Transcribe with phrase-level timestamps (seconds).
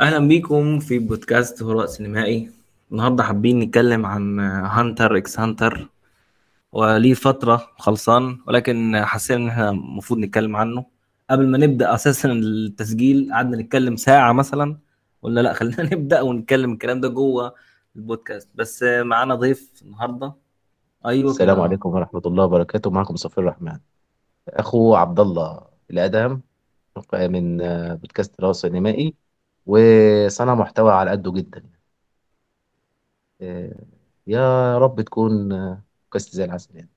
[0.00, 2.50] أهلا بيكم في بودكاست هراء سينمائي
[2.92, 5.88] النهارده حابين نتكلم عن Hunter x Hunter.
[6.72, 10.84] وليه فترة خلصان ولكن حسينا إن إحنا المفروض نتكلم عنه.
[11.30, 14.78] قبل ما نبدأ أساسا التسجيل قعدنا نتكلم ساعة مثلا.
[15.22, 17.54] قلنا لا خلينا نبدأ ونتكلم الكلام ده جوه
[17.96, 18.48] البودكاست.
[18.54, 20.34] بس معانا ضيف النهارده.
[21.06, 21.30] أيوه.
[21.30, 22.90] السلام عليكم ورحمة الله وبركاته.
[22.90, 23.78] معكم صفي الرحمن.
[24.48, 26.42] أخو عبد الله الأدهم
[27.12, 27.58] من
[27.96, 29.23] بودكاست رأس سينمائي
[29.66, 31.62] وصنع محتوى على قده جدا
[33.40, 33.74] آه،
[34.26, 36.88] يا رب تكون آه، بودكاست زي العسل يعني.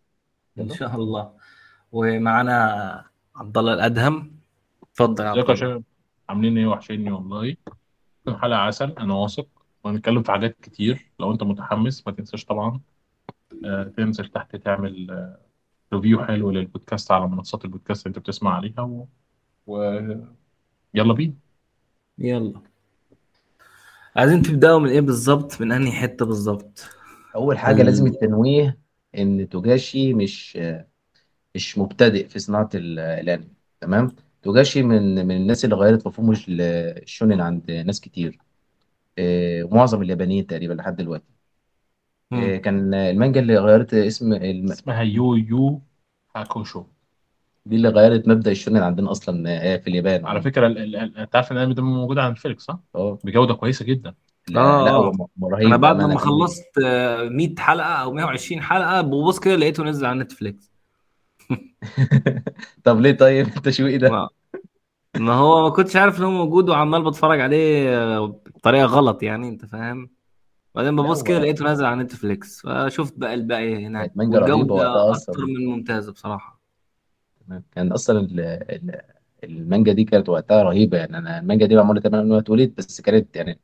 [0.57, 0.75] إن يلا.
[0.75, 1.33] شاء الله.
[1.91, 4.39] ومعانا عبد الله الأدهم.
[4.83, 5.55] اتفضل يا عبد يا الله.
[5.55, 5.83] شباب؟
[6.29, 7.55] عاملين إيه؟ وحشيني والله.
[8.29, 9.47] حلقة عسل أنا واثق.
[9.83, 11.11] وهنتكلم في حاجات كتير.
[11.19, 12.79] لو أنت متحمس ما تنساش طبعا
[13.65, 15.39] آه، تنزل تحت تعمل آه،
[15.93, 19.07] ريفيو حلو للبودكاست على منصات البودكاست اللي أنت بتسمع عليها و...
[19.67, 21.33] ويلا بينا.
[22.19, 22.61] يلا.
[24.15, 26.89] عايزين تبدأوا من إيه بالظبط؟ من أنهي حتة بالظبط؟
[27.35, 28.77] أول حاجة لازم التنويه
[29.17, 30.59] إن توجاشي مش
[31.55, 33.47] مش مبتدئ في صناعة ال- الأنمي
[33.81, 36.61] تمام؟ توجاشي من من الناس اللي غيرت مفهوم ال-
[37.03, 38.39] الشونين عند ناس كتير.
[39.19, 41.33] آه، معظم اليابانيين تقريبا لحد دلوقتي.
[42.31, 42.61] آه، مم.
[42.61, 44.71] كان المانجا اللي غيرت اسم الم...
[44.71, 45.81] اسمها Yu Yu
[46.35, 46.83] Hakusho.
[47.67, 50.13] دي اللي غيرت مبدأ ال shonen عندنا أصلا آه، في اليابان.
[50.15, 50.77] على عموما فكرة ال...
[50.77, 50.95] ال...
[50.95, 53.19] ال- أنت عارف إن الانمي ده موجود على Netflix صح؟ آه.
[53.23, 54.13] بجودة كويسة جدا.
[54.49, 54.89] لا لا آه.
[54.89, 55.93] هو آه م- أنا رهيب بعد بأمانة.
[56.03, 60.71] لما الانمي خلصت آه، 100 حلقة أو 120 حلقة ببص كده لقيته نزل على Netflix.
[62.83, 64.29] طب ليه طيب؟ التشويق ده؟ ما
[65.17, 69.49] ما هو ما كنتش عارف إن هو موجود وعمال بتفرج عليه آه، بطريقة غلط يعني
[69.49, 70.09] أنت فاهم؟
[70.75, 74.05] بعدين لا ببص كده هو لقيته نازل على Netflix فشفت بقى الباقي هناك.
[74.05, 76.56] كانت مانجا رهيبة والجودة وقتها أكتر أصلا من ممتازة بصراحة.
[77.71, 78.39] كان أصلا ال...
[78.39, 79.01] ال...
[79.43, 83.01] المانجا دي كانت وقتها رهيبة يعني أنا المانجا دي معمولة تمام من وقت وليد بس
[83.01, 83.59] كانت يعني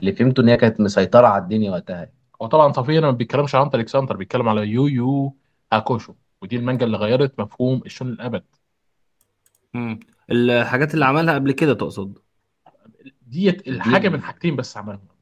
[0.00, 2.12] اللي فهمته إن هي كانت مسيطرة على الدنيا وقتها.
[2.42, 5.36] هو طبعا صفي هنا ما بيتكلمش عن Hunter x Hunter بيتكلم على Yu Yu
[5.72, 8.44] Hakusho ودي المانجا اللي غيرت مفهوم ال shonen للأبد
[9.74, 10.00] مم.
[10.30, 12.18] الحاجات اللي عملها قبل كده تقصد؟
[13.22, 15.15] ديت دي الحاجة من حاجتين بس عملهم.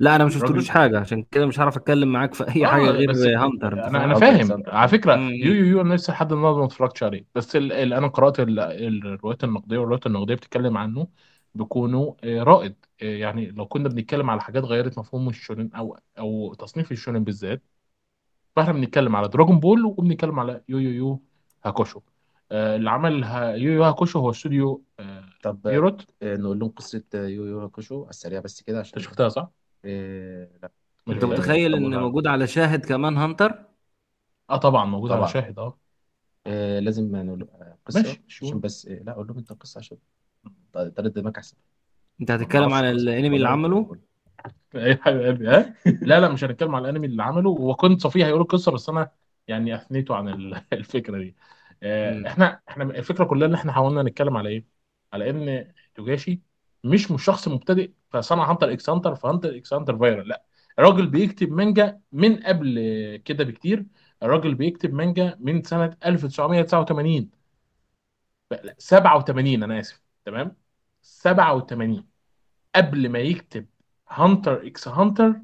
[0.00, 2.90] لا أنا ما شفتلوش حاجة عشان كده مش هعرف أتكلم معاك في أي حاجة آه
[2.90, 4.62] غير بس Hunter انت أنا أنا فاهم.
[4.66, 5.30] على فكرة Yu مم.
[5.54, 7.26] Yu Yu أنا لسه لحد النهارده ما اتفرجتش عليه.
[7.34, 7.72] بس ال...
[7.72, 7.92] ال...
[7.92, 8.60] أنا قرأت ال...
[8.60, 11.06] الروايات النقدية والروايات النقدية بتتكلم عنه
[11.54, 12.76] بيكونوا آه، رائد.
[13.02, 16.97] آه، يعني لو كنا بنتكلم على حاجات غيرت مفهوم ال shonen أو أو تصنيف ال
[16.97, 17.62] shonen بالذات
[18.56, 21.22] فإحنا بنتكلم على Dragon Ball وبنتكلم على Yu Yu Yu
[21.64, 22.00] هاكوشو.
[22.52, 23.50] آه، اللي عمل ها...
[23.54, 27.60] يو يو هاكوشو هو استوديو آه، طب بيروت آه، نقول لهم قصة آه، يو يو
[27.60, 30.72] هاكوشو على السريع بس كده أنت عشان شفتها صح؟ آه، لا.
[31.10, 33.64] انت متخيل إن وتعالى موجود على شاهد كمان هانتر؟
[34.50, 35.26] آه طبعا موجود على طبعا.
[35.26, 35.78] شاهد آه.
[36.46, 39.98] آه لازم نقول آه قصة ماشي عشان بس آه لا أقول لهم أنت قصة عشان
[40.74, 41.58] طريقة دماغك أحسن.
[42.20, 43.96] أنت ما هتتكلم أعرفش عن القصة الانمي اللي ولا عمله؟
[44.76, 45.74] اي حاجة قلبي ها
[46.04, 49.10] لا لا مش هنتكلم على الانمي اللي عمله وكنت صفيه هيقول القصة بس أنا
[49.48, 51.36] يعني أثنيته عن ال- الفكرة دي.
[51.82, 52.26] آه، مم.
[52.26, 54.66] إحنا إحنا الفكرة كلها إن إحنا حاولنا نتكلم على إيه؟
[55.12, 56.42] على إن توجاشي
[56.84, 60.44] مش مش شخص مبتدئ فصنع هانتر إكس هانتر فهانتر إكس هانتر viral لا.
[60.78, 62.76] الراجل بيكتب مانجا من قبل
[63.24, 63.86] كده بكتير.
[64.22, 67.30] الراجل بيكتب مانجا من سنة 1989
[68.50, 70.02] لا 87 أنا آسف.
[70.24, 70.56] تمام؟
[71.02, 72.06] 87
[72.74, 73.66] قبل ما يكتب
[74.10, 75.40] هانتر إكس هانتر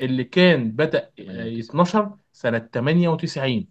[0.00, 3.68] اللي كان بدأ آه، 98 يتنشر سنة 98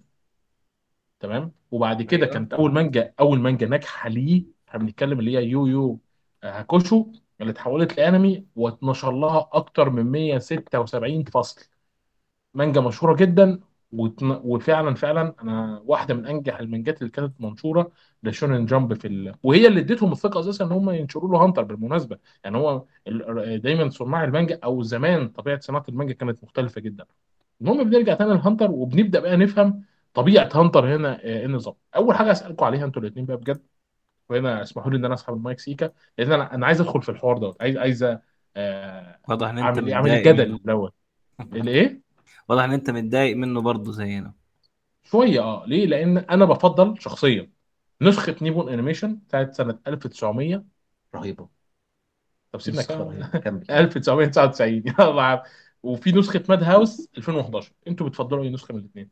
[1.19, 2.33] تمام؟ وبعد كده أيوه.
[2.33, 5.99] كانت أول مانجا أول مانجا ناجحة ليه إحنا بنتكلم اللي هي يو يو
[6.43, 7.05] هاكوشو
[7.41, 11.61] اللي اتحولت لأنمي واتنشر لها أكتر من 176 فصل.
[12.53, 13.59] مانجا مشهورة جدا
[13.91, 14.31] وتن...
[14.43, 17.91] وفعلا فعلا أنا واحدة من أنجح المانجات اللي كانت منشورة
[18.23, 19.35] لشونن جامب في ال...
[19.43, 22.17] وهي اللي اديتهم الثقة أساسا إن هم ينشروا له هانتر بالمناسبة.
[22.43, 23.61] يعني هو ال...
[23.61, 27.05] دايما صناع المانجا أو زمان طبيعة صناعة المانجا كانت مختلفة جدا.
[27.61, 29.83] المهم بنرجع تاني لهانتر وبنبدأ بقى نفهم
[30.13, 31.75] طبيعة هانتر هنا آه، إيه النظام.
[31.95, 33.63] أول حاجة اسالكم عليها أنتوا الاثنين بقى بجد.
[34.29, 37.37] وهنا اسمحوا لي ان أنا اسحب المايك سيكا لأن أنا أنا عايز ادخل في الحوار
[37.37, 37.61] دوت.
[37.61, 38.03] عايز عايز
[38.55, 40.93] آه، واضح إن أنت أعمل أعمل متضايق الجدل منه دوت.
[41.53, 42.01] الإيه؟
[42.49, 44.33] واضح إن أنت متضايق منه برضه زينا
[45.03, 45.65] شوية آه.
[45.67, 47.51] ليه؟ لأن أنا بفضل شخصيا
[48.01, 50.63] نسخة نيبون انيميشن بتاعت سنة 1900
[51.15, 51.47] رهيبة.
[52.51, 53.69] طب سيبنا كمل.
[53.71, 55.39] 1999 يلا يا عم.
[55.83, 59.09] وفي نسخة ماد هاوس 2011 أنتوا بتفضلوا أي نسخة من الاثنين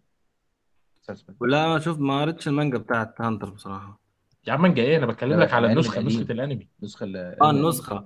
[1.42, 4.01] لا أنا شوف ما قريتش المانجا بتاعت هانتر بصراحة.
[4.48, 6.68] يا عم انت إيه؟ أنا بتكلم لك على الأنمي النسخه نسخة الأنمي.
[6.80, 7.06] النسخة
[7.42, 8.06] آه النسخة.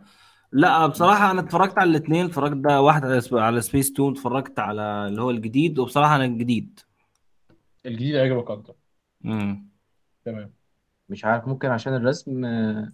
[0.52, 4.60] لا بصراحة أنا اتفرجت على الاثنين اتفرجت ده واحد على سب- على سبيس تون اتفرجت
[4.60, 6.80] على اللي هو الجديد وبصراحة أنا الجديد.
[7.86, 8.76] الجديد عجبك أكتر.
[9.26, 9.70] امم
[10.26, 10.54] تمام.
[11.10, 12.94] مش عارف ممكن عشان الرسم آه،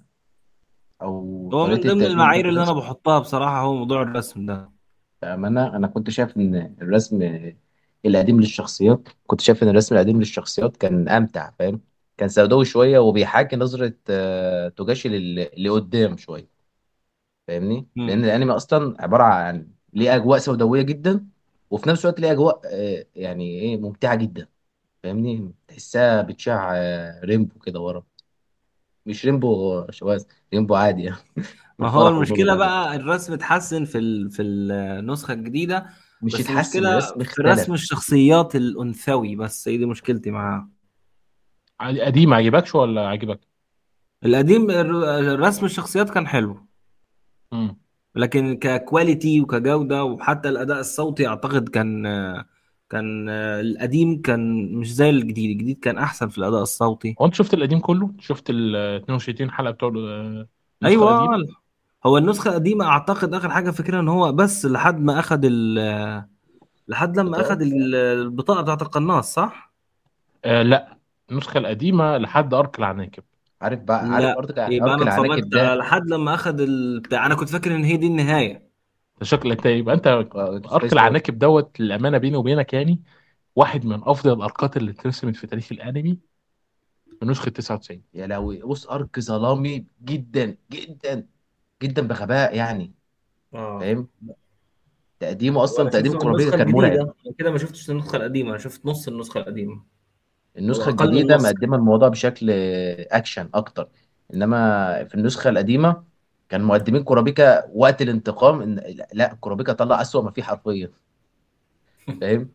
[1.01, 4.71] أو هو من ضمن المعايير اللي أنا بحطها بصراحة هو موضوع الرسم ده.
[5.21, 7.51] بامانه أنا كنت شايف إن الرسم
[8.05, 9.09] القديم للشخصيات.
[9.27, 11.81] كنت شايف إن الرسم القديم للشخصيات كان أمتع فاهم؟
[12.17, 16.49] كان سوداوي شوية وبيحاكي نظرة آه، توجاشي لل- لقدام شوية.
[17.47, 18.25] فاهمني؟ لأن.
[18.25, 21.27] الأنمي أصلا عبارة عن ليه أجواء سوداوية جدا
[21.71, 24.47] وفي نفس الوقت ليه أجواء آه، يعني إيه ممتعة جدا.
[25.03, 28.03] فاهمني؟ تحسها بتشع آه، ريمبو كده ورا.
[29.05, 30.23] مش ريمبو شواذ
[30.53, 31.17] ريمبو عادي يعني.
[31.79, 34.31] ما هو الفرح وشغل المشكلة ده بقى الرسم اتحسن في ال...
[34.31, 35.89] في النسخة الجديدة
[36.21, 40.69] مش بس يتحسن المشكلة الرسم في رسم اختلف الشخصيات الأنثوي بس هي دي مشكلتي معاه.
[41.81, 43.39] قديم عجبكش ولا عجبك؟
[44.25, 44.71] القديم
[45.43, 46.57] رسم الشخصيات كان حلو
[47.51, 47.77] مم.
[48.15, 52.03] لكن ككواليتي وكجودة وحتى الأداء الصوتي أعتقد كان
[52.89, 57.53] كان القديم كان مش زي الجديد الجديد كان أحسن في الأداء الصوتي هو أنت شفت
[57.53, 59.89] القديم كله؟ شفت ال 62 حلقة بتوع
[60.85, 61.47] أيوه القديمة؟
[62.05, 66.23] هو النسخة القديمة أعتقد آخر حاجة فاكرها إن هو بس لحد ما أخد ال
[66.87, 69.73] لحد لما ال- البطاقة بتاعت القناص صح؟
[70.45, 70.97] آه لا
[71.31, 73.23] النسخة القديمة لحد أرك العناكب.
[73.61, 76.99] عارف بقى عارف لا ارض يبقى أرك أنا العناكب ده لحد لما أخد ال...
[76.99, 78.53] بتاع أنا كنت فاكر إن هي دي النهاية.
[79.19, 83.01] ده شكل انت يبقى أنت أرك سبيس تون العناكب دوت للأمانة بيني وبينك يعني
[83.55, 86.17] واحد من أفضل الاركات اللي اترسمت في تاريخ الأنمي
[87.19, 88.59] في نسخة 99 يا لهوي.
[88.59, 91.25] بص أرك ظلامي جدا جدا
[91.83, 92.93] جدا بغباء يعني.
[93.53, 93.79] آه.
[93.79, 94.07] فاهم؟
[95.19, 97.13] تقديمه أصلا تقديم من النسخه كان مرعب.
[97.37, 98.49] كده ما شفتش النسخة القديمة.
[98.49, 99.81] أنا شفت نص النسخة القديمة.
[100.55, 102.49] من الجديدة نص مقدمة الموضوع بشكل
[103.11, 103.87] اكشن أكتر.
[104.33, 106.03] إنما في النسخة القديمة
[106.49, 110.91] كان مقدمين كورابيكا وقت الانتقام إن لا كورابيكا طلع أسوأ ما فيه حرفيا.
[112.21, 112.49] فاهم؟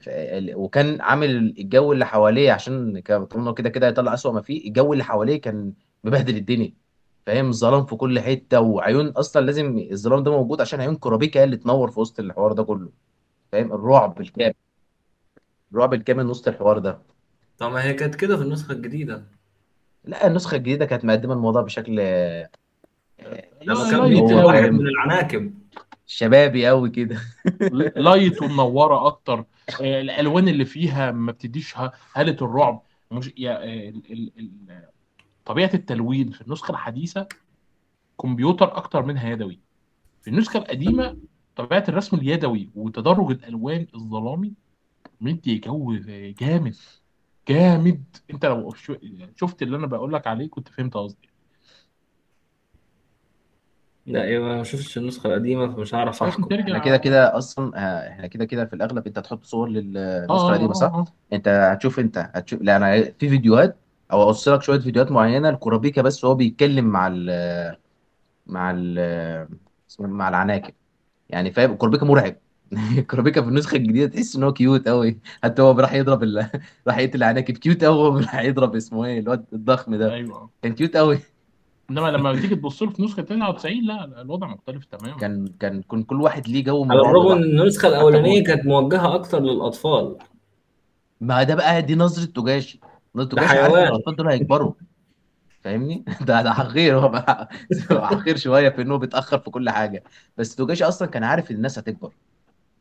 [0.00, 0.10] ف-
[0.54, 3.26] وكان عامل الجو اللي حواليه عشان كان
[3.56, 5.72] كده كده هيطلع أسوأ ما فيه الجو اللي حواليه كان
[6.04, 6.72] مبهدل الدنيا.
[7.26, 11.44] فاهم؟ ظلام في كل حتة وعيون أصلا لازم الظلام ده موجود عشان عيون كورابيكا هي
[11.44, 12.90] اللي تنور في وسط الحوار ده كله.
[13.52, 14.54] فاهم؟ الرعب الكامل
[15.72, 16.98] الرعب الكامل وسط الحوار ده.
[17.58, 19.24] طب ما هي كانت كده في النسخة الجديدة.
[20.04, 22.48] لا النسخة الجديدة كانت مقدمة الموضوع بشكل آه،
[23.62, 25.54] لما لا- كان light بيقتل هو قوي واحد من العناكب.
[26.06, 27.20] شبابي قوي كده.
[27.96, 29.38] light ومنوره أكتر.
[29.80, 32.82] آه، الألوان اللي فيها ما بتديش ه- هاله الرعب.
[33.10, 34.82] مش يا آه، ال- ال- ال-
[35.44, 37.26] طبيعة التلوين في النسخة الحديثة
[38.20, 39.58] كمبيوتر أكتر منها يدوي.
[40.22, 41.16] في النسخة القديمة
[41.56, 44.52] طبيعة الرسم اليدوي وتدرج الألوان الظلامي
[45.20, 45.94] مدي جو
[46.40, 46.74] جامد
[47.48, 48.04] جامد.
[48.30, 48.72] انت لو
[49.36, 51.28] شفت اللي أنا بقول لك عليه كنت فهمت قصدي.
[54.06, 56.54] لا أيوه ما شفتش النسخة القديمة فمش هعرف لازم أحكم.
[56.54, 59.70] إحنا ترجع كده كده أصلا آه، إحنا كده كده في الأغلب أنت هتحط صور آه
[59.70, 63.76] للنسخه آه القديمة آه صح؟ آه أنت هتشوف أنت هتشوف لا أنا في فيديوهات
[64.12, 65.48] أو أوصل لك شوية فيديوهات معينة.
[65.48, 67.76] الكورابيكا بس هو بيتكلم مع ال
[68.46, 68.98] مع ال
[69.90, 70.74] اسمه- مع العناكب.
[71.30, 72.36] يعني فاهم؟ الكورابيكا مرعب.
[72.98, 76.50] الكورابيكا في النسخة الجديدة تحس إن هو cute قوي حتى هو راح يضرب ال...
[76.88, 80.14] راح يقتل العناكب cute قوي هو راح يضرب اسمه إيه الواد الضخم ده.
[80.14, 80.50] أيوه.
[80.62, 81.18] كان cute قوي
[81.90, 85.16] إنما لما تيجي تبص له في نسخة 99 لا الوضع مختلف تماما.
[85.18, 89.40] كان كان كان كل واحد ليه جو على الرغم إن النسخة الأولانية كانت موجهة أكتر
[89.40, 90.16] للأطفال.
[91.20, 92.80] ما ده بقى دي نظرة توجاشي.
[93.14, 94.72] نظرة توجاشي عارف الأطفال دول هيكبروا.
[95.60, 96.98] فاهمني؟ ده ده حقير.
[96.98, 97.48] هو بقى
[97.90, 100.04] حقير شوية في إنه بيتأخر في كل حاجة.
[100.36, 102.12] بس توجاشي أصلا كان عارف إن الناس هتكبر.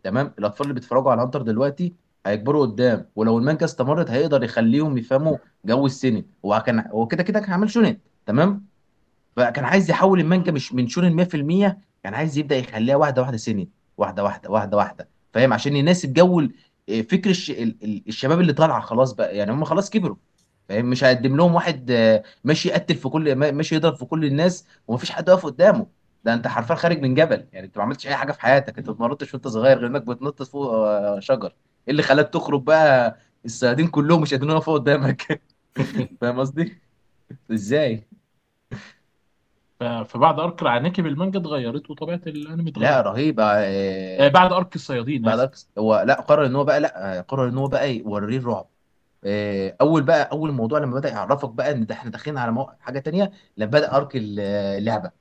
[0.05, 1.93] تمام؟ الأطفال اللي بيتفرجوا على هانتر دلوقتي
[2.25, 7.39] هيكبروا قدام ولو المانجا استمرت هيقدر يخليهم يفهموا جو السنن هو كان هو كده كده
[7.39, 8.65] كان عامل شونن تمام؟
[9.35, 13.67] فكان عايز يحول المانجا مش من شونن 100% كان عايز يبدأ يخليها واحدة واحدة سنن
[13.97, 16.51] واحدة واحدة واحدة واحدة فاهم؟ عشان يناسب جو ال-
[17.03, 17.51] فكر الش...
[17.51, 20.15] ال- ال- الشباب اللي طالعة خلاص بقى يعني هم خلاص كبروا
[20.69, 24.25] فاهم؟ مش هقدم لهم واحد آه، ماشي يقتل في كل ما- ماشي يضرب في كل
[24.25, 25.85] الناس ومفيش حد واقف قدامه.
[26.25, 28.88] ده انت حرفيا خارج من جبل يعني انت ما عملتش أي حاجة في حياتك انت
[28.89, 31.48] ما اتمرنتش وأنت صغير غير إنك بتنط فوق آه، شجر.
[31.48, 35.41] إيه اللي خلاك تخرج بقى؟ الصيادين كلهم مش قادرين يقفوا قدامك.
[36.22, 36.82] فاهم قصدي؟
[37.51, 38.08] إزاي؟
[39.79, 43.01] ف- فبعد أرك العناكب المانجا اتغيرت وطبيعة الأنمي لا اتغيرت.
[43.01, 45.44] رهيب آه آه، بعد أرك الصيادين بعد آسف.
[45.44, 48.70] أكس هو لا قرر إن هو بقى لا آه، قرر إن هو بقى يوريه الرعب.
[49.25, 52.72] آه، أول بقى أول موضوع لما بدأ يعرفك بقى إن ده إحنا داخلين على مو...
[52.79, 54.39] حاجة تانية لما بدأ أرك ال-
[54.79, 55.12] اللعبة.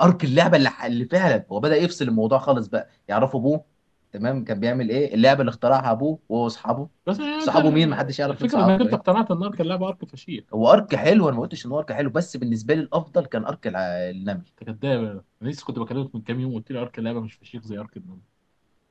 [0.00, 2.88] ارك اللعبه اللي, اللي فعلا هو بدأ يفصل الموضوع خالص بقى.
[3.08, 3.64] يعرفوا ابوه
[4.12, 6.88] تمام؟ كان بيعمل إيه؟ اللعبة اللي اخترعها ابوه وهو واصحابه.
[7.06, 10.04] بس انت صحابه مين؟ محدش يعرف الفكرة انك أنت فاهم اقتنعت إن أرك اللعبه أرك
[10.04, 10.44] فشيخ.
[10.54, 13.44] هو أرك حلو أنا ما قلتش إن هو أرك حلو بس بالنسبة لي الأفضل كان
[13.44, 14.42] أرك النمل.
[14.60, 15.22] أنت كداب.
[15.42, 17.96] أنا لسه كنت بكلمك من كام يوم قلت لي أرك اللعبة مش فشيخ زي أرك
[17.96, 18.18] النمل.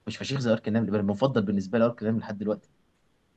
[0.07, 0.95] مش فشيخ زي أرك النمل.
[0.95, 2.69] المفضل بالنسبة لي أرك النمل لحد دلوقتي.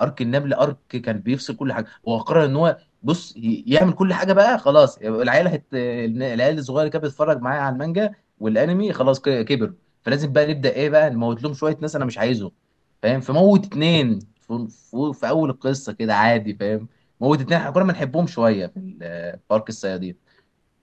[0.03, 1.87] أرك النمل أرك كان بيفصل كل حاجة.
[2.09, 3.35] هو قرر إن هو بص
[3.67, 5.65] يعمل كل حاجة بقى خلاص العيال هت...
[5.75, 9.75] العيال الصغيرة اللي كانت بتتفرج معايا على المانجا والانمي خلاص كبروا.
[10.03, 12.51] فلازم بقى نبدأ إيه بقى نموت لهم شوية ناس أنا مش عايزهم
[13.03, 16.89] فاهم؟ فموت اتنين في, في, في أول القصة كده عادي فاهم؟
[17.21, 18.81] موت اتنين إحنا كنا بنحبهم شوية في
[19.49, 20.17] في ارك الصيادين.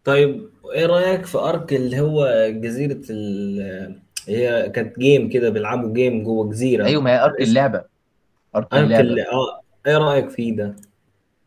[0.04, 6.24] طيب إيه رأيك في أرك اللي هو جزيرة ال هي كانت game كده بيلعبوا game
[6.24, 7.84] جوه أيوه جزيرة ما هي arc اللعبة.
[8.56, 9.08] arc arc اللعبة.
[9.08, 9.20] ال...
[9.20, 10.76] آه إيه رأيك فيه ده؟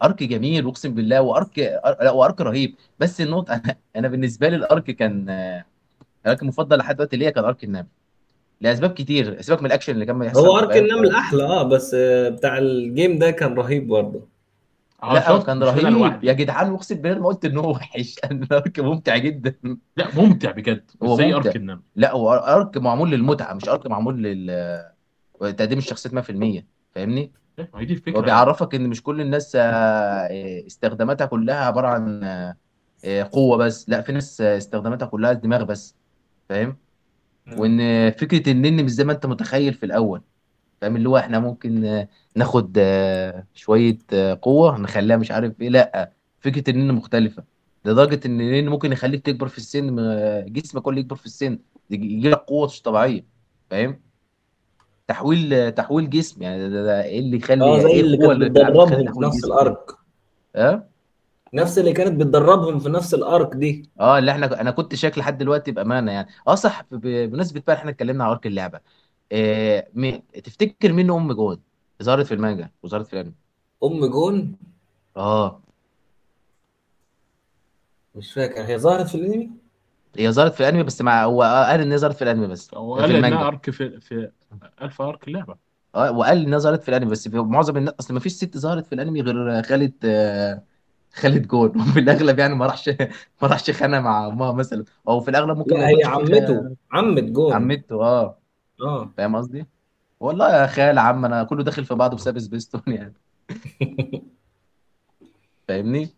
[0.03, 2.77] arc جميل أقسم بالله و arc أر- لا و arc رهيب.
[2.99, 5.31] بس النقطة أنا أنا بالنسبة لي ال arc كان
[6.27, 7.87] ال arc المفضل لحد دلوقتي ليا كان arc النمل.
[8.61, 11.95] لأسباب كتير سيبك من الأكشن اللي كان هو بيحصل arc فاهم النمل أحلى آه بس
[11.95, 14.29] آه، بتاع ال game ده كان رهيب برضه.
[15.03, 16.25] لا هو كان رهيب.
[16.25, 18.17] يا جدعان أقسم بالله ما قلت إن هو وحش.
[18.25, 19.55] أنا ال arc ممتع جدا.
[19.97, 20.91] لا ممتع بجد.
[21.03, 21.37] هو زي ممتع.
[21.37, 21.83] ارك النمل.
[21.97, 24.51] لا هو أرك معمول للمتعة مش أرك معمول لل
[25.41, 27.33] تقديم الشخصيات 100% فاهمني؟
[27.75, 28.27] ما هي دي هو الفكرة.
[28.29, 32.25] يعني بيعرفك إن مش كل الناس آه، استخداماتها كلها عبارة عن
[33.05, 33.89] آه، قوة بس.
[33.89, 35.97] لا في ناس آه، استخداماتها كلها دماغ بس
[36.49, 36.77] فاهم؟
[37.47, 37.59] مم.
[37.61, 40.23] وإن فكرة النن مش زي ما أنت متخيل في الأول
[40.81, 45.69] فاهم؟ اللي هو إحنا ممكن آه، ناخد آه، شوية آه، قوة نخليها مش عارف إيه.
[45.69, 47.45] لا فكرة النن مختلفة.
[47.85, 51.59] لدرجة إن النن ممكن يخليك تكبر في السن آه، جسمك كله يكبر في السن.
[51.91, 53.27] يجي لك قوة مش طبيعية
[53.71, 54.10] فاهم؟
[55.11, 59.13] تحويل تحويل جسم يعني ده, ده, إيه اللي آه يخلي زي إيه اللي كانت بتدربهم
[59.13, 59.91] في نفس الأرك.
[60.57, 60.87] آه؟
[61.55, 63.89] نفس اللي كانت بتدربهم في نفس الأرك دي.
[64.01, 66.29] آه اللي إحنا أنا كنت شاك لحد دلوقتي بأمانة يعني.
[66.49, 68.81] آه صح بمناسبة بقى إحنا اتكلمنا على أرك اللعبة
[69.33, 70.11] آه م...
[70.45, 71.61] تفتكر مين أم جود
[72.03, 73.35] ظهرت في المانجا وظهرت في الأنمي.
[73.85, 74.57] أم جون؟
[75.17, 75.61] آه.
[78.15, 78.63] مش فاكر.
[78.63, 79.51] هي ظهرت في الأنمي؟
[80.19, 82.75] هي ظهرت في الأنمي بس مع هو قال إن هي ظهرت في الأنمي بس.
[82.75, 84.31] هو في قال إنها ارك في في
[84.83, 85.57] ألف ارك اللعبة.
[85.95, 88.59] آه وقال إن هي ظهرت في الأنمي بس في معظم الناس أصل ما فيش ست
[88.59, 90.63] ظهرت في الأنمي غير خالد آه
[91.15, 91.69] خالد جون.
[91.81, 92.89] وفي الأغلب يعني ما راحش
[93.43, 94.85] ما راحش خانة مع أمها مثلا.
[95.09, 96.77] أو في الأغلب ممكن ما لا هي يكونش عمته.
[96.93, 97.53] عمة جون.
[97.53, 98.39] عمته آه.
[98.83, 99.11] آه.
[99.17, 99.67] فاهم قصدي؟
[100.21, 103.15] والله يا خال عم أنا كله داخل في بعضه بسبب سبيستون يعني.
[105.69, 106.09] فاهمني؟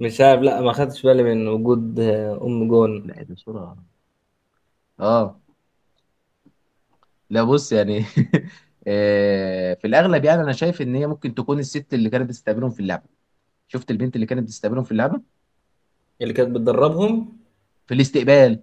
[0.00, 3.06] مش عارف لا ما خدتش بالي من وجود آه، أم جون.
[3.06, 3.76] لا ده صورة
[5.00, 5.40] آه.
[7.30, 8.04] لا بص يعني
[8.86, 12.80] آه، في الأغلب يعني أنا شايف إن هي ممكن تكون الست اللي كانت بتستقبلهم في
[12.80, 13.08] اللعبة.
[13.68, 15.22] شفت البنت اللي كانت بتستقبلهم في اللعبة؟
[16.22, 17.38] اللي كانت بتدربهم؟
[17.86, 18.62] في الاستقبال.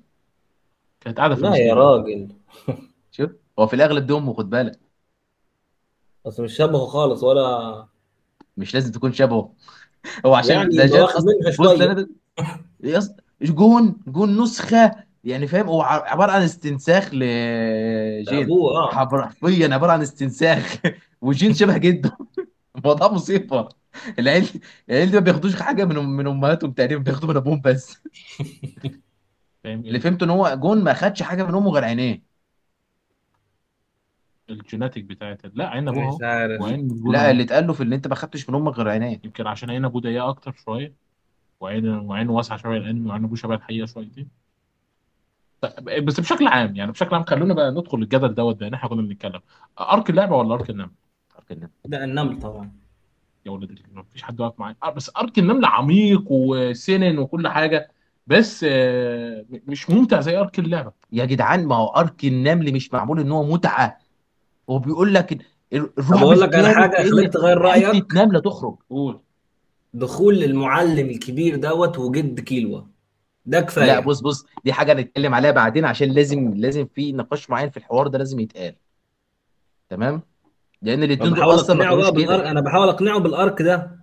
[1.01, 1.77] كانت قاعدة في لا يا الاستقبال.
[1.77, 2.27] راجل.
[3.11, 4.79] شوف هو في الأغلب دي امه خد بالك.
[6.25, 7.87] اصل مش شبهه خالص ولا
[8.57, 9.53] مش لازم تكون شبهه.
[10.25, 12.07] هو عشان يعني ده واخد أصلا.
[13.41, 14.91] جون جون نسخة
[15.23, 18.91] يعني فاهم؟ هو عبارة عن استنساخ لجين ابوه آه.
[18.91, 20.77] حرفيا عبارة عن استنساخ.
[21.21, 22.17] وجين شبه جده.
[22.77, 23.69] الموضوع مصيبة.
[24.19, 24.45] العيال
[24.89, 27.97] العيال دي ما بياخدوش حاجة من من أمهاتهم تقريبا بياخدوا من أبوهم بس.
[29.65, 32.26] اللي ال- فهمته إن هو جون ما خدش حاجة من أمه غير عينيه.
[34.49, 36.61] ال genetic بتاعت لا عين أبوها مش عارف.
[36.61, 39.21] وعين جون لا اللي اتقال له في اللي انت ما خدتش من أمك غير عينيه
[39.23, 40.93] يمكن عشان عين ابوه ضيقه أكتر شوية
[41.59, 44.27] وعين وعينه واسعة شوية الانمي وعين ابوه شبه الحقيقة شويتين.
[45.61, 49.01] طيب، بس بشكل عام يعني بشكل عام خلونا بقى ندخل الجدل دوت لأن إحنا كنا
[49.01, 49.39] بنتكلم.
[49.79, 50.91] arc اللعبة ولا arc النمل؟
[51.37, 51.69] أرك النمل.
[51.85, 52.71] ده النمل طبعا.
[53.45, 54.75] يا ولد ال- مفيش حد واقف معايا.
[54.83, 57.91] آه، بس أرك النمل عميق وسنن وكل حاجة
[58.27, 60.91] بس آه، مش ممتع زي أرك اللعبة.
[61.11, 64.06] يا جدعان ما هو أرك النمل مش معمول إن هو متعة.
[64.69, 65.31] هو بيقول لك
[65.73, 68.75] ال- طب الرعب أقول لك على حاجة خليك تغير رأيك؟ نمله تخرج.
[68.89, 69.19] قول.
[69.93, 72.81] دخول المعلم الكبير دوت وجد كيلوا.
[73.45, 77.49] ده لا كفايه بص بص دي حاجة نتكلم عليها بعدين عشان لازم لازم في نقاش
[77.49, 78.75] معين في الحوار ده لازم يتقال.
[79.89, 80.21] تمام؟
[80.81, 82.51] لأن أنا الاتنين دول بحاول أصلا بقى بالارك كده.
[82.51, 83.97] أنا بحاول أقنعه بالأرك ده.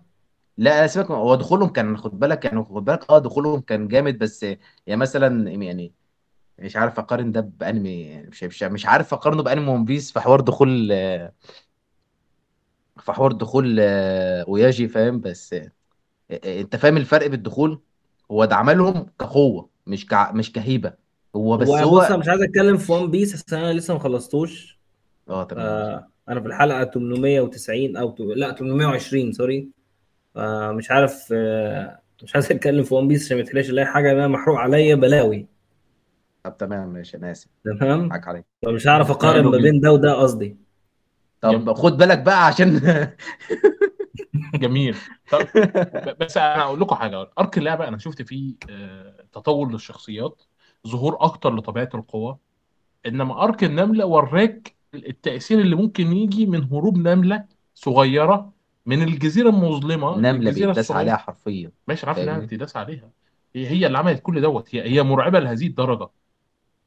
[0.58, 4.42] لا سيبك هو دخولهم كان خد بالك يعني خد بالك آه دخولهم كان جامد بس
[4.42, 5.92] يعني مثلا يعني
[6.58, 10.20] مش عارف أقارن ده بأنمي يعني مش مش مش عارف أقارنه بأنمي ون بيس في
[10.20, 10.92] حوار دخول
[13.00, 15.54] في حوار دخول اوياجي فاهم؟ بس
[16.46, 17.82] أنت فاهم الفرق بالدخول؟
[18.30, 20.32] هو ده عملهم كقوة مش كع...
[20.32, 20.94] مش كهيبة.
[21.36, 24.00] هو بس هو بص أنا مش عايز أتكلم في ون بيس عشان أنا لسه ما
[24.00, 24.78] خلصتوش.
[25.28, 29.70] آه تمام آه أنا في الحلقة 890 أو ت- لا 820 sorry.
[30.36, 34.12] آه مش عارف آه مش عايز أتكلم في ون بيس عشان ما تلاقيش الاقي حاجة
[34.12, 35.48] أنا محروق عليا بلاوي.
[36.44, 37.48] طب تمام ماشي أنا آسف.
[37.80, 38.44] تمام؟ حق عليك.
[38.66, 40.56] فمش هعرف أقارن ما بين ده وده قصدي.
[41.40, 42.80] طب خد بالك بقى عشان
[44.54, 44.96] جميل.
[45.30, 45.46] طب
[46.20, 47.30] بس أنا أقول لكم حاجة.
[47.38, 50.42] arc اللعبة أنا شفت فيه آه، تطور للشخصيات
[50.88, 52.36] ظهور أكتر لطبيعة القوى
[53.06, 58.52] إنما أرك النملة وراك التأثير اللي ممكن يجي من هروب نملة صغيرة
[58.86, 61.70] من الجزيرة المظلمة نملة للجزيره بيتداس عليها الصغيره حرفيا.
[61.88, 63.10] ماشي عارف إنها فاهمني؟ بتداس عليها.
[63.54, 64.74] هي هي اللي عملت كل دوت.
[64.74, 66.08] هي هي مرعبة لهذه الدرجة.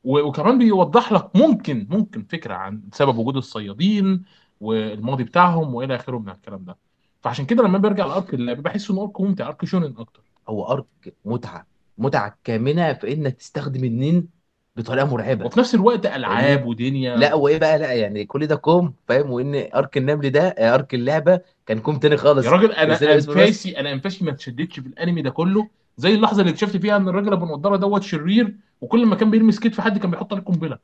[0.04, 4.26] وكمان بيوضح لك ممكن ممكن فكرة عن سبب وجود الصيادين
[4.60, 6.78] والماضي بتاعهم وإلى آخره من الكلام ده.
[7.22, 10.22] فعشان كده لما برجع لأرك اللعبه بحس انه أرك ممتع أرك شونن أكتر.
[10.50, 10.86] هو arc
[11.26, 14.30] متعة متعة كامنة في إنك تستخدم النين
[14.76, 15.46] بطريقة مرعبة.
[15.46, 17.18] وفي نفس الوقت فاهمني ألعاب ودنيا.
[17.18, 21.42] لا وإيه بقى لا يعني كل ده كوم فاهم؟ وإن arc النمل ده arc اللعبة
[21.66, 25.22] كان كوم تاني يا خالص راجل بس أنا أنفاسي أنا أنفاسي ما اتشدتش في الأنمي
[25.22, 25.70] ده كله.
[25.98, 29.60] زي اللحظة اللي اكتشفت فيها إن الراجل أبو نضاره دوت شرير وكل ما كان بيلمس
[29.60, 30.80] كتف حد كان بيحط عليه قنبلة.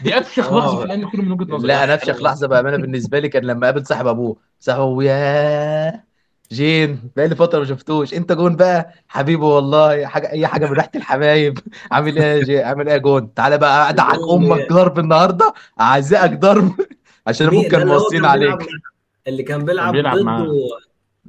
[0.00, 0.84] دي أفشخ لحظة في آه.
[0.84, 1.68] الانمي كله من وجهة نظري.
[1.68, 6.04] لا أنا أفشخ لحظة بامانه بالنسبة لي كان لما قابل صاحب أبوه صاحب أبوه يا
[6.52, 8.14] جين بقى لي فترة ما شفتوش.
[8.14, 11.58] أنت جون بقى؟ حبيبي والله حاجة أي حاجة من ريحة الحبايب.
[11.92, 16.38] عامل إيه يا جين عامل إيه يا جون؟ تعالى بقى ادعك أمك ضرب النهارده؟ أعزقك
[16.38, 16.72] ضرب.
[17.26, 18.58] عشان أبوك كان موصين عليك.
[19.26, 20.78] اللي كان بيلعب بيلعب ضده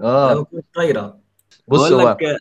[0.02, 0.44] آه.
[0.44, 1.20] كرة طايرة.
[1.68, 2.38] بص هو لك آه،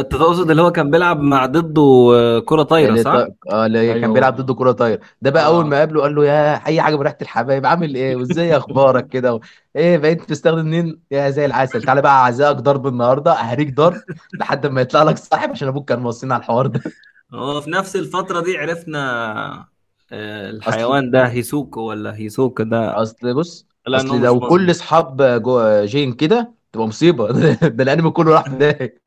[0.00, 1.82] انت تقصد اللي هو كان بيلعب مع ضده
[2.14, 5.30] آه، كرة طايرة اللي صح؟ آه اللي أيوه كان بيلعب ده ضد كرة طاير ده
[5.30, 9.08] بقى أول ما قابله قال له يا أي حاجة بريحه الحبايب عامل إيه؟ وإزاي أخبارك
[9.08, 9.40] كده؟ و...
[9.76, 11.82] إيه بقيت بتستخدم منين يا زي العسل.
[11.82, 14.00] تعالى بقى أعزائك ضرب النهارده أهريك ضرب
[14.40, 16.80] لحد ما يطلع لك صاحب عشان أبوك كان موصينا على الحوار ده.
[17.34, 18.98] هو في نفس الفترة دي عرفنا
[20.12, 25.22] آه، الحيوان ده هيسوكو ولا هيسوكا ده؟ أصل بص أصل لو كل أصحاب.
[25.84, 27.28] جين كده تبقى مصيبة.
[27.68, 29.02] ده الأنمي كله راح في داهيه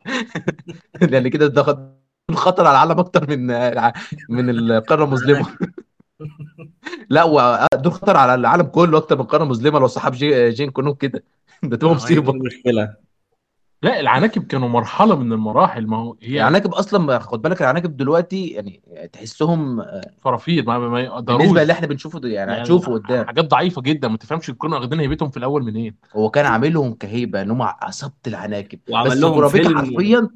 [1.11, 2.01] لأن كده ده خط-
[2.31, 3.47] خطر على العالم أكتر من
[4.29, 5.47] من القارة المظلمة.
[7.09, 10.49] لا دول خطر على العالم كله أكتر من قاره مظلمه لو صحاب جي...
[10.49, 11.23] جين كلهم كده.
[11.63, 12.31] ده تبقى دي مصيبة.
[12.31, 12.95] المشكلة.
[13.83, 15.87] لا العناكب كانوا مرحلة من المراحل.
[15.87, 18.81] ما هو هي العناكب أصلا خد بالك العناكب دلوقتي يعني
[19.13, 19.85] تحسهم
[20.17, 23.25] فرافير ما, ما بالنسبة اللي يقدروش إحنا بنشوفه ده يعني يعني هتشوفه قدام.
[23.25, 24.07] حاجات ضعيفة جدا.
[24.07, 25.95] ما تفهمش يكونوا واخدين هيبتهم في الأول منين.
[26.15, 28.79] هو كان عاملهم كهيبة إن هم عصابه العناكب.
[29.05, 29.77] بس لهم كورابيكا فيلم.
[29.77, 30.29] حرفيا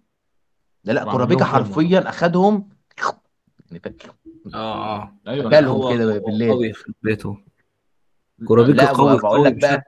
[0.83, 2.69] لا لا كورابيكا حرفيا أخدهم
[3.71, 3.93] يعني
[4.53, 5.15] آه آه.
[5.27, 5.59] أيوه.
[5.59, 6.51] هو كده بالليل.
[6.51, 7.37] قوي في بيته.
[8.47, 9.84] كورابيكا قوي بقول لك بقى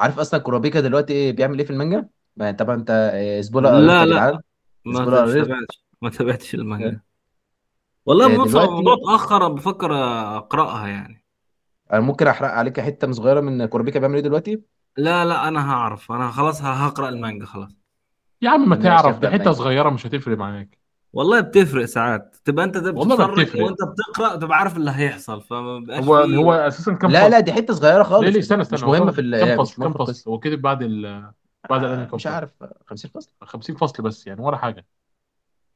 [0.00, 4.00] عارف أصلا كورابيكا دلوقتي إيه بيعمل إيه في المانجا؟ ما طبعا انت spoiler alert لا
[4.00, 4.40] يا لا جدعان
[4.84, 7.00] ما مش تابعتش ما تابعتش المانجا.
[8.06, 9.94] والله آه، بص هو الموضوع دلوقتي اتأخر بفكر
[10.36, 11.24] أقرأها يعني.
[11.92, 14.60] أنا ممكن أحرق عليك حتة صغيرة من كورابيكا بيعمل إيه دلوقتي؟
[14.96, 16.12] لا لا أنا هعرف.
[16.12, 17.70] أنا خلاص ه- هقرأ المانجا خلاص.
[18.42, 20.78] يا عم ما ماشي تعرف دي أبدأ حتة صغيرة مش هتفرق معاك.
[21.12, 22.36] والله بتفرق ساعات.
[22.44, 23.64] تبقى أنت ده والله ما بتتفرج بتفرق.
[23.64, 27.36] وأنت بتقرأ تبقى عارف اللي هيحصل فما بيبقاش هو هو فيه أساسا كام لا لا
[27.36, 28.28] فصل دي حتة صغيرة ليه خالص.
[28.28, 30.30] ليه استنى مش استنى هو مهمه في مش فصل؟ في فصل؟ القصة.
[30.30, 31.30] هو كتب بعد ال
[31.70, 32.54] بعد الانمي آه، كام مش عارف
[32.86, 34.86] 50 فصل؟ 50 فصل بس يعني ولا حاجة.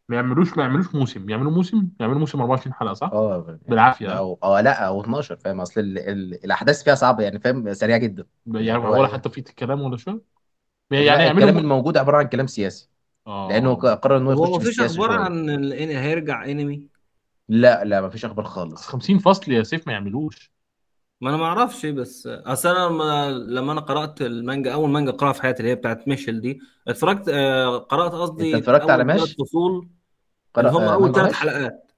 [0.09, 1.31] ما يعملوش ما يعملوش موسم.
[1.31, 5.37] يعملوا موسم؟ يعملوا موسم 24 حلقة صح؟ آه يعني بالعافية؟ أو آه لا أو 12
[5.37, 5.99] فاهم؟ أصل ال...
[5.99, 6.45] ال...
[6.45, 8.27] الأحداث فيها صعبة يعني فاهم؟ سريعة جدا.
[8.47, 10.21] يعني هو ولا حتى في كلام ولا شو
[10.91, 11.59] يعني يعملوا الكلام.
[11.59, 12.89] الموجود عبارة عن كلام سياسي.
[13.49, 15.01] لأنه ق- آه قرر إنه هو يخش في مفيش شوية.
[15.13, 16.89] عن هيرجع أنمي
[17.49, 18.87] لا لا مفيش أخبار خالص.
[18.87, 20.53] 50 فصل يا سيف ما يعملوش.
[21.21, 25.33] ما أنا ما أعرفش بس أصل أنا لما لما أنا قرأت المانجا أول مانجا أقرأها
[25.33, 29.35] في حياتي اللي هي بتاعت ميشل دي اتفرجت آه، قرأت أنت قصدي اتفرجت على ماش
[29.35, 29.89] فصول.
[30.59, 31.93] اللي قرأ هم آه أول مانجا ثلاث حلقات.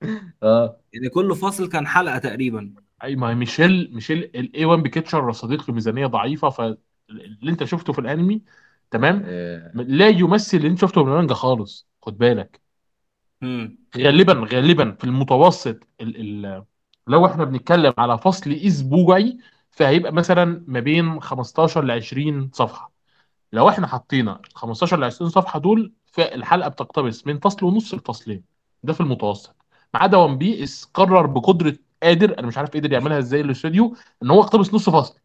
[0.42, 0.80] آه.
[0.92, 2.74] يعني كل فصل كان حلقة تقريبا.
[3.04, 7.98] أي ما هي ميشيل ميشيل الاي 1 بيكتشر له ميزانيه ضعيفة فاللي أنت شفته في
[7.98, 8.42] الأنمي
[8.90, 12.60] تمام؟ آه، لا يمثل اللي أنت شفته في المانجا خالص خد بالك.
[13.42, 16.64] امم غالبا غالبا في المتوسط ال ال
[17.08, 19.38] لو إحنا بنتكلم على فصل اسبوعي
[19.70, 22.92] فهيبقى مثلا ما بين 15 ل 20 صفحة.
[23.52, 28.44] لو إحنا حطينا 15 ل 20 صفحة دول فالحلقة بتقتبس من فصل ونص لفصلين.
[28.82, 29.56] ده في المتوسط.
[29.94, 34.30] ما عدا ون بيس قرر بقدرة قادر أنا مش عارف قدر يعملها إزاي الاستوديو إن
[34.30, 35.18] هو يقتبس نص فصل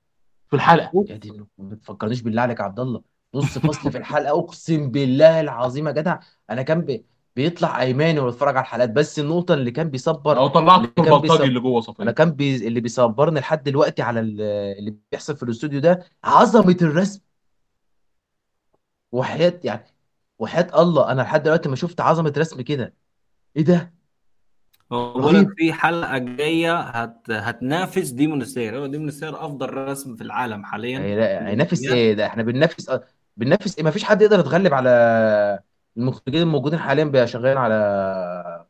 [0.50, 1.06] في الحلقة.
[1.10, 3.02] يا دي ما تفكرنيش بالله عليك يا عبد الله.
[3.36, 6.20] نص فصل في الحلقة أقسم بالله العظيم يا جدع.
[6.50, 7.06] أنا كان بي...
[7.36, 8.90] بيطلع أيماني ويتفرج على الحلقات.
[8.90, 12.12] بس النقطة اللي كان بيصبر لو طلعت اللي كان البلطجي بيصبر اللي جوه أنا صفيه
[12.12, 12.68] كان بي...
[12.68, 14.42] اللي بيصبرني لحد دلوقتي على ال-
[14.80, 17.22] اللي بيحصل في الاستوديو ده عظمة الرسم.
[19.12, 19.86] وحياة يعني
[20.40, 22.94] وحياة الله أنا لحد دلوقتي ما شفت عظمة رسم كده.
[23.58, 23.94] إيه ده؟
[24.92, 25.54] هو بقول لك رهيب.
[25.58, 27.32] في حلقة جاية هت...
[27.32, 28.78] هتنافس ديمون سلاير.
[28.78, 31.00] هو ديمون سلاير أفضل رسم في العالم حاليا.
[31.00, 32.92] هي- في لا، هينافس إيه ده؟ إحنا بننافس
[33.38, 35.60] بننافس إيه؟ ما فيش حد يقدر يتغلب على
[35.98, 38.66] المخرجين الموجودين حاليا بقى شغالين على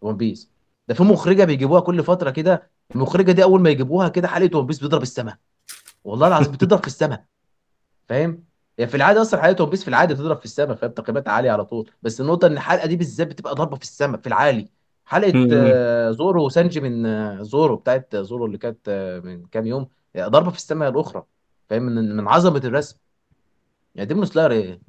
[0.00, 0.50] ون بيس
[0.88, 2.70] ده في مخرجة بيجيبوها كل فترة كده.
[2.94, 5.36] المخرجة دي أول ما يجيبوها كده حلقة ون بيس بتضرب السماء
[6.04, 7.24] والله العظيم بتضرب في السماء
[8.08, 8.44] فاهم؟
[8.78, 11.50] هي في العادة أصلا حلقة ون بيس في العادة بتضرب في السماء فاهم؟ تقييمات عالية
[11.50, 11.90] على طول.
[12.02, 14.68] بس النقطة إن الحلقة دي بالذات بتبقى ضربة في السماء في العالي.
[15.04, 19.88] حلقة آه، زورو وسانجي من آه، زورو بتاعت زورو اللي كانت آه، من كام يوم
[20.18, 21.24] ضربة في السماء الأخرى.
[21.68, 22.96] فاهم؟ من من عظمة الرسم.
[23.94, 24.80] يعني ديمون سلاير إيه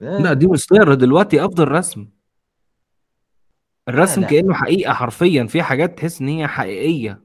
[0.00, 2.00] لا آه، ديمون سلاير دلوقتي أفضل رسم.
[2.00, 7.22] لا الرسم لا كأنه حقيقة حرفيا في حاجات تحس إن هي حقيقية.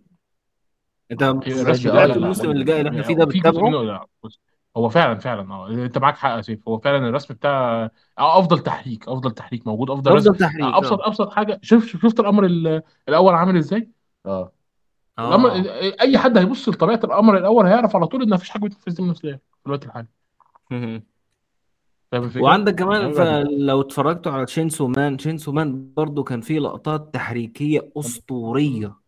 [1.12, 4.06] أنت الرسم لا لا لا الموسم اللي جاي اللي إحنا فيه ده بتتابعه؟ لا.
[4.78, 5.70] هو فعلا فعلا آه.
[5.70, 6.60] أنت معاك حق يا سيف.
[6.68, 7.84] هو فعلا الرسم بتاع
[8.20, 10.30] آه أفضل تحريك أفضل تحريك موجود أفضل رسم.
[10.32, 11.08] أفضل تحريك آه، أبسط آه.
[11.08, 11.60] أبسط حاجة.
[11.64, 13.90] شوف شفت القمر ال- الأول عامل إزاي؟
[14.26, 14.52] آه.
[15.20, 15.52] القمر
[16.02, 19.66] أي حد هيبص لطبيعة القمر الأول هيعرف على طول إن مفيش حاجة بتنفذ سلاح في
[19.68, 20.08] الوقت الحالي.
[22.14, 26.60] فاهم الفكرة؟ وعندك كمان يعني فلو اتفرجتوا على تشينسو مان تشينسو مان برضو كان فيه
[26.60, 29.04] لقطات تحريكية أسطورية.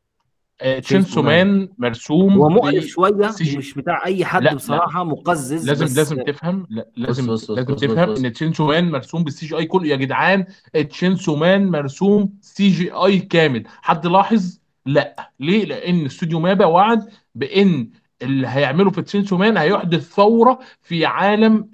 [0.62, 1.70] آه، تشينسو تشينسو مان.
[1.78, 3.56] مرسوم هو مقرف شوية ب CG.
[3.56, 4.56] ومش بتاع أي حد لا لا.
[4.56, 8.20] بصراحة مقزز لازم بس لازم تفهم لا لازم بص بص لازم بص بص تفهم بص.
[8.20, 9.88] إن تشينسو مان مرسوم بال CGI كله.
[9.88, 10.46] يا جدعان
[10.90, 13.64] تشينسو مان مرسوم CGI كامل.
[13.68, 15.32] حد لاحظ؟ لا.
[15.40, 17.90] ليه؟ لأن استوديو مابا وعد بإن
[18.22, 21.70] اللي هيعمله في تشينسو مان هيحدث ثورة في عالم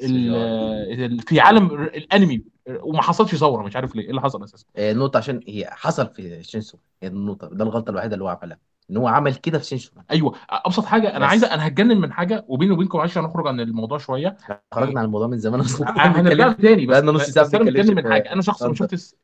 [1.27, 2.43] في عالم الأنمي.
[2.69, 4.04] وما حصلش ثورة مش عارف ليه.
[4.04, 7.89] إيه اللي حصل أساسا؟ آه، نقطة عشان هي حصل في Chainsaw هي النقطة ده الغلطة
[7.89, 8.58] الوحيدة اللي هو عملها.
[8.91, 10.36] إن هو عمل كده في Chainsaw أيوه.
[10.49, 13.97] أبسط حاجة أنا عايز بس أنا هتجنن من حاجة وبيني وبينكم معلش هنخرج عن الموضوع
[13.97, 14.38] شوية.
[14.73, 16.97] خرجنا عن الموضوع من زمان أصلا كنا هنرجع تاني بس.
[17.21, 18.34] ساعة بس أنا بتكلم من حاجة.
[18.34, 19.15] أنا شخص ما شفتش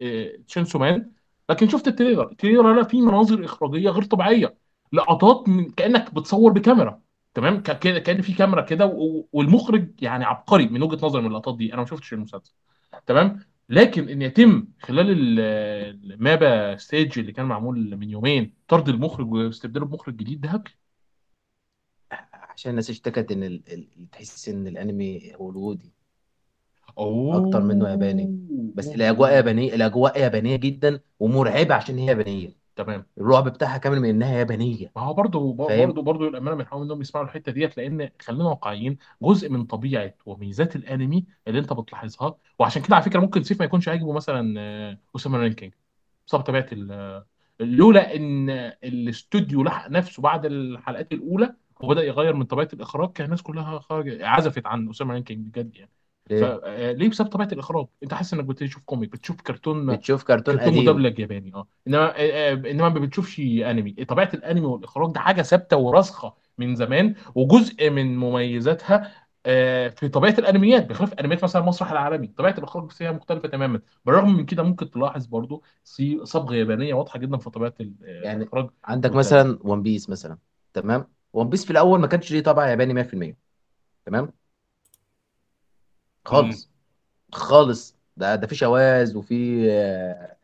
[0.47, 1.11] Chainsaw Man
[1.49, 2.31] لكن شفت ال trailer.
[2.31, 4.55] ال trailer لا فيه مناظر إخراجية غير طبيعية.
[4.93, 6.99] لقطات من كأنك بتصور بكاميرا.
[7.37, 8.85] تمام؟ ك- ك- كأن في كاميرا كده
[9.33, 11.73] والمخرج يعني عبقري من وجهة نظري من اللقطات دي.
[11.73, 12.53] أنا ما شفتش المسلسل.
[13.05, 18.89] تمام؟ لكن إن يتم خلال ال- ال MAPPA Stage اللي كان معمول من يومين طرد
[18.89, 20.71] المخرج واستبداله بمخرج جديد ده هبل
[22.33, 23.63] عشان الناس اشتكت إن ال...
[23.73, 24.09] ال...
[24.11, 25.93] تحس إن الأنمي هوليوودي.
[26.97, 28.39] أكتر منه ياباني.
[28.75, 32.66] بس الأجواء يابانية الأجواء يابانية جدا ومرعبة عشان هي يابانية.
[32.77, 33.05] تمام.
[33.17, 34.91] الرعب بتاعها كامل من إنها يابانية.
[34.95, 38.97] ما هو برضه فاهم؟ برضه برضه الأمانة بنحاول إنهم يسمعوا الحتة ديت لأن خلينا واقعيين
[39.21, 43.65] جزء من طبيعة وميزات الأنمي اللي أنت بتلاحظها وعشان كده على فكرة ممكن سيف ما
[43.65, 45.73] يكونش عاجبه مثلا آه، Ousama Ranking.
[46.27, 47.23] بسبب طبيعة ال-
[47.59, 48.49] لولا إن
[48.83, 54.21] الاستوديو لحق نفسه بعد الحلقات الأولى وبدأ يغير من طبيعة الإخراج كان الناس كلها خرج
[54.21, 55.91] عزفت عن Ousama Ranking بجد يعني.
[56.29, 57.85] ليه؟ فليه بسبب طبيعة الإخراج.
[58.03, 60.83] أنت حاسس إنك بتشوف comic بتشوف كرتون بتشوف كرتون كرتون قديم.
[60.83, 61.67] مدبلج ياباني آه.
[61.87, 63.91] إنما آه، آه، إنما ما بتشوفش أنمي.
[63.91, 69.11] طبيعة الأنمي والإخراج ده حاجة ثابتة وراسخة من زمان وجزء من مميزاتها
[69.45, 70.85] آه، في طبيعة الأنميات.
[70.89, 73.81] بخلاف أنميات مثلا المسرح العالمي طبيعة الإخراج فيها مختلفة تماما.
[74.05, 75.63] بالرغم من كده ممكن تلاحظ برضو
[76.23, 80.37] صبغة يابانية واضحة جدا في طبيعة آه، يعني الإخراج عندك مثلا ون بيس مثلا
[80.73, 83.37] تمام؟ ون بيس في الأول ما كانش ليه طابع ياباني 100%
[84.05, 84.31] تمام.
[86.27, 86.69] خالص.
[87.33, 87.95] خالص.
[88.17, 90.37] ده ده في شواذ وفي آه،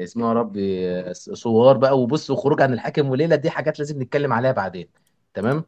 [0.00, 2.00] اسمه يا ربي آه، صور بقى.
[2.00, 4.88] وبص وخروج عن الحاكم وليلة دي حاجات لازم نتكلم عليها بعدين.
[5.34, 5.64] تمام؟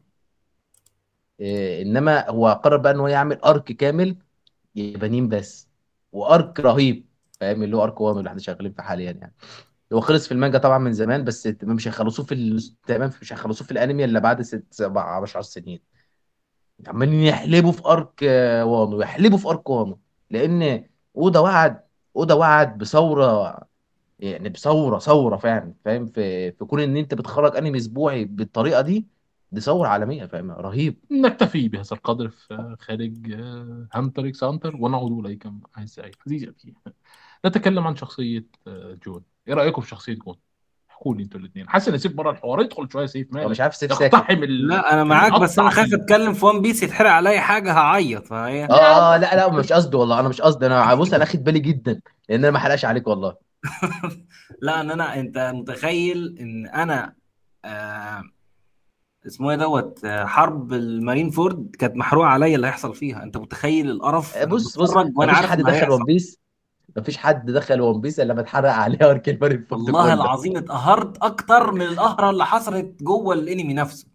[1.39, 4.17] إيه إنما هو قرر بقى إن هو يعمل أرك كامل
[4.75, 5.67] يابانيين بس.
[6.11, 7.05] وأرك رهيب.
[7.39, 9.33] فاهم؟ اللي هو أرك وان اللي إحنا شغالين فيه حاليا يعني.
[9.93, 12.59] هو خلص في المانجا طبعا من زمان بس مش هيخلصوه في.
[12.87, 15.79] تمام؟ مش هيخلصوه في الأنمي إلا بعد ست سبع 10 سنين.
[16.87, 18.21] عمالين يحلبوا في أرك
[18.63, 19.99] وانو يحلبوا في أرك وانو.
[20.31, 20.85] لأن
[21.17, 21.83] اودا وعد
[22.15, 23.57] اودا وعد بثورة
[24.19, 29.07] يعني بثورة ثورة فعلا فاهم؟ في في كون إن أنت بتخرج أنمي أسبوعي بالطريقة دي
[29.51, 30.97] دي ثورة عالمية فاهم؟ رهيب.
[31.11, 36.73] نكتفي بهذا القدر في خارج آه، Hunter x Hunter ونعود إليكم عزيزتي
[37.45, 39.23] نتكلم عن شخصية آه، جون.
[39.47, 40.35] إيه رأيكم في شخصية جون؟
[40.99, 42.61] احكوا لي أنتوا الاثنين حاسس ان سيف بره الحوار.
[42.61, 43.47] ادخل شوية سيف مالك.
[43.47, 44.13] مش عارف سيف ساكت.
[44.13, 44.67] يقتحم ال...
[44.67, 45.93] لا أنا معاك بس أنا خايف.
[45.93, 48.27] أتكلم في One Piece يتحرق عليا حاجة هعيط.
[48.27, 50.19] فهي آه لا لا مش قصدي والله.
[50.19, 50.65] أنا مش قصدي.
[50.65, 53.35] أنا بص أنا أخد بالي جدا لأن أنا ما حرقش عليك والله.
[54.61, 57.13] لا ان أنا أنت متخيل إن أنا
[57.65, 58.23] آه
[59.27, 63.23] اسمه إيه دوت آه، حرب ال Marineford كانت محروقة عليا اللي هيحصل فيها.
[63.23, 66.39] أنت متخيل القرف بص بص وأنا عارف حد دخل ون بيس
[66.99, 71.17] مفيش حد دخل One Piece إلا لما اتحرق عليه arc فورد والله كله العظيم اتقهرت
[71.23, 74.07] أكتر من القهرة اللي حصلت جوه الأنمي نفسه.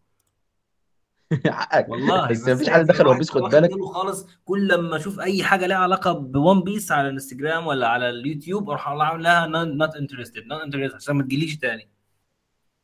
[1.48, 1.86] حقك.
[1.88, 3.70] والله بس بس مفيش حد يعني دخل ون بيس خد بالك.
[3.94, 8.08] خالص كل لما أشوف أي حاجة ليها علاقة ب One Piece على الإنستجرام ولا على
[8.10, 11.88] اليوتيوب أروح اعمل لها not interested not interested عشان ما تجيليش تاني.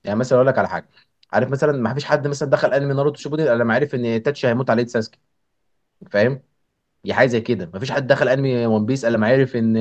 [0.05, 0.89] يعني مثلا أقول لك على حاجة.
[1.33, 4.47] عارف مثلا ما فيش حد مثلا دخل أنمي ناروتو شيبودن إلا لما عرف إن إيتاتشي
[4.49, 5.19] هيموت على يد ساسكي.
[6.13, 6.43] فاهم؟
[7.07, 7.71] هي حاجة زي كده.
[7.75, 9.77] ما فيش حد دخل انمي One Piece إلا لما عرف إن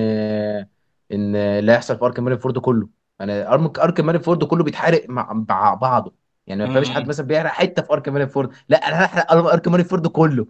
[1.12, 2.89] إن اللي هيحصل في arc Marineford كله.
[3.19, 6.13] يعني arc arc Marineford كله بيتحرق مع مع بعضه.
[6.47, 10.08] يعني ما فيش حد مثلا بيحرق حتة في arc Marineford لا أنا هحرق arc Marineford
[10.08, 10.47] كله.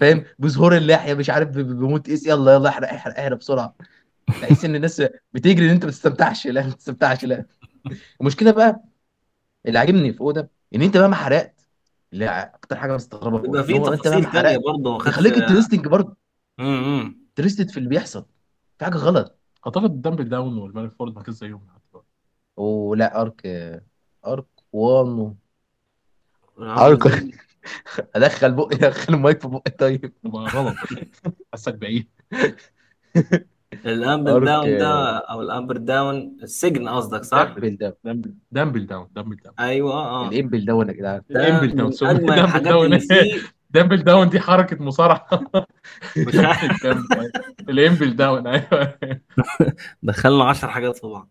[0.00, 3.74] فاهم؟ بظهور اللحية مش عارف ب- ب- بيموت إيه يلا يلا احرق احرق احرق بسرعة.
[4.40, 5.02] تحس إن الناس
[5.34, 6.46] بتجري إن أنت ما تستمتعش.
[6.48, 7.46] لا ما تستمتعش لا.
[8.22, 8.84] المشكلة بقى
[9.66, 11.53] اللي عاجبني في أودا إن أنت مهما حرقت
[12.22, 15.06] هي أكتر حاجة مستغربة بيبقى إن في هو أنت تفاصيل مهما تانية حرقت برضه خدت
[15.08, 16.16] بيخليك انترستنج برضه.
[16.60, 18.26] امم انترستد في اللي بيحصل.
[18.78, 19.38] في حاجة غلط.
[19.66, 22.08] أعتقد دامبل داون والمالك فورد ما كانش زيهم لحد دلوقتي.
[22.56, 23.46] ولا ارك
[24.26, 25.34] ارك وان
[26.58, 27.34] عامل ارك
[28.16, 30.12] أدخل بقي أدخل المايك في بقي طيب.
[30.24, 30.76] يبقى غلط.
[31.52, 32.08] حاسك بعيد.
[33.86, 39.36] الامبل داون ده أو الامبر داون السجن قصدك صح؟ امبل ده دامبل دامبل داون دامبل
[39.36, 39.54] داون.
[39.58, 40.28] أيوه آه.
[40.28, 41.22] الإمبل ده يا جدعان.
[41.30, 41.92] الإمبل داون
[42.26, 42.98] دامبل داون.
[43.74, 45.28] دامبل داون دي حركة مصارعة.
[46.26, 46.86] مش عارف.
[47.70, 48.98] الإمبل داون أيوه.
[50.02, 51.28] دخلنا 10 حاجات في بعض.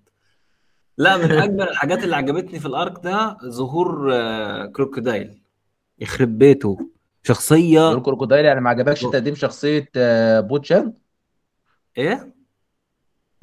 [0.97, 5.41] لا من أجمل الحاجات اللي عجبتني في الأرك ده ظهور آه، كروكودايل.
[5.99, 6.89] يخرب بيته.
[7.23, 10.93] شخصية كروكودايل يعني ما عجبكش تقديم شخصية آه، بوتشان؟
[11.97, 12.32] إيه؟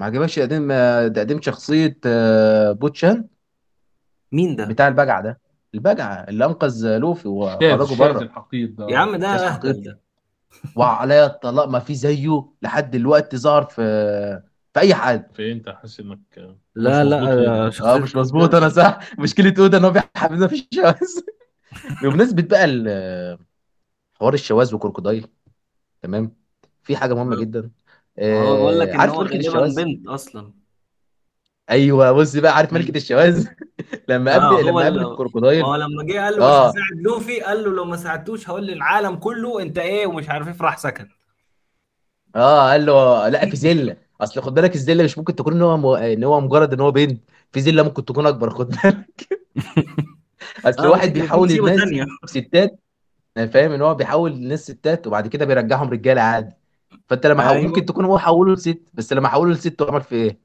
[0.00, 3.24] ما عجبكش تقديم آه، تقديم شخصية آه، بوتشان
[4.32, 5.40] مين ده؟ بتاع البجعة ده.
[5.74, 8.22] البجعة اللي أنقذ لوفي وخرجه الشاذ بره.
[8.22, 8.86] الحقير ده.
[8.90, 9.84] يا عم ده شاذ أهبل حقير.
[9.84, 10.00] ده.
[10.76, 13.82] وعليا الطلاق ما في زيه لحد دلوقتي ظهر في
[14.74, 15.26] في أي حد.
[15.34, 16.18] في أنت حاسس إنك
[16.74, 19.84] لا مش لا مظبوط ليه؟ آه، آه شخصية مش مظبوط أنا صح؟ مشكلة أودا إن
[19.84, 21.20] هو بيحببنا في الشواذ
[22.02, 23.38] بمناسبة بقى ال-
[24.14, 25.26] حوار الشواذ وكروكودايل
[26.02, 26.32] تمام؟
[26.82, 27.70] في حاجة مهمة جدا.
[28.18, 30.52] هو بقول لك آه إن عارف هو ملكة غالبا الشواذ؟ بنت أصلا.
[31.70, 33.46] أيوه بص بقى عارف ملكة الشواذ؟
[34.08, 35.64] لما آه قابل هو لما قابل اللي الكروكودايل.
[35.64, 36.68] هو لما جه قال له مش آه.
[36.68, 40.52] هساعد لوفي قال له لو ما ساعدتوش هقول للعالم كله أنت إيه ومش عارف إيه
[40.52, 41.08] فراح سكت.
[42.36, 45.76] آه قال له لا في زله أصل خد بالك الزله مش ممكن تكون إن هو
[45.76, 45.86] م...
[45.86, 47.22] إن هو مجرد إن هو بنت.
[47.52, 49.28] في زله ممكن تكون أكبر خد بالك.
[50.66, 52.06] أصل آه واحد ممكن يكون بيحول مصيبة الناس تانية.
[52.26, 52.80] ستات
[53.36, 56.54] فاهم إن هو بيحول الناس ستات وبعد كده بيرجعهم رجالة عادي.
[57.10, 57.54] فانت لما حو...
[57.54, 57.86] ممكن أيوه.
[57.86, 60.38] تكون هو حوله لست بس لما حوله لست هو عمل في إيه؟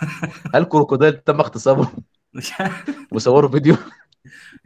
[0.54, 1.88] هل كروكوديل تم اغتصابه.
[2.34, 3.76] مش عارف وصوروا فيديو؟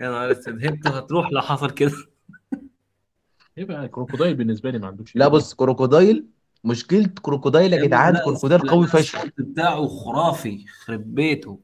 [0.01, 1.93] يا نهار أسود هبته هتروح لو حصل كده.
[3.57, 6.27] يبقى كروكودايل بالنسبة لي ما عندوش لا بص كروكوديل
[6.65, 8.25] مشكلة كروكوديل يا جدعان لا
[8.71, 9.25] قوي فشخ.
[9.39, 11.61] بتاعه خرافي يخرب بيته.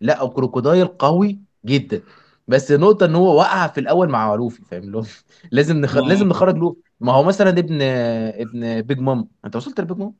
[0.00, 2.02] لا كروكودايل قوي جدا.
[2.48, 5.04] بس النقطه إن هو وقع في الأول مع لوفي فاهم؟
[5.50, 5.96] لازم نخ...
[5.96, 6.28] لازم.
[6.28, 6.80] نخرج لوفي.
[7.02, 10.14] ما هو مثلا ابن ابن بيج مام أنت وصلت لبيج مام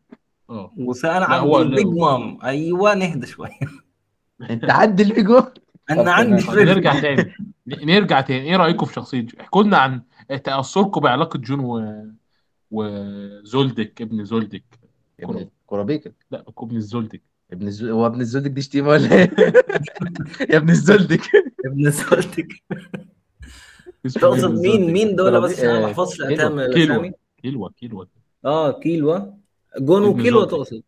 [0.51, 1.23] آه وسأل
[1.63, 2.39] البيج لا مام.
[2.45, 3.51] أيوه نهدى شوية
[4.51, 5.45] أنت عدي البيج مام؟
[5.91, 7.35] أنا عندي فريند نرجع تاني.
[7.67, 8.51] نرجع تاني.
[8.51, 10.03] إيه رأيكم في شخصية جون؟ إحكوا لنا عن
[10.45, 12.05] تأثركم بعلاقة جون و...
[12.71, 14.65] وزولدك ابن زولدك.
[15.21, 15.49] ابن.
[15.67, 17.23] كورابيكا لا ابن الزولدك.
[17.53, 17.91] ابن الزو...
[17.91, 19.31] هو ابن الزودك دي شتيمة ولا إيه؟
[20.51, 21.23] يا ابن الزولدك.
[21.67, 22.49] ابن ابن
[24.05, 25.41] تقصد مين مين دول.
[25.41, 25.87] بس؟ عشان ما آه...
[25.87, 26.97] احفظش كيلو اسامي كيلوا.
[26.97, 27.13] الأسامي.
[27.43, 28.05] كيلوا كيلوا.
[28.45, 29.19] آه كيلوا.
[29.79, 30.83] جون زولدك تقصد.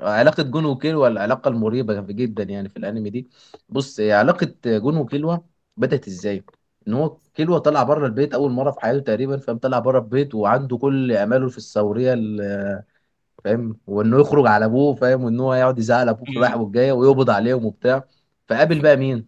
[0.00, 3.28] علاقة جون وكيلوا العلاقة المريبة جدا يعني في الأنمي دي.
[3.68, 5.36] بص هي علاقة جون وكيلوا
[5.76, 6.44] بدأت إزاي؟
[6.88, 10.34] إن هو كيلوا طلع بره البيت أول مرة في حياته تقريبا فاهم؟ طلع بره البيت
[10.34, 12.82] وعنده كل آماله في الثورية ال-
[13.44, 16.56] فاهم؟ وإنه يخرج على أبوه فاهم؟ وإن هو يقعد يزعل أبوه في الرايحة.
[16.60, 18.04] والجاية ويقبض عليهم وبتاع.
[18.48, 19.24] فقابل بقى مين؟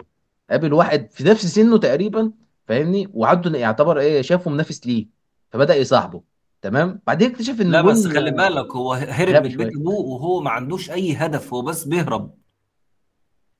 [0.50, 2.32] قابل واحد في نفس سنه تقريبا
[2.66, 5.06] فاهمني؟ وعنده يعتبر إيه شافه منافس ليه
[5.50, 6.22] فبدأ يصاحبه
[6.62, 10.50] تمام؟ بعدين اكتشف إن لا بس خلي بالك هو هرب من بيت أبوه وهو ما
[10.50, 12.34] عندوش أي هدف هو بس بيهرب.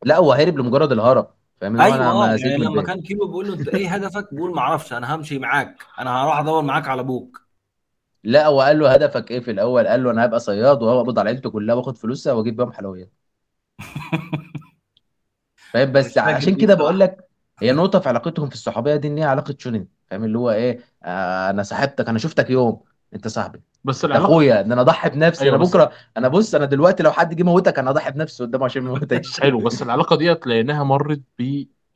[0.05, 1.29] لا هو هرب لمجرد الهرب
[1.61, 4.35] فاهم ان أيوه أنا آه ما يعني لما كان كيلو بيقول له أنت إيه هدفك؟
[4.35, 7.41] بيقول ما أعرفش أنا همشي معاك أنا هروح أدور معاك على أبوك.
[8.25, 11.31] لا هو قال له هدفك إيه في الأول؟ قال له أنا هبقى صياد وهقبض على
[11.31, 13.13] عيلته كلها وآخد فلوسها وأجيب بيهم حلويات.
[15.73, 17.24] فاهم؟ بس عشان كده بقول لك
[17.63, 20.81] هي نقطة في علاقتهم في الصحوبية دي إن هي علاقة شونين فاهم؟ اللي هو إيه
[21.03, 22.81] آه أنا صاحبتك أنا شفتك يوم
[23.15, 23.63] أنت صاحبي.
[23.85, 26.65] بس انت العلاقة أخويا ده أنا اضحي بنفسي أيوه أنا بس بكرة أنا بص أنا
[26.65, 29.41] دلوقتي لو حد جه موتك أنا اضحي بنفسي قدامه عشان ما يموتكش.
[29.41, 31.23] حلو بس العلاقة ديت لانها مرت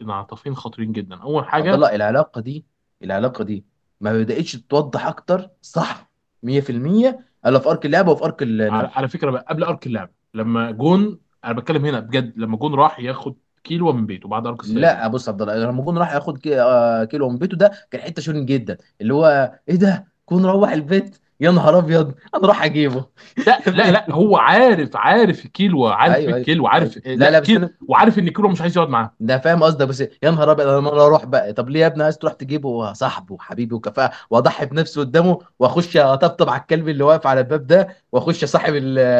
[0.00, 1.16] بانعطافين خطيرين جدا.
[1.16, 2.64] أول عبد حاجة الله العلاقة دي
[3.02, 3.64] العلاقة دي
[4.00, 6.10] ما بدأتش تتوضح أكتر صح
[6.42, 10.70] 100% إلا في أرك اللعبه وفي أرك على, على فكرة بقى قبل أرك اللعب لما
[10.70, 14.82] جون أنا بتكلم هنا بجد لما جون راح ياخد كيلو من بيته بعد أرك الصيادين
[14.82, 18.22] لا بص عبد الله لما كون راح ياخد آه، كيلو من بيته ده كان حتة
[18.22, 18.78] شونين جدا.
[19.00, 21.18] اللي هو إيه ده؟ كون روح البيت.
[21.40, 23.04] يا نهار أبيض أنا راح أجيبه.
[23.46, 26.44] لا لا لا هو عارف عارف كيلو عارف أيوه أيوه.
[26.44, 27.50] كيلو عارف لا لا بس
[27.88, 29.14] وعارف إن كيلو مش عايز يقعد معاه.
[29.20, 32.02] ده فاهم قصدك بس يا نهار أبيض أنا مرة أروح بقى طب ليه يا ابني
[32.04, 37.26] عايز تروح تجيبه؟ صاحبه وحبيبي وكفاءة وأضحي بنفسي قدامه وأخش أطبطب على الكلب اللي واقف
[37.26, 38.72] على الباب ده وأخش صاحب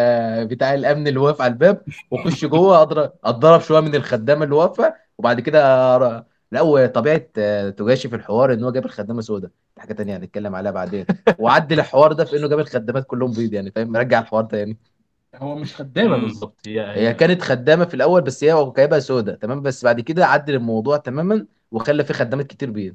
[0.50, 4.94] بتاع الأمن اللي واقف على الباب وأخش جوه أضرب أتضرب شوية من الخدامة اللي واقفة
[5.18, 5.58] وبعد كده
[6.52, 9.48] لا وطبيعة آه، توجاشي في الحوار إن هو جاب الخدامة سودا.
[9.76, 11.06] دي حاجة تانية هنتكلم عليها بعدين.
[11.38, 14.78] وعدل الحوار ده في إنه جاب الخدامات كلهم بيض يعني فاهم؟ رجع الحوار تاني.
[15.34, 16.16] هو مش خدامة.
[16.16, 20.26] بالظبط هي هي كانت خدامة في الأول بس هي جايبها سودا تمام؟ بس بعد كده
[20.26, 22.94] عدل الموضوع تماما وخلى فيه خدامات كتير بيض.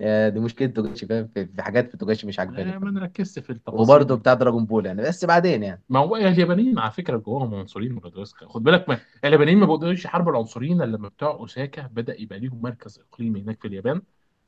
[0.00, 2.70] آه، دي مشكلة توجاشي فاهم؟ في في حاجات في توجاشي مش عاجباني.
[2.70, 3.80] لا، ما نركزش في التفاصيل.
[3.80, 5.82] وبرده بتاع دراجون بول يعني بس بعدين يعني.
[5.88, 10.32] ما هو اليابانيين على فكرة جواهم عنصريين بيقدروش خد بالك ما اليابانيين ما بيقدروش يحاربوا
[10.32, 11.88] العنصريين الا لما بتوع أوساكا.
[11.92, 14.02] بدأ يبقى ليهم مركز إقليمي هناك في اليابان.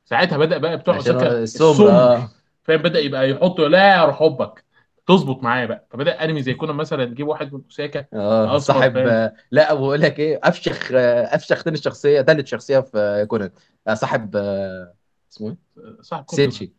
[0.05, 2.29] ساعتها بدأ بقى بتوع عشان أوساكا السمر السمر آه.
[2.63, 4.63] فاهم؟ بدأ يبقى يحطوا لا يا روح حبك
[5.07, 5.87] تظبط معايا بقى.
[5.91, 9.73] فبدأ أنمي زي كنا مثلا نجيب واحد من أوساكا آه أصفر صاحب فاهم؟ آه، لا
[9.73, 13.51] بقول لك إيه أفشخ آه، أفشخ تاني شخصية تالت شخصية في آه، كونان.
[13.87, 14.93] آه، صاحب آه،
[15.31, 15.57] اسمه إيه؟
[16.01, 16.73] صاحب كونان سينشي.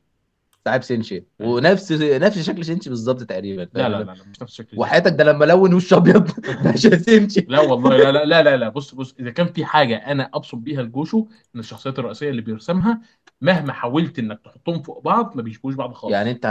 [0.64, 1.24] صاحب سينشي.
[1.40, 5.24] ونفس نفس شكل سينشي بالظبط تقريبا لا لا لا لا مش نفس الشكل وحياتك ده
[5.24, 6.30] لما لون وش أبيض
[6.74, 7.40] عشان سينشي.
[7.40, 8.68] لا والله لا لا لا لا لا.
[8.68, 13.00] بص بص إذا كان في حاجة أنا أبسط بيها الجوشو من الشخصيات الرئيسية اللي بيرسمها
[13.40, 16.12] مهما حاولت إنك تحطهم فوق بعض ما بيشبهوش بعض خالص.
[16.12, 16.46] يعني أنت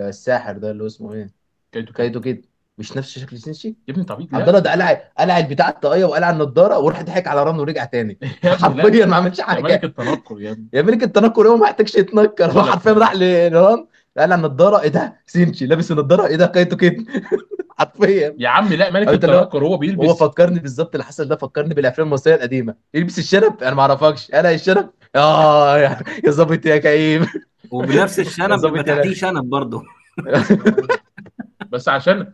[0.00, 1.30] الساحر ده اللي اسمه إيه؟
[1.72, 4.28] كايتو كايتو كايتو كده مش نفس شكل سينشي يا ابني طبيعي.
[4.32, 8.18] عبد الله ده قلع قلع البتاع الطاقية وقلع النضارة وراح ضحك على رامي ورجع تاني.
[8.44, 8.82] يا ابني لا.
[8.82, 9.62] حرفيا ما عملش حاجة.
[9.62, 10.68] ملك التنكر يا ابني.
[10.72, 12.92] يا ملك التنكر هو ما محتاجش يتنكر هو حرفيا.
[12.92, 14.80] راح لرام قلع النضارة.
[14.80, 16.26] إيه ده؟ سينشي لابس النضارة.
[16.26, 17.04] إيه ده؟ كايتو كده
[17.78, 18.34] حرفيا.
[18.38, 21.36] يا عم لا ملك انت هو- التنكر هو هو بيلبس فكرني بالظبط اللي حصل ده
[21.36, 22.74] فكرني بالافلام المصرية القديمة.
[22.94, 24.30] يلبس الشنب؟ أنا ما اعرفكش.
[24.34, 27.24] أنا الشنب؟ آه يا يا ظابط يا كئيب.
[27.70, 29.82] وبنفس الشنب بيبقى يا تحتيه شنب برضه.
[31.70, 32.32] بس عشان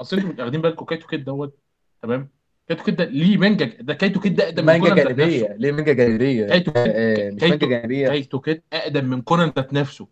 [0.00, 1.58] اصل أنتوا واخدين بالكم كايتو كيد دوت
[2.02, 2.28] تمام؟
[2.68, 5.48] كايتو كيد ده ليه مانجا؟ ده كايتو كيد ده أقدم من مانجا كونان ذات نفسه.
[5.48, 8.08] جانبيه ليه مانجا جانبية؟ كايتو كيد آه، مش مانجا كايتو جانبية.
[8.08, 10.08] كايتو كيد أقدم من كونان ذات نفسه.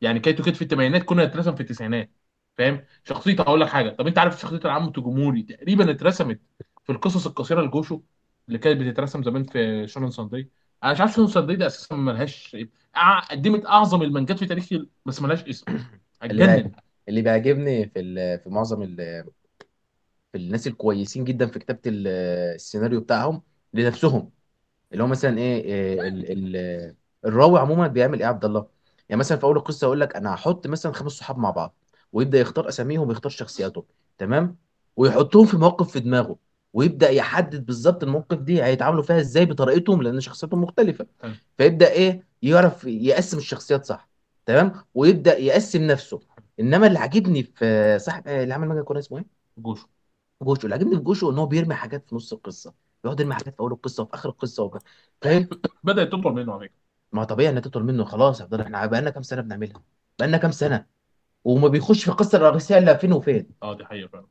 [0.00, 2.10] يعني كايتو كيد في الثمانينات كونان اترسم في التسعينات
[2.58, 3.90] فاهم؟ شخصيته هقول لك حاجة.
[3.90, 6.40] طب أنت عارف شخصية العم توجوموري تقريبا اترسمت
[6.84, 8.00] في القصص القصيرة لجوشو
[8.48, 10.48] اللي كانت بتترسم زمان في شونن سانداي
[10.84, 12.56] أنا مش عارف شونن سانداي ده أساسا ملهاش
[13.30, 14.68] قدمت أعظم المانجات في تاريخ
[15.06, 15.64] بس ملهاش اسم.
[16.22, 16.72] هتجنن
[17.08, 19.24] اللي بيعجبني في ال- في معظم ال-
[20.32, 22.08] في الناس الكويسين جدا في كتابة ال-
[22.54, 23.42] السيناريو بتاعهم
[23.74, 24.30] لنفسهم.
[24.92, 28.66] اللي هو مثلا إيه إيه، ال ال الراوي عموما بيعمل إيه يا عبد الله؟
[29.08, 31.76] يعني مثلا في أول القصة يقول لك أنا هحط مثلا خمس صحاب مع بعض
[32.12, 33.84] ويبدأ يختار أساميهم ويختار شخصياتهم
[34.18, 34.56] تمام؟
[34.96, 36.38] ويحطهم في مواقف في دماغه
[36.72, 41.06] ويبدأ يحدد بالظبط المواقف دي هيتعاملوا فيها إزاي بطريقتهم لأن شخصياتهم مختلفة.
[41.58, 44.08] فيبدأ إيه يعرف يقسم الشخصيات صح
[44.46, 46.20] تمام؟ ويبدأ يقسم نفسه.
[46.62, 49.26] إنما اللي عاجبني في صاحب آه، اللي عمل مانجا كوره اسمه إيه؟
[49.58, 49.86] جوشو.
[50.42, 50.62] جوشو.
[50.64, 52.74] اللي عاجبني في جوشو إن هو بيرمي حاجات في نص القصة.
[53.04, 54.78] بيقعد يرمي حاجات في أول القصة وفي آخر القصة وف...
[55.22, 55.48] فاهم؟
[55.84, 56.74] بدأت تطول منه على فكره
[57.12, 58.04] ما طبيعي إنها تطول منه.
[58.04, 59.82] خلاص يا عبد الله إحنا بقالنا كام سنة بنعملها؟
[60.18, 60.86] بقالنا كام سنة؟
[61.44, 63.46] وما بيخش في القصة الرئيسيه إلا فين وفين.
[63.62, 64.26] آه دي حقيقة فعلا.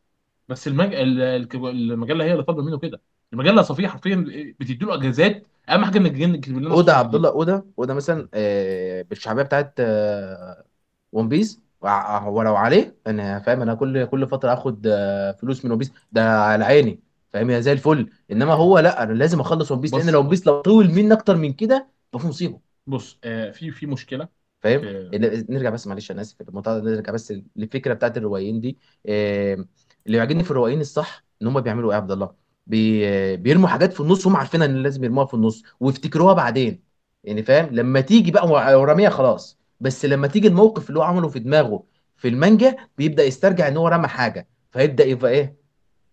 [0.50, 0.94] بس المج...
[0.94, 3.02] ال- الك- المجله هي اللي طالبه منه كده.
[3.34, 4.26] المجله صفيه حرفيا
[4.60, 5.48] بتدي له أجازات.
[5.70, 6.12] أهم حاجة إنك
[6.46, 7.15] تجيب لنا اودا عبد.
[7.15, 10.65] الله اودا اودا مثلا آه، بالشعبية بتاعت آه،
[11.12, 15.72] ون بيس وع- ولو عليه أنا فاهم أنا كل كل فترة آخد آه، فلوس من
[15.72, 18.10] ون بيس ده على عيني فاهم؟ يا زي الفل.
[18.32, 20.88] إنما هو لأ أنا لازم أخلص ون بيس لأن بص- لو ون بيس لو طول
[20.94, 22.62] مني أكتر من كده يبقى في مصيبة.
[22.88, 24.28] بص آه في في مشكلة
[24.62, 25.12] فاهم؟ آه.
[25.50, 28.78] نرجع بس معلش أنا آسف في الموضوع ده نرجع بس للفكرة بتاعت الروايين دي.
[29.06, 29.65] آه،
[30.08, 32.36] اللي يعجبني في الروايين الصح إن هم بيعملوا إيه يا عبد الله؟
[32.67, 33.08] بي...
[33.10, 36.84] آه، بيرموا حاجات في النص هم عارفين إن لازم يرموها في النص ويفتكروها بعدين.
[37.24, 39.61] يعني فاهم؟ لما تيجي بقى هو رميها خلاص.
[39.82, 41.84] بس لما تيجي الموقف اللي هو عمله في دماغه
[42.17, 45.56] في المانجا بيبدأ يسترجع إن هو رمى حاجة فيبدأ يبقى إيه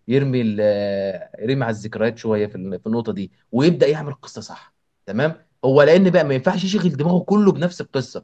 [0.07, 4.73] يرمي ال- يرمي على الذكريات شوية في ال- في النقطة دي ويبدأ يعمل قصة صح
[5.05, 8.23] تمام؟ هو لأن بقى ما ينفعش يشغل دماغه كله بنفس القصة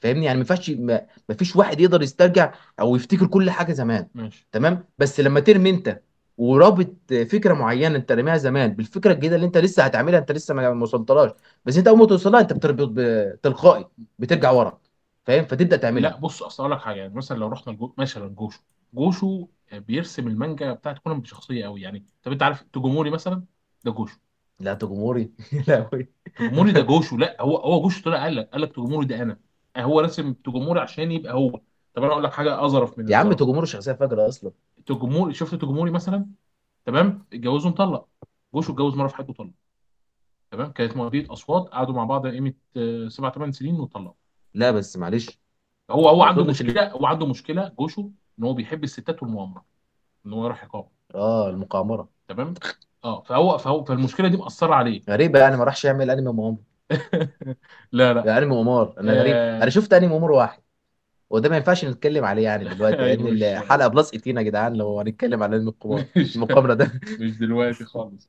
[0.00, 4.06] فاهمني؟ يعني ما ينفعش ما ما فيش واحد يقدر يسترجع أو يفتكر كل حاجة زمان
[4.14, 4.48] ماشي.
[4.52, 6.00] تمام؟ بس لما ترمي أنت
[6.42, 6.96] ورابط
[7.30, 11.30] فكرة معينة انت رميها زمان بالفكرة الجديدة اللي انت لسه هتعملها انت لسه ما وصلتلهاش.
[11.64, 12.94] بس انت أول ما توصلها انت بتربط
[13.42, 13.84] تلقائي
[14.18, 14.80] بترجع ورا
[15.24, 17.94] فاهم؟ فتبدأ لا تعملها بص أصل أقول لك حاجة يعني مثلا لو رحنا لجو...
[17.98, 18.60] مثلا جوشو.
[18.94, 22.06] جوشو بيرسم المانجا بتاعت كونان بشخصية قوي يعني.
[22.22, 23.44] طب أنت عارف توجوموري مثلا؟
[23.84, 24.18] ده جوشو.
[24.60, 25.32] لا تجمهوري
[25.68, 25.90] لا.
[26.38, 27.16] توجوموري ده جوشو.
[27.16, 29.40] لا هو هو جوشو طلع قال لك قال لك توجوموري ده أنا.
[29.76, 31.50] هو رسم توجوموري عشان يبقى هو.
[31.94, 33.32] طب أنا أقول لك حاجة أظرف من يا عم.
[33.32, 34.52] تجمهوري شخصية فجرة أصلا.
[34.86, 36.26] توجوموري شفت توجوموري مثلا؟
[36.86, 38.08] تمام؟ اتجوزه مطلق.
[38.54, 39.50] جوشو اتجوز مرة في حياته طلق.
[40.50, 44.14] تمام؟ كانت مواضيع أصوات قعدوا مع بعض قيمه آه، سبع ثمان سنين وطلقوا
[44.54, 45.38] لا بس معلش.
[45.90, 49.64] هو هو عنده مشكله هو عنده مشكلة جوشو إن هو بيحب الستات والمقامرة.
[50.26, 50.88] إن هو يروح يقامر.
[51.14, 52.54] آه المقامره تمام؟
[53.04, 55.02] آه فهو فهو فالمشكلة دي مأثرة عليه.
[55.08, 56.62] غريبة يعني ما راحش يعمل أنمي مقامرة.
[57.92, 58.20] لا لا.
[58.20, 59.32] ده أنمي قمار أنا غريب.
[59.34, 59.62] آه.
[59.62, 60.62] أنا شفت أنمي قمار واحد.
[61.32, 64.74] وده ما ينفعش نتكلم عليه يعني دلوقتي أيوة، لأن مش- الحلقة plus 18 يا جدعان
[64.76, 66.92] لو هنتكلم على انمي القمار مش المقامره ده.
[67.20, 68.28] مش دلوقتي خالص.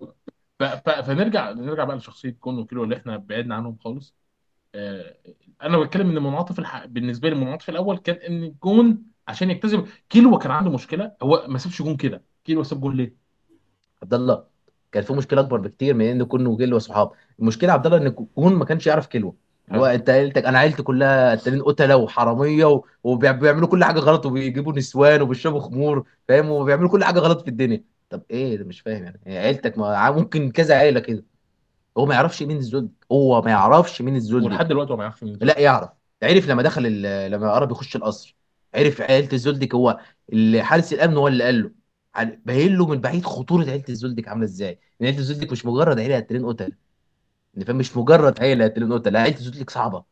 [0.60, 0.64] ف...
[0.64, 0.90] ف...
[0.90, 4.16] فنرجع نرجع بقى لشخصية جون وكيلو اللي إحنا بعدنا عنهم خالص.
[4.76, 5.18] آه...
[5.64, 6.86] أنا بتكلم إن المنعطف الح...
[6.86, 11.58] بالنسبة لي المنعطف الأول كان إن جون عشان يكتسب كيلو كان عنده مشكلة هو ما
[11.58, 12.24] سابش جون كده.
[12.46, 13.18] كيلو ساب جون ليه؟
[14.04, 14.44] عبد الله
[14.92, 18.54] كان في مشكلة أكبر بكتير من إن كونه وجيل وصحاب المشكلة عبد الله إن كون
[18.56, 19.36] ما كانش يعرف اللي
[19.72, 25.22] هو أنت عيلتك أنا عيلتي كلها قتالين قتلة وحرامية وبيعملوا كل حاجة غلط وبيجيبوا نسوان
[25.22, 27.84] وبيشربوا خمور فاهم؟ وبيعملوا كل حاجة غلط في الدنيا.
[28.10, 29.20] طب إيه؟ ده مش فاهم يعني.
[29.28, 31.26] هي عيلتك ما ممكن كذا عيلة كده.
[31.98, 35.24] هو ما يعرفش مين الزول هو ما يعرفش مين الزول ولحد دلوقتي هو ما يعرفش
[35.24, 35.90] مين لا يعرف.
[36.24, 37.02] عرف لما دخل
[37.32, 38.36] لما قرب يخش القصر.
[38.76, 40.00] عرف عيلة الزولدك هو
[40.34, 41.72] اللي حارس الأمن هو اللي قال له.
[42.46, 44.80] باين له من بعيد خطورة عيلة الزولدك عاملة إزاي.
[45.02, 46.74] عيلة الزولدك مش مجرد عيلة قتالين قتل
[47.58, 50.04] انت فاهم مش مجرد عيله قتالين قتل لا عيلة الزولدك صعبة.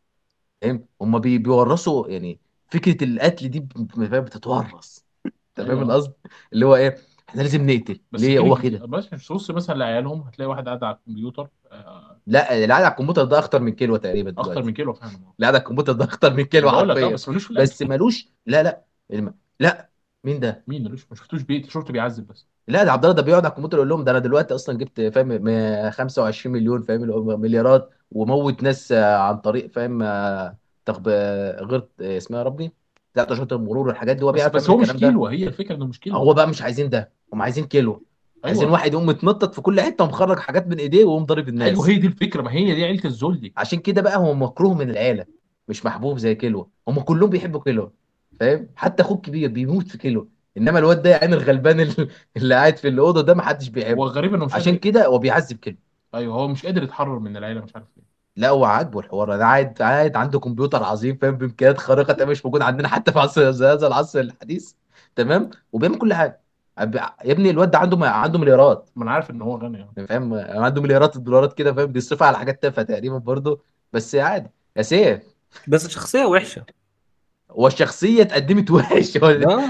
[0.62, 5.00] فاهم؟ هم بي بيورثوا يعني فكرة القتل دي فاهم بتتورث.
[5.26, 5.82] أنت فاهم أيوة.
[5.84, 6.14] القصد؟
[6.54, 6.98] اللي هو إيه؟
[7.30, 8.00] إحنا لازم نقتل.
[8.12, 8.86] بس ليه؟ هو كده.
[8.86, 12.92] بس مش بص مثلا لعيالهم هتلاقي واحد قاعد على الكمبيوتر آه، لا اللي قاعد على
[12.92, 15.12] الكمبيوتر ده أخطر من كيلو تقريبا أخطر دلوقتي من كيلو فعلا.
[15.12, 17.08] اللي قاعد على الكمبيوتر ده أخطر من آه حرفيا.
[17.08, 17.82] بس ملوش في بس.
[17.82, 18.86] ملوش لا لا.
[19.60, 19.90] لا.
[20.24, 22.48] مين ده؟ مين؟ ملوش ما شفتوش بيت شفته بيعذب بس.
[22.68, 25.02] لا ده عبد الله ده بيقعد على الكمبيوتر يقول لهم ده أنا دلوقتي أصلا جبت
[25.02, 31.08] فاهم م- 25 مليون فاهم اللي مليارات وموت ناس آه، عن طريق فاهم آه، تخب...
[31.08, 32.72] آه، غير آه، اسمها يا ربي
[33.14, 35.08] بتاع تشوت المرور والحاجات دي هو بس, بيعرف بس يعمل هو مش الكلام ده.
[35.08, 36.16] كيلو هي الفكرة إنه مش كيلو.
[36.18, 38.06] هو بقى مش عايزين ده هم عايزين كيلو.
[38.44, 41.70] عايزين أيوه واحد يقوم متنطط في كل حتة ومخرج حاجات من إيديه ويقوم ضارب الناس.
[41.70, 44.90] أيوه هي دي الفكرة ما هي دي عيلة الزولدي عشان كده بقى هو مكروه من
[44.90, 45.26] العيلة
[45.68, 46.72] مش محبوب زي كيلو.
[46.88, 47.94] هم كلهم بيحبوا كيلو
[48.40, 50.30] فاهم؟ حتى اخوه الكبير بيموت في كيلو.
[50.58, 51.80] إنما الواد ده يعني الغلبان
[52.38, 55.06] اللي قاعد في الأوضة ده ما حدش هو بيحبه غريب إنه مش عشان قادر كده
[55.06, 55.78] هو بيعذب كيلو
[56.16, 58.04] أيوه هو مش قادر يتحرر من العيلة مش عارف ليه.
[58.36, 59.36] لا هو عاجبه الحوار.
[59.36, 63.20] أنا قاعد قاعد عنده كمبيوتر عظيم فاهم؟ بإمكانيات خارقة تمام؟ مش موجود عندنا حتى في
[63.20, 64.74] عصر هذا العصر الحديث
[65.16, 66.42] تمام؟ وبيعمل كل حاجة.
[66.80, 68.90] يا ابني الواد ده عنده عنده مليارات.
[68.96, 70.08] ما أنا عارف إن هو غني يعني.
[70.08, 73.62] فاهم؟ عنده مليارات الدولارات كده فاهم؟ بيصرفها على حاجات تافهة تقريبا برضه.
[73.94, 75.22] بس عادي يا سيف.
[75.68, 76.66] بس شخصية وحشة.
[77.52, 79.18] هو الشخصيه اتقدمت وحش.
[79.18, 79.28] هو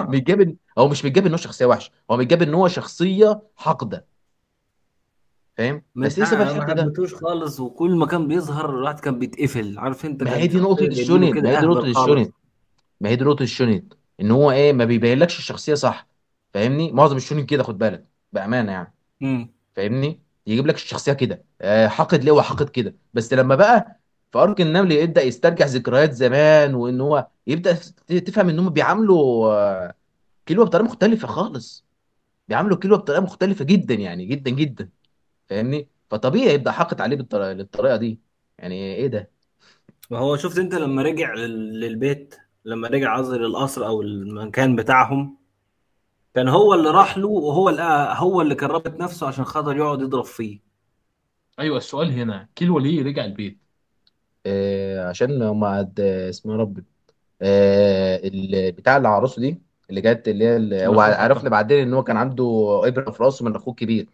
[0.07, 4.05] متجاب هو مش متجاب إن هو شخصية وحشة هو متجاب إن هو شخصية حاقده
[5.57, 6.81] فاهم؟ بس لسه في ما الحقد ده.
[6.83, 9.79] حبيتوش خالص وكل ما كان بيظهر الواحد كان بيتقفل.
[9.79, 12.31] عارف أنت؟ ما هي دي نقطة الشونين ما هي دي نقطة الشونين
[13.01, 13.89] ما هي دي نقطة الشونين
[14.21, 16.07] إن هو إيه ما بيبينلكش الشخصية صح.
[16.53, 18.05] فاهمني؟ معظم الشونين كده خد بالك.
[18.33, 18.93] بأمانة يعني.
[19.21, 21.43] امم فاهمني؟ يجيب لك الشخصية كده.
[21.61, 22.95] آه، حاقد ليه وحاقد كده.
[23.13, 24.00] بس لما بقى
[24.31, 27.73] في ارك النمل يبدأ يسترجع ذكريات زمان وإن هو يبدأ
[28.07, 29.95] تفهم إن هم بيعاملوا آه،
[30.45, 31.85] كيلو بطريقة مختلفة خالص.
[32.47, 34.89] بيعاملوا كيلو بطريقة مختلفة جدا يعني جدا جدا.
[35.49, 38.21] فاهمني؟ فطبيعي يبدأ حاقد عليه بالطريقة دي.
[38.59, 39.31] يعني إيه ده؟
[40.11, 45.37] ما هو شفت أنت لما رجع لل- للبيت لما رجع قصدي للقصر أو المكان بتاعهم
[46.35, 47.83] كان هو اللي راح له وهو اللي
[48.17, 50.59] هو اللي كان رابط نفسه عشان خاطر يقعد يضرب فيه.
[51.59, 53.61] أيوه السؤال هنا كيلو ليه رجع البيت؟
[54.45, 56.83] آه عشان هم عد اسمه رب
[57.41, 61.49] آه ال- بتاع اللي عروسه دي اللي جت اللي هي اللي هو عرفنا.
[61.49, 64.07] بعدين إن هو كان عنده إبرة في رأسه من أخوه الكبير.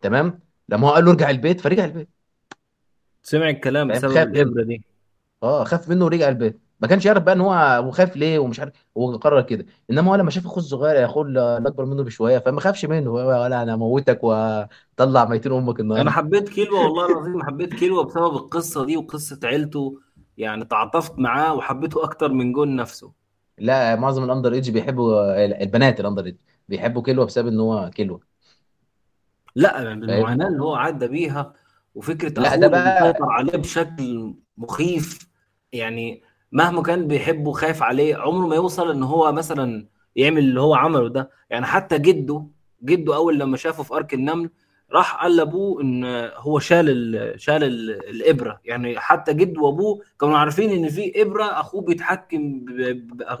[0.00, 2.08] تمام؟ لما هو قال له ارجع البيت فرجع البيت.
[3.22, 4.42] سمع الكلام فاهم بسبب خاف منه.
[4.42, 4.82] الإبرة دي.
[5.42, 6.58] آه خاف منه ورجع البيت.
[6.80, 9.66] ما كانش يعرف بقى إن هو خايف ليه ومش عارف هو قرر كده.
[9.90, 13.62] إنما هو لما شاف أخوه الصغير أخوه اللي أكبر منه بشوية فما خافش منه ولا
[13.62, 18.84] أنا هموتك واطلع ميتين أمك أنا النهارده حبيت كيلو والله العظيم حبيت كيلو بسبب القصة
[18.86, 20.00] دي وقصة عيلته
[20.36, 23.12] يعني تعاطفت معاه وحبيته أكتر من جون نفسه.
[23.58, 26.36] لا معظم ال under age بيحبوا البنات ال under age
[26.68, 28.22] بيحبوا كيلو بسبب إن هو كيلو
[29.56, 31.52] لا فاهم؟ بالمعاناه اللي هو عدى بيها
[31.94, 35.28] وفكرة لا ده بقى مسيطر عليه بشكل مخيف
[35.72, 36.22] يعني
[36.52, 39.86] مهما كان بيحبه وخايف عليه عمره ما يوصل إن هو مثلا
[40.16, 41.30] يعمل اللي هو عمله ده.
[41.50, 42.46] يعني حتى جده
[42.82, 44.50] جده أول لما شافه في arc النمل
[44.92, 46.04] راح قال لأبوه إن
[46.36, 48.60] هو شال ال شال ال الإبرة.
[48.64, 52.64] يعني حتى جده وأبوه كانوا عارفين إن في إبرة أخوه بيتحكم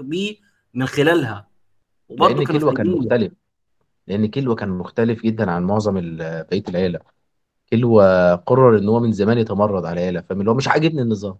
[0.00, 0.36] بيه
[0.74, 1.48] من خلالها.
[2.08, 3.32] وبرضه لأن كانوا كيلو كان مختلف.
[4.06, 7.00] لأن كيلو كان مختلف جدا عن معظم بقية العيلة.
[7.70, 8.00] كيلو
[8.46, 10.24] قرر إن هو من زمان يتمرد على العيلة.
[10.30, 11.36] اللي هو مش عاجبني النظام.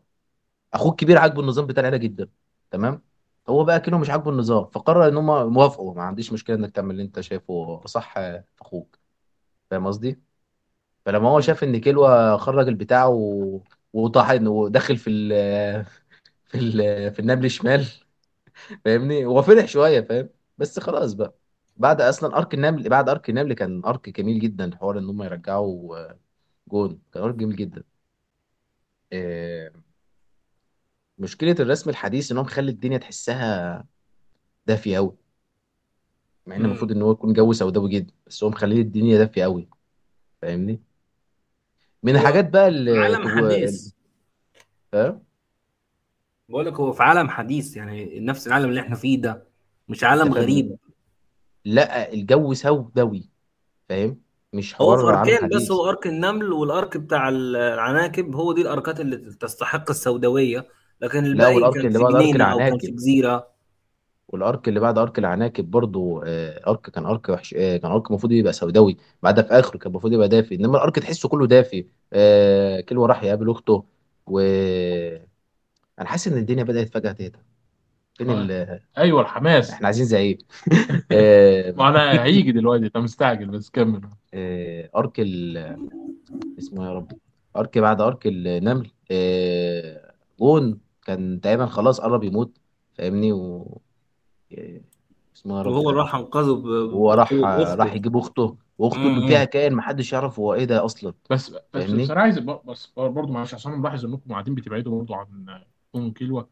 [0.74, 2.28] اخوه الكبير عاجبه النظام بتاع العيلة جدا
[2.70, 3.02] تمام؟
[3.48, 5.94] هو بقى كيلو مش عاجبه النظام فقرر إن هم موافقوا.
[5.94, 8.98] ما عنديش مشكلة إنك تعمل اللي أنت شايفه صح في أخوك.
[9.70, 10.20] فاهم قصدي؟
[11.06, 13.62] فلما هو شاف إن كيلو خرج البتاع و...
[13.92, 15.32] وطحن ودخل في ال...
[16.46, 17.12] في ال...
[17.14, 17.86] في النمل شمال
[18.84, 21.34] فاهمني؟ هو فرح شوية فاهم؟ بس خلاص بقى.
[21.76, 25.96] بعد أصلا أرك النمل بعد أرك النمل كان أرك جميل جدا حوار إن هم يرجعوا
[26.68, 27.02] جون.
[27.12, 27.84] كان أرك جميل جدا.
[29.12, 29.70] آه،
[31.18, 33.84] مشكلة الرسم الحديث ان هو مخلي الدنيا تحسها
[34.66, 35.12] دافية قوي
[36.46, 36.64] مع إن.
[36.64, 39.68] المفروض إن هو يكون جو سوداوي جدا بس هو مخلي الدنيا دافية قوي
[40.42, 40.80] فاهمني؟
[42.02, 43.28] من هو الحاجات بقى اللي عالم.
[43.28, 43.92] حديث.
[44.94, 45.20] آه؟
[46.48, 49.42] بقول لك هو في عالم حديث يعني نفس العالم اللي إحنا فيه ده
[49.88, 50.76] مش عالم غريب.
[51.64, 53.28] لا الجو سوداوي
[53.88, 54.20] فاهم؟
[54.52, 55.70] مش هو في حوار اركين بس حديث.
[55.70, 60.78] هو أرك النمل والأرك بتاع العناكب هو دي الأركات اللي تستحق السوداوية.
[61.01, 63.49] لكن لا الباقي والأرك كان اللي في بعد أرك جنينة أو كان في العناكب جزيرة.
[64.28, 68.32] والأرك اللي بعد أرك العناكب برضو آه، أرك كان أرك وحش آه، كان أرك المفروض
[68.32, 68.96] يبقى سوداوي.
[69.22, 70.55] بعدها في آخره كان المفروض يبقى دافي.
[70.55, 71.86] إنما الأرك تحسه كله دافي.
[72.12, 73.84] آه، راح يقابل أخته
[74.26, 74.40] و
[75.99, 77.38] أنا حاسس إن الدنيا بدأت فجأة تهدى.
[78.18, 78.42] فين آه.
[78.42, 78.80] ال...
[78.99, 79.70] أيوه الحماس.
[79.70, 80.38] إحنا عايزين زعيم.
[81.12, 84.01] آه، ما أنا هيجي دلوقتي أنت مستعجل بس كمل.
[84.34, 85.57] آه، أرك ال...
[86.59, 87.12] اسمه إيه يا رب
[87.57, 88.90] أرك بعد أرك النمل.
[89.11, 90.88] آه، جون.
[91.09, 92.59] كان تقريبا خلاص قرب يموت
[92.94, 93.80] فاهمني؟ و
[94.59, 94.80] آه،
[95.36, 98.59] اسمه يا وهو راح أنقذه ب- هو راح راح اخته يجيب أخته.
[98.78, 102.38] وأخته اللي فيها كائن محدش يعرف هو إيه ده أصلا بس بس بس أنا عايز
[102.38, 105.64] ب- بس برضه معلش عشان أنا ملاحظ إنكم قاعدين بتبعدوا برضه عن
[105.96, 106.42] أم كيلوا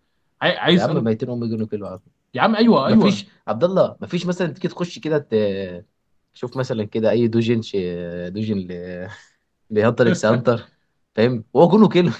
[0.42, 2.96] عاي- يا عايز عم أنا ميتين أم جنيه كيلو عظم يا عم أيوه أيوه.
[2.96, 5.86] مفيش عبد الله مفيش مثلا تيجي تخش كده ت-
[6.34, 7.76] شوف مثلا كده أي دوجن ش...
[8.28, 9.08] دوجن ل...
[9.70, 10.68] لهانتر إكس هانتر
[11.16, 12.10] فاهم؟ هو جونه كيلو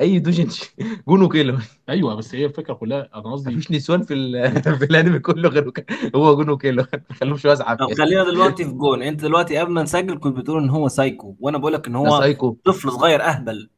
[0.00, 0.64] أي دوجن ش...
[1.08, 1.58] جونه كيلو.
[1.88, 4.62] أيوه بس هي الفكرة كلها أنا قصدي مفيش نسوان في ال...
[4.78, 5.72] في الأنمي كله غير
[6.16, 6.84] هو جونه كيلو.
[6.92, 9.02] ما خلوش واسعه طب فيه خلينا دلوقتي في جون.
[9.02, 12.20] أنت دلوقتي قبل ما نسجل كنت بتقول إن هو سايكو وأنا بقول لك إن هو
[12.20, 12.56] سايكو.
[12.64, 13.70] طفل صغير أهبل.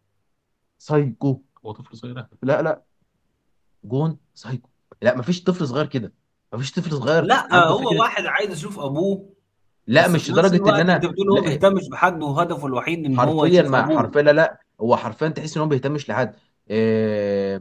[0.79, 1.43] سايكو.
[1.67, 2.83] هو طفل صغير ده لا لا.
[3.85, 4.69] جون سايكو.
[5.03, 6.13] لا مفيش طفل صغير كده.
[6.55, 9.33] مفيش طفل صغير لا عنده هو فكره واحد عايز يشوف أبوه.
[9.87, 11.43] لا بس مش في نفس لدرجة إن الوقت أنت أنا بتقول هو لا.
[11.43, 13.99] بيهتمش بحد وهدفه الوحيد إن هو حرفيا يشوف ما أبوه.
[13.99, 14.62] حرفيا لا لا.
[14.81, 16.35] هو حرفيا تحس إن هو ما بيهتمش لحد.
[16.71, 17.59] إيه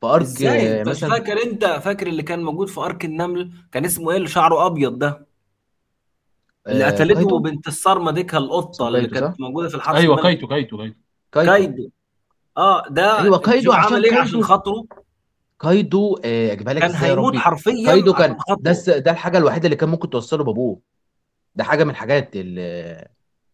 [0.00, 3.04] في أرك إزاي؟ آه، أنت مش مثلا فاكر أنت فاكر اللي كان موجود في أرك
[3.04, 5.26] النمل؟ كان اسمه إيه؟ اللي شعره أبيض ده؟
[6.68, 9.74] اللي آه، قتلته كايدو بنت الصارمه ديك القطه اسمه اللي كايدو صح؟ كانت موجودة في
[9.74, 10.94] الحرس أيوه الملكي كايتو كايتو كايتو.
[11.32, 11.90] كايدو كايدو
[12.56, 14.84] آه ده أيوه كايدو شوف عشان عمل إيه عشان كايدو خاطره.
[15.60, 18.70] كايدو آه، اجيبها لك كان إزاي يا هيموت ربي؟ حرفيا كايدو عشان كان ده خاطره
[18.70, 20.80] الس- ده الحاجة الوحيدة اللي كان ممكن توصله بأبوه.
[21.56, 23.08] ده حاجة من الحاجات اللي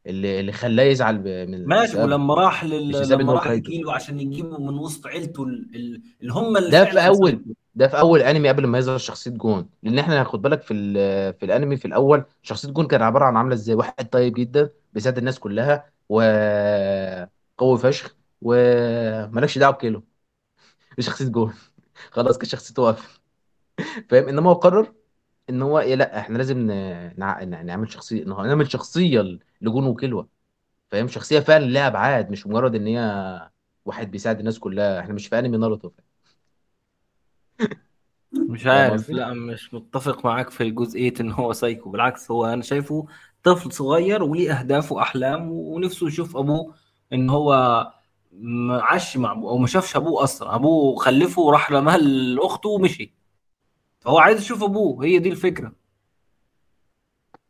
[0.09, 3.09] اللي, اللي خلاه يزعل من ماشي ولما راح لل...
[3.11, 6.99] لما راح لكيلو عشان يجيبه من وسط عيلته ال- ال- اللي هم اللي ده في
[7.07, 7.45] اول
[7.75, 9.71] ده في أول أنمي قبل ما يظهر شخصية جون.
[9.83, 13.37] لأن إحنا هناخد بالك في ال- في الأنمي في الأول شخصية جون كان عبارة عن
[13.37, 20.05] عاملة إزاي؟ واحد طيب جدا بيساعد الناس كلها وقوي فشخ ومالكش دعوة بكيلو.
[21.01, 21.55] شخصيه جون.
[22.11, 23.21] خلاص كده شخصيته واقفة.
[24.11, 24.93] فاهم؟ إنما هو قرر
[25.51, 30.29] إن هو إيه لأ إحنا لازم ن- نع- ن- نعمل شخصية نعمل شخصية لجون وكيلو
[30.91, 33.51] فاهم؟ شخصية فعلا ليها أبعاد مش مجرد إن هي
[33.85, 35.01] واحد بيساعد الناس كلها.
[35.01, 35.91] إحنا مش في أنمي ناروتو.
[38.49, 38.91] مش فاهم عارف.
[38.91, 41.91] قصدي؟ لأ مش متفق معاك في جزئية إن هو سايكو.
[41.91, 43.07] بالعكس هو أنا شايفه
[43.45, 46.75] طفل صغير وليه اهداف وأحلام ونفسه يشوف أبوه
[47.13, 47.53] إن هو
[48.33, 50.55] ما عاش مع أبوه أو ما شافش أبوه أصلا.
[50.55, 53.18] أبوه خلفه وراح رماه لأخته ومشي.
[54.01, 55.73] فهو عايز يشوف أبوه هي دي الفكرة.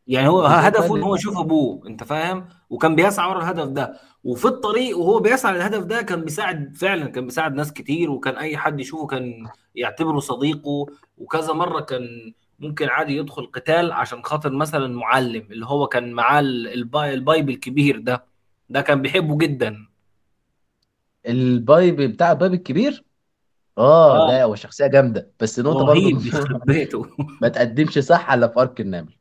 [0.06, 4.00] يعني هو هدفه إن هو يشوف أبوه أنت فاهم؟ وكان بيسعى ورا الهدف ده.
[4.24, 8.56] وفي الطريق وهو بيسعى للهدف ده كان بيساعد فعلا كان بيساعد ناس كتير وكان أي
[8.56, 10.86] حد يشوفه كان يعتبره صديقه.
[11.18, 16.40] وكذا مرة كان ممكن عادي يدخل قتال عشان خاطر مثلا معلم اللي هو كان معاه
[16.40, 18.24] ال- الباي ال pipe الكبير ده.
[18.70, 19.86] ده كان بيحبه جدا.
[21.26, 23.04] ال pipe بتاع ال pipe الكبير؟
[23.78, 24.30] آه آه.
[24.30, 27.06] لا هو شخصية جامدة بس نقطة برضه رهيب يخرب بيته
[27.42, 29.16] ما تقدمش صح إلا في arc النمل.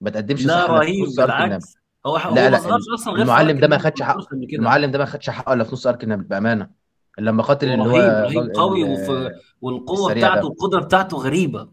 [0.00, 1.46] ما تقدمش لا صح إلا في رهيب نص arc النمل.
[1.48, 1.76] بالعكس.
[2.06, 4.00] هو هو لا ما لا ظهرش أصلا غير في المعلم arc ده ما النمل خدش
[4.00, 4.20] ما حقه.
[4.20, 4.58] قبل كده.
[4.58, 6.70] المعلم ده ما خدش حقه إلا في نص arc النمل بأمانة.
[7.18, 9.30] لما قاتل هو اللي هو رهيب رهيب الراجل- قوي ال- وفي
[9.60, 10.48] والقوة السريع بتاعته ده.
[10.54, 11.68] القدرة بتاعته غريبة.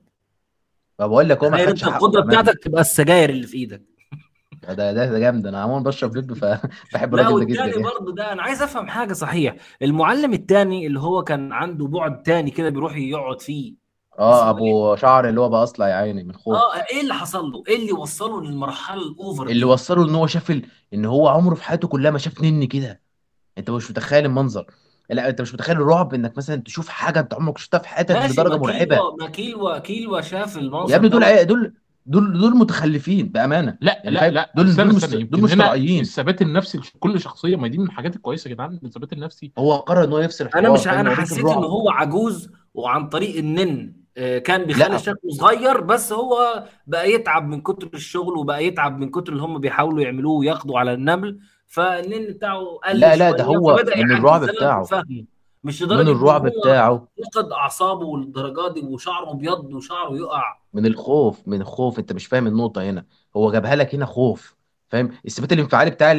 [1.00, 2.42] فبقول لك هو ما تخيل خدش أنت حقه القدرة بأمانة.
[2.42, 3.82] بتاعتك تبقى السجاير اللي في إيدك.
[4.62, 5.47] ده ده ده جامد.
[5.47, 7.84] أنا عموما بشرب فيب فبحب الراجل ده جدا والتاني يعني.
[7.84, 12.51] برضه ده أنا عايز أفهم حاجة صحيح المعلم التاني اللي هو كان عنده بعد تاني
[12.51, 13.76] كده بيروح يقعد فيه
[14.20, 16.55] آه؟ أبو شعر اللي هو بقى أصلع يا عيني من خوف.
[16.55, 20.28] آه إيه اللي حصل له؟ إيه اللي وصله للمرحلة الأوفر اللي دي؟ وصله إن هو
[20.28, 20.66] شاف ال...
[20.93, 23.01] إن هو عمره في حياته كلها ما شاف نني كده.
[23.57, 24.66] أنت مش متخيل المنظر.
[25.09, 28.34] لا أنت مش متخيل الرعب إنك مثلا تشوف حاجة أنت عمرك شفتها في حياتك ماشي
[28.34, 28.95] لدرجة ما مرعبة.
[28.95, 31.74] كيلوا ما كيلوا كيلوا شاف يا المنظر ابني دول دوت عي- دول
[32.06, 33.78] دول دول متخلفين بأمانة.
[33.82, 36.02] لا يعني لا لا دول استنى دول مش استنى دول مش طبيعيين.
[36.02, 39.52] الثبات النفسي لكل شخصية ما دي من الحاجات الكويسة يا جدعان الثبات النفسي.
[39.58, 43.93] هو قرر إن هو يفصل أنا مش أنا حسيت إن هو عجوز وعن طريق النن
[44.18, 49.10] آه، كان بيخلي شكله صغير بس هو بقى يتعب من كتر الشغل وبقى يتعب من
[49.10, 53.80] كتر اللي هم بيحاولوا يعملوه وياخدوا على النمل فالنن بتاعه قل لا لا ده هو
[53.97, 54.84] من الرعب بتاعه.
[54.84, 55.26] فاهمه
[55.64, 57.07] مش من لدرجة إن الرعب بتاعه.
[57.34, 60.57] فقد أعصابه للدرجه دي وشعره أبيض وشعره يقع.
[60.74, 61.99] من الخوف من الخوف.
[61.99, 63.05] أنت مش فاهم النقطة هنا.
[63.38, 64.55] هو جابها لك هنا خوف
[64.89, 66.14] فاهم؟ الثبات الانفعالي بتاع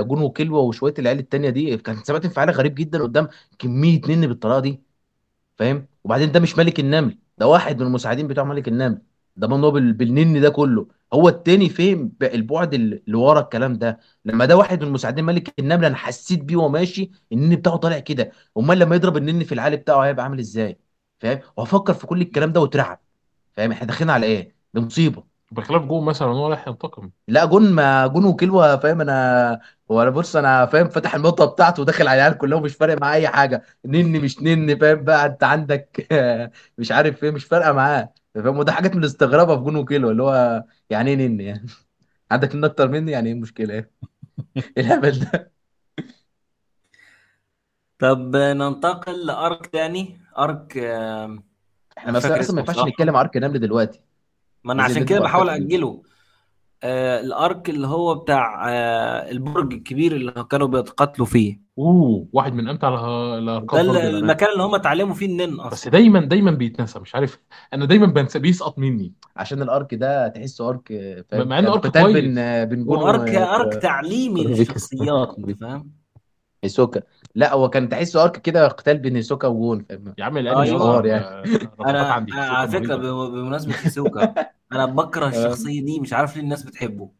[0.00, 3.28] جون وكلوة وشوية العيال التانية دي كان ثبات انفعالي غريب جدا قدام
[3.58, 4.82] كمية نن بالطريقة دي
[5.56, 7.18] فاهم؟ وبعدين ده مش ملك النمل.
[7.38, 9.02] ده واحد من المساعدين بتوع ملك النمل.
[9.38, 10.86] ضمان إن هو بال- بالنن ده كله.
[11.12, 13.98] هو التاني فهم البعد اللي ورا الكلام ده.
[14.24, 17.98] لما ده واحد من مساعدين ملك النمل أنا حسيت بيه وهو ماشي النن بتاعه طالع
[17.98, 18.32] كده.
[18.58, 20.78] أمال لما يضرب النن في العالي بتاعه هيبقى عامل إزاي؟
[21.20, 23.00] فاهم؟ وأفكر في كل الكلام ده واترعب.
[23.56, 25.24] فاهم؟ إحنا داخلين على إيه؟ ده مصيبة.
[25.50, 27.10] بخلاف جون مثلا هو رايح ينتقم.
[27.28, 29.60] لا جون ما جون وكيلو فاهم؟ أنا
[29.90, 33.14] هو أنا بص أنا فاهم فاتح النقطة بتاعته وداخل على العيال كلهم مش فارق معاه
[33.14, 33.62] أي حاجة.
[33.84, 36.06] نني مش نني فاهم بقى؟ أنت عندك
[36.78, 38.12] مش عارف إيه مش فارقة معاه.
[38.42, 41.66] فاهم؟ وده حاجات من الاستغرابه في جون وكيلو اللي هو يعني إيه نني يعني؟
[42.30, 43.90] عندك نن أكتر مني؟ يعني إيه المشكلة؟ إيه؟
[44.56, 45.52] إيه الهبل ده؟
[47.98, 50.20] طب ننتقل لأرك تاني.
[50.38, 51.44] أرك آم،
[51.98, 52.90] إحنا مش فاكر أصلا ما اسمه ينفعش بصراحة.
[52.90, 54.02] نتكلم عرك نمل دلوقتي.
[54.64, 55.48] ما أنا عشان كده بحاول.
[55.50, 56.02] اجله
[56.82, 61.60] آه الأرك اللي هو بتاع آه البرج الكبير اللي كانوا بيتقاتلوا فيه.
[61.78, 63.00] أوه واحد من أمتع اله-
[63.30, 65.92] ده الارقام ال- برضه الانمي المكان اللي هم اتعلموا فيه النن بس أصلا.
[65.92, 67.38] دايما دايما بيتنسى مش عارف
[67.72, 69.12] أنا دايما بنسى بيسقط مني.
[69.36, 70.88] عشان الأرك ده تحسه أرك
[71.30, 72.14] فاهم؟ مع إنه كان ارك قتال كويس.
[72.16, 75.90] بين بين جون وارك أرك و- تعليمي للشخصيات أنت فاهم؟
[76.64, 77.02] هيسوكا
[77.34, 80.78] لا هو كان تحسه أرك كده قتال بين هيسوكا وجون فاهم؟ يا عم الأنمي أيوه.
[80.78, 81.24] حوار يعني.
[81.24, 84.34] آه، رفقات أنا عندي أنا على هيسوكا فكره ب- بمناسبة هيسوكا
[84.72, 85.28] أنا بكره آه.
[85.28, 87.10] الشخصية دي مش عارف ليه الناس بتحبه.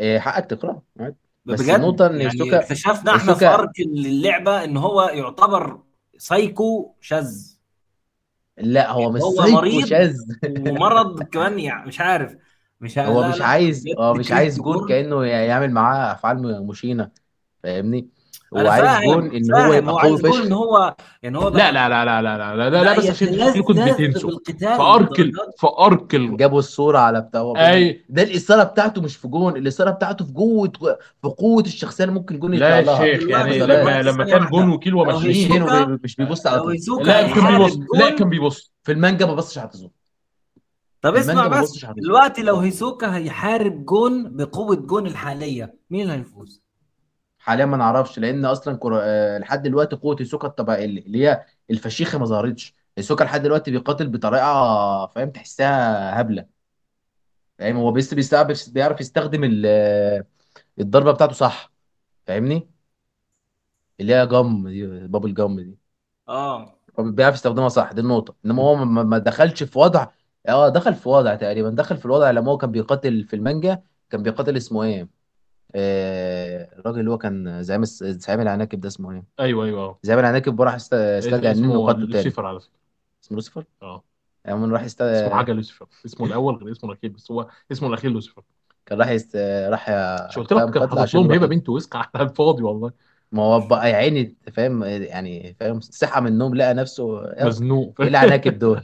[0.00, 1.16] إيه، حقك تكره عادي.
[1.48, 5.80] بس بجد؟ النقطة إن يعني هيسوكا اكتشفنا إحنا في ارك اللعبة إن هو يعتبر
[6.18, 7.58] سايكو شاذ.
[8.58, 10.16] لا هو مش هو سايكو مريض شاذ.
[10.58, 12.36] ومرض كمان يعني مش عارف.
[12.80, 17.10] مش هو لا مش لا عايز هو مش عايز جون كأنه يعمل معاه أفعال مشينة
[17.62, 18.08] فاهمني؟
[18.56, 21.38] هو عايز جون فاهم إن هو يبقى هو قوي عايز جون إن فشخ هو يعني
[21.38, 24.30] هو لا لا لا لا لا لا لا, لا, لا بس عشان يتلذذ بتنسوا.
[24.30, 28.04] في بالقتال ارك ال- للدرجات في ارك ال- جابوا الصورة على بتاع أي.
[28.08, 30.68] ده الإثارة بتاعته مش في جون الإثارة بتاعته في جوه
[31.22, 34.46] في قوة الشخصية اللي ممكن جون لا يا شيخ يعني ما لما لما ثانية كان
[34.50, 36.62] جون وكيلو مش ماشيين مش بيبص على
[37.04, 38.72] لا كان بيبص لا كان بيبص.
[38.82, 39.90] في المانجا ما بصش على طيزهم
[41.02, 46.62] طب اسمع بس دلوقتي لو هيسوكا هيحارب جون بقوة جون الحالية مين اللي هيفوز؟
[47.38, 49.00] حاليا ما نعرفش لأن أصلا كرة...
[49.02, 52.74] آه، لحد دلوقتي قوة هيسوكا الطبيعية اللي اللي هي الفشيخة ما ظهرتش.
[52.98, 56.58] هيسوكا لحد دلوقتي بيقاتل بطريقة فاهم تحسها هبلة.
[57.58, 60.24] فاهم هو بس بيستعرف بيعرف يستخدم ال- آه،
[60.80, 61.72] الضربة بتاعته صح.
[62.26, 62.70] فاهمني؟
[64.00, 65.78] اللي هي جم دي بابل جم دي.
[66.28, 66.78] آه.
[67.00, 68.34] هو بيعرف يستخدمها صح دي النقطة.
[68.46, 70.06] إنما هو ما ما دخلش في وضع
[70.48, 71.70] آه دخل في وضع تقريبا.
[71.70, 75.08] دخل في الوضع لما هو كان بيقاتل في المانجا كان بيقاتل اسمه إيه؟
[75.74, 80.18] آه الراجل اللي هو كان زعيم الس- زعيم العناكب ده اسمه إيه؟ أيوه أيوه زعيم
[80.20, 82.78] العناكب وراح است- استدعى النين اسمه وقتله تاني لوسيفر على فكرة.
[83.24, 84.04] اسمه لوسيفر؟ أه.
[84.44, 85.02] يعني من راح يست...
[85.12, 85.88] اسمه حاجة لوسيفر.
[86.06, 88.42] اسمه الأول غير اسمه الأخير بس هو اسمه الأخير لوسيفر.
[88.86, 89.36] كان راح يست...
[89.70, 89.90] راح
[90.28, 91.42] مش قلت لك؟ فاهم كان قتل حاطط عشان لهم يروح.
[91.42, 92.92] هبه ي- بنت وسك على الفاضي والله.
[93.32, 98.00] ما هو بقى يا عيني فاهم؟ يعني فاهم؟ صحى من النوم لقى نفسه مزنوق.
[98.00, 98.82] إيه العناكب دول؟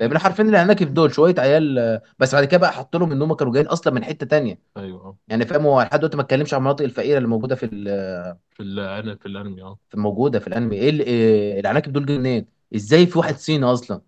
[0.00, 3.34] فاهم؟ عارفين العناكب دول؟ شوية عيال آه، بس بعد كده بقى حط لهم إن هم
[3.34, 4.58] كانوا جايين أصلا من حتة تانية.
[4.76, 8.36] أيوه يعني فاهم؟ هو لحد دلوقتي ما اتكلمش عن المناطق الفقيرة اللي موجودة في ال-
[8.50, 9.78] في ال في الأنمي آه.
[9.88, 10.76] في موجودة في الأنمي.
[10.76, 14.00] إيه ال- إيه العناكب دول جايين منين إزاي في واحد صيني أصلا؟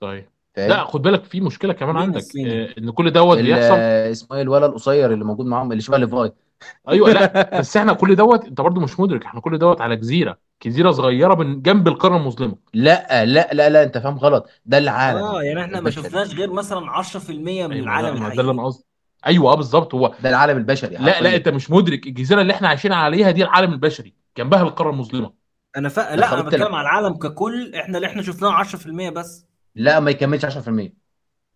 [0.00, 0.24] صحيح.
[0.56, 3.74] لا خد بالك في مشكلة كمان عندك الصيني؟ آه، إن كل دوت بيحصل.
[3.78, 6.32] آه، اسمه إيه؟ الولد القصير اللي موجود معاهم اللي شبه ليفاي.
[6.88, 10.38] أيوه لا بس إحنا كل دوت أنت برضو مش مدرك إحنا كل دوت على جزيرة
[10.66, 12.56] جزيرة صغيرة من جنب القاره المظلمة.
[12.74, 15.18] لا لا لا لا أنت فاهم غلط ده العالم.
[15.18, 18.52] آه يعني إحنا ما شفناش غير مثلا 10% من أيوه العالم ده ما ده اللي
[18.52, 18.52] الحقيقي.
[18.52, 18.84] أنا قصدي.
[19.26, 22.68] أيوه آه بالظبط هو ده العالم البشري لا لا أنت مش مدرك الجزيرة اللي إحنا
[22.68, 25.32] عايشين عليها دي العالم البشري جنبها القاره المظلمة.
[25.76, 25.98] أنا ف...
[25.98, 29.46] لا أنا بتكلم على العالم ككل إحنا اللي إحنا شفناه 10% بس.
[29.74, 30.92] لا ما يكملش 10%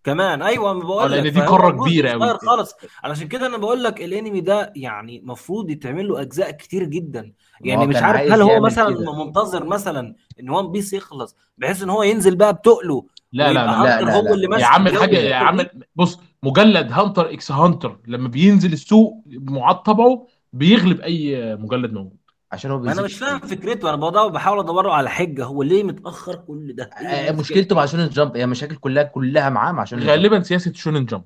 [0.05, 0.43] كمان.
[0.43, 2.75] أيوه ما بقول لأن لك دي فهو قاره كبيرة قوي خالص.
[3.05, 7.33] علشان كده أنا بقول لك الأنمي ده يعني المفروض يتعمل له أجزاء كتير جدا.
[7.61, 9.25] يعني مش عارف هل هو مثلا كده.
[9.25, 14.01] منتظر مثلا إن وان بيس يخلص بحيث إن هو ينزل بقى بتقله لا لا لا
[14.01, 14.35] لا هو لا.
[14.35, 18.73] اللي يا عم جو الحاجة يا عم دي بص مجلد Hunter x Hunter لما بينزل
[18.73, 22.24] السوق معاد طبعه بيغلب أي مجلد موجود.
[22.55, 23.89] عشان هو أنا مش فاهم فكرته.
[23.89, 25.45] أنا بدور بحاول ادور له على حجة.
[25.45, 28.37] هو ليه متأخر كل ده؟ آه، المشكلة مشكلته مع Shonen Jump.
[28.37, 31.25] هي مشاكل كلها كلها معاه مع Shonen غالبا سياسة Shonen Jump.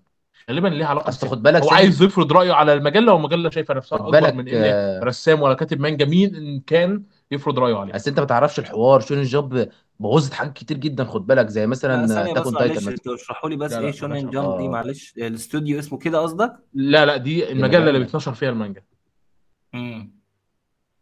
[0.50, 1.36] غالبا ليها علاقة أصل بسياسة.
[1.36, 4.34] خد بالك هو Shonen عايز يفرض رأيه على المجلة والمجلة شايفة نفسها خد أكبر بالك
[4.34, 6.04] من آه، رسام ولا كاتب مانجا.
[6.04, 9.00] مين ان كان يفرض رأيه عليه؟ أصل أنت ما تعرفش الحوار.
[9.00, 9.68] Shonen Jump
[10.00, 11.48] بوظت حاجات كتير جدا خد بالك.
[11.48, 12.76] زي لا مثلا Attack on Titan معلش.
[12.76, 12.92] مثلا.
[12.92, 14.30] أنتوا اشرحوا لي بس لا إيه أرقام.
[14.30, 14.64] Jump دي.
[14.64, 14.68] آه.
[14.68, 18.82] معلش الاستوديو اسمه كده قصدك؟ لا لا دي المجلة اللي بيتنشر فيها المانجا.
[19.74, 20.17] امم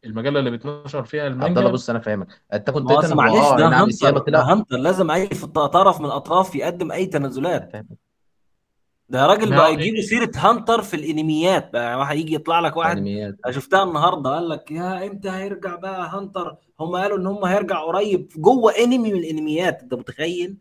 [0.07, 2.43] المجلة اللي بيتنشر فيها عبد الله المانجا بص أنا فاهمك.
[2.53, 6.55] أصل هو معلش آه ده نعم Hunter ده Hunter لازم أي في طرف من الأطراف
[6.55, 7.73] يقدم أي تنازلات.
[9.09, 11.99] ده يا راجل ما بقى هو يجيبوا سيرة Hunter في الأنميات بقى.
[11.99, 12.97] واحد يجي يطلع لك واحد.
[12.97, 13.35] أنميات.
[13.51, 18.29] شفتها النهارده قال لك يا إمتى هيرجع بقى Hunter؟ هم قالوا إن هم هيرجع قريب
[18.37, 19.83] جوه أنمي من الأنميات.
[19.83, 20.57] أنت متخيل؟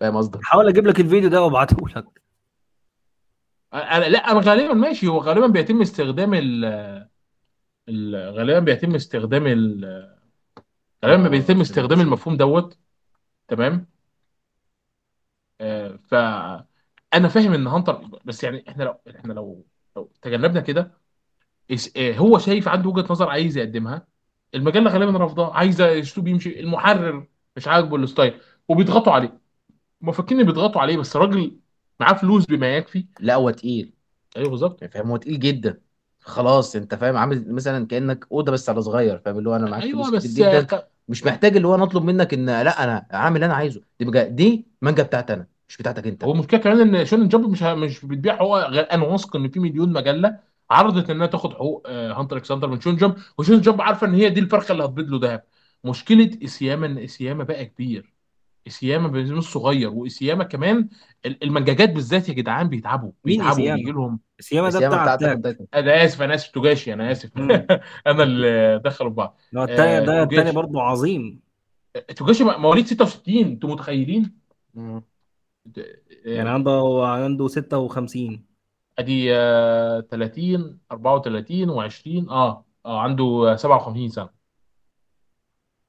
[0.00, 0.40] فاهم قصدك.
[0.42, 2.22] حاول أجيب لك الفيديو ده وأبعته لك.
[3.74, 5.06] أنا لا أنا غالبا ماشي.
[5.08, 6.64] هو غالبا بيتم استخدام ال
[7.88, 9.84] ال- غالبا بيتم استخدام ال
[11.04, 12.78] غالبا آه بيتم استخدام المفهوم دوت.
[13.48, 13.86] تمام؟
[15.60, 16.14] آه ف
[17.14, 19.66] أنا فاهم إن Hunter بس يعني إحنا لو إحنا لو
[19.96, 20.92] لو تجنبنا كده
[21.72, 24.06] إس- آه، هو شايف عنده وجهة نظر عايز يقدمها.
[24.54, 25.54] المجله غالبا رافضاه.
[25.54, 26.60] عايزه أسلوب يمشي.
[26.60, 28.40] المحرر مش عاجبه ال style.
[28.68, 29.40] وبيضغطوا عليه.
[30.02, 31.58] هم فاكرين إن بيضغطوا عليه بس الراجل
[32.00, 33.06] معاه فلوس بما يكفي.
[33.20, 33.92] لا هو تقيل.
[34.36, 34.82] أيوه بالظبط.
[34.82, 35.82] يعني فاهم هو تقيل جدا.
[36.20, 39.84] خلاص أنت فاهم عامل مثلا كأنك أوضة بس على صغير فاهم اللي هو أنا معاك
[39.84, 40.62] أيوه فلوس كتير بس آه، جدا.
[40.62, 43.82] ك- مش محتاج اللي هو أنا أطلب منك إن لا أنا أعمل اللي أنا عايزه.
[44.00, 44.28] دي مجا...
[44.28, 46.24] دي مانجا بتاعتي أنا مش بتاعتك أنت.
[46.24, 49.48] هو المشكلة كمان إن Shonen Jump مش ه- مش بتبيع حقوق غير أنا واثق إن
[49.50, 50.38] في مليون مجلة
[50.70, 53.16] عرضت إنها تاخد حقوق آه، Hunter x Hunter من Shonen Jump.
[53.38, 55.44] و Shonen Jump عارفة إن هي دي الفرخة اللي هتبيض له ذهب.
[55.84, 58.14] مشكلة اسياما ان اسياما بقى كبير.
[58.68, 60.88] إسياما مش صغير وإسياما كمان
[61.26, 64.20] ال- المنججات بالذات يا جدعان بيتعبوا مين بيتعبوا بيجي لهم.
[64.40, 67.30] إسياما ده بتاع اتاك أنا آسف أنا آسف توجاشي أنا آسف.
[68.06, 69.36] أنا اللي دخلوا في بعض.
[69.52, 70.56] لو التاني آه، ده التاني توجاشي.
[70.56, 71.40] برضه عظيم.
[72.16, 74.34] توجاشي مواليد 66 أنتوا متخيلين؟
[74.74, 75.02] مم.
[76.24, 78.44] يعني آه، عنده عنده 56
[78.98, 84.37] أدي آه، 30 34 و20 آه آه عنده 57 سنة.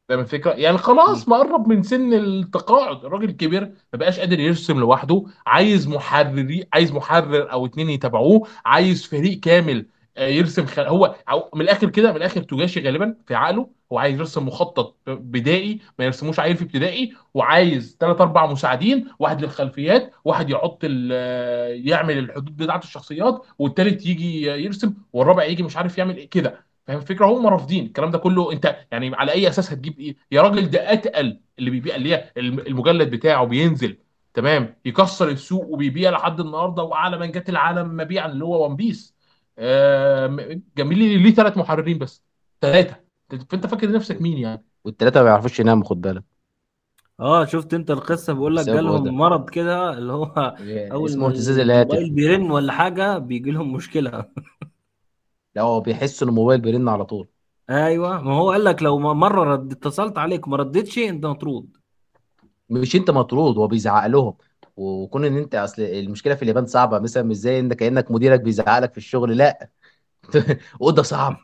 [0.10, 0.78] فاهم الفكرة؟ يعني.
[0.78, 3.05] خلاص ما قرب من سن التقاعد.
[3.05, 3.62] الراجل كبر
[3.93, 9.86] ما بقاش قادر يرسم لوحده عايز محرري عايز محرر أو اتنين يتابعوه عايز فريق كامل
[10.18, 10.82] آه، يرسم خل...
[10.84, 14.95] هو أو من الآخر كده من الآخر توجاشي غالبا في عقله هو عايز يرسم مخطط
[15.07, 21.12] بدائي ما يرسموش عيل في ابتدائي وعايز ثلاث أربع مساعدين واحد للخلفيات واحد يحط ال...
[21.88, 26.68] يعمل الحدود بتاعت الشخصيات والتالت يجي يرسم والرابع يجي مش عارف يعمل إيه كده.
[26.90, 30.42] فاهم؟ الفكرة هم رافضين الكلام ده كله انت يعني على أي أساس هتجيب إيه؟ يا
[30.42, 33.98] راجل ده أتقل اللي بيبيع اللي هي الم- المجلد بتاعه بينزل
[34.34, 39.16] تمام؟ يكسر السوق وبيبيع لحد النهارده وأعلى منجات العالم مبيعا اللي هو One Piece
[39.60, 42.24] آه جميل ليه ثلاث محررين بس؟
[42.62, 42.96] ثلاثة
[43.50, 46.24] فأنت فاكر نفسك مين يعني؟ والتلاتة ما بيعرفوش يناموا خد بالك.
[47.20, 50.56] آه شفت أنت القصة بيقول لك جالهم مرض كده اللي هو
[50.92, 51.94] أول اسمه ما اهتزاز الهاتف.
[51.94, 54.26] الموبايل بيرن ولا حاجة بيجي لهم مشكلة.
[55.56, 57.28] لا هو بيحس ان الموبايل بيرن على طول.
[57.70, 58.22] أيوه.
[58.22, 61.78] ما هو قال لك لو مرة رد اتصلت عليك وما ردتش أنت مطرود.
[62.70, 64.34] مش أنت مطرود هو بيزعق لهم.
[64.78, 67.00] وكون إن أنت أصل المشكلة في اليابان صعبة.
[67.00, 69.38] مثلا مش زي انت كأنك مديرك بيزعق لك في الشغل.
[69.38, 69.70] لأ.
[70.80, 71.38] وده صعب.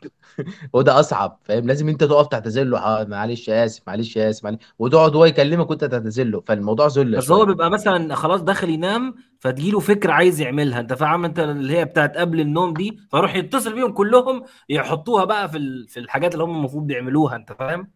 [0.72, 4.58] وده أصعب فاهم؟ لازم أنت تقف تعتذر له آه، معلش اسف معلش اسف معلش.
[4.78, 8.70] وتقعد هو يكلمك وأنت تعتذر له فالموضوع ذله بس هو شوية بيبقى مثلا خلاص داخل
[8.70, 10.80] ينام فتجيله فكرة عايز يعملها.
[10.80, 15.48] أنت فاهم؟ أنت اللي هي بتاعت قبل النوم دي فيروح يتصل بيهم كلهم يحطوها بقى
[15.48, 17.90] في ال- في الحاجات اللي هم المفروض يعملوها أنت فاهم؟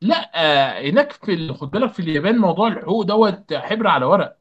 [0.00, 4.38] لا آه هناك في خد بالك في اليابان موضوع الحقوق دوت حبر على ورق.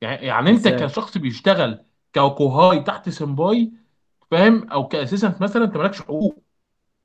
[0.00, 1.84] يعني يعني أنت إزاي؟ كشخص بيشتغل
[2.14, 3.72] كوكوهاي تحت سمباي
[4.30, 6.42] فاهم؟ أو ك assistant مثلا أنت مالكش حقوق.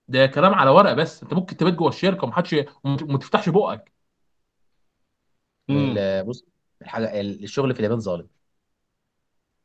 [0.07, 1.23] ده كلام على ورق بس.
[1.23, 3.91] أنت ممكن تبات جوه الشركة ومحدش وما تفتحش بقك.
[5.69, 6.45] امم ال- بص
[6.81, 8.27] الحاجة الشغل في اليابان ظالم.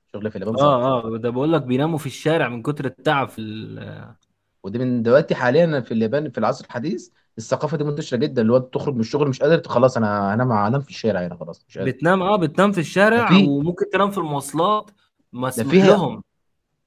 [0.06, 0.68] الشغل في اليابان ظالم.
[0.68, 4.14] آه آه ده بقول لك بيناموا في الشارع من كتر التعب في ال...
[4.62, 8.58] ودي من دلوقتي حاليا في اليابان في العصر الحديث الثقافة دي منتشرة جدا اللي هو
[8.58, 11.90] تخرج من الشغل مش قادر خلاص أنا هنام هنام في الشارع هنا خلاص مش قادر.
[11.90, 14.90] بتنام آه بتنام في الشارع في وممكن تنام في المواصلات.
[15.34, 16.22] مسموح فيها لهم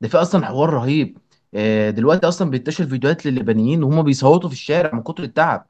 [0.01, 1.17] ده في أصلا حوار رهيب.
[1.55, 5.67] آه، دلوقتي أصلا بينتشر فيديوهات لليابانيين وهم بيصوتوا في الشارع من كتر التعب.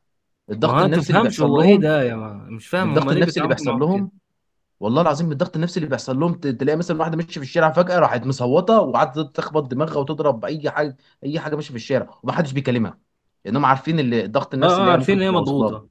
[0.52, 3.38] الضغط النفسي اللي تفهمش بيحصل إيه لهم ده يا ما مش فاهم هم الضغط النفسي
[3.40, 4.12] اللي بيحصل لهم
[4.80, 8.26] والله العظيم الضغط النفسي اللي بيحصل لهم تلاقي مثلا واحدة ماشية في الشارع فجأة راحت
[8.28, 13.00] مصوتة وقعدت تخبط دماغها وتضرب أي حاجة أي حاجة ماشية في الشارع ومحدش بيكلمها.
[13.46, 15.90] لأنهم عارفين الضغط آه النفسي آه اللي عارفين إن هي مضغوطة.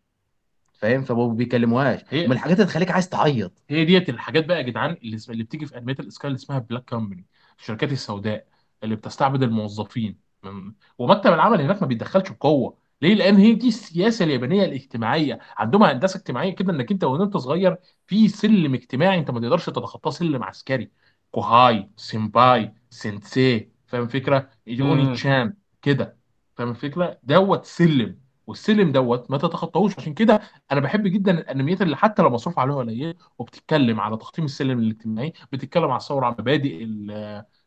[0.79, 2.01] فاهم؟ فما بيكلموهاش.
[2.01, 3.53] ومن هي الحاجات اللي تخليك عايز تعيط.
[3.71, 6.59] هي ديت الحاجات بقى يا جدعان اللي اسم- اللي بتيجي في انميات الاسكان اللي اسمها
[6.59, 7.27] black company
[7.59, 8.47] الشركات السوداء
[8.83, 10.19] اللي بتستعبد الموظفين.
[10.43, 12.79] من ومكتب العمل هناك ما بيتدخلش بقوة.
[13.03, 15.39] ليه؟ لأن هي دي السياسة اليابانية الاجتماعية.
[15.57, 20.11] عندهم هندسة اجتماعية كده إنك أنت وأنت صغير في سلم اجتماعي أنت ما تقدرش تتخطاه
[20.11, 20.91] سلم عسكري.
[21.31, 26.17] 後輩 先輩 先生 فاهم الفكرة؟ امم ちゃん كده
[26.57, 28.26] فاهم الفكرة؟ دوت سلم.
[28.47, 29.99] والسلم دوت ما تتخطاهوش.
[29.99, 30.41] عشان كده
[30.73, 35.33] أنا بحب جدا الأنميات اللي حتى لو مصروف عليها قليل وبتتكلم على تحطيم السلم الاجتماعي
[35.53, 36.37] بتتكلم على الثورة على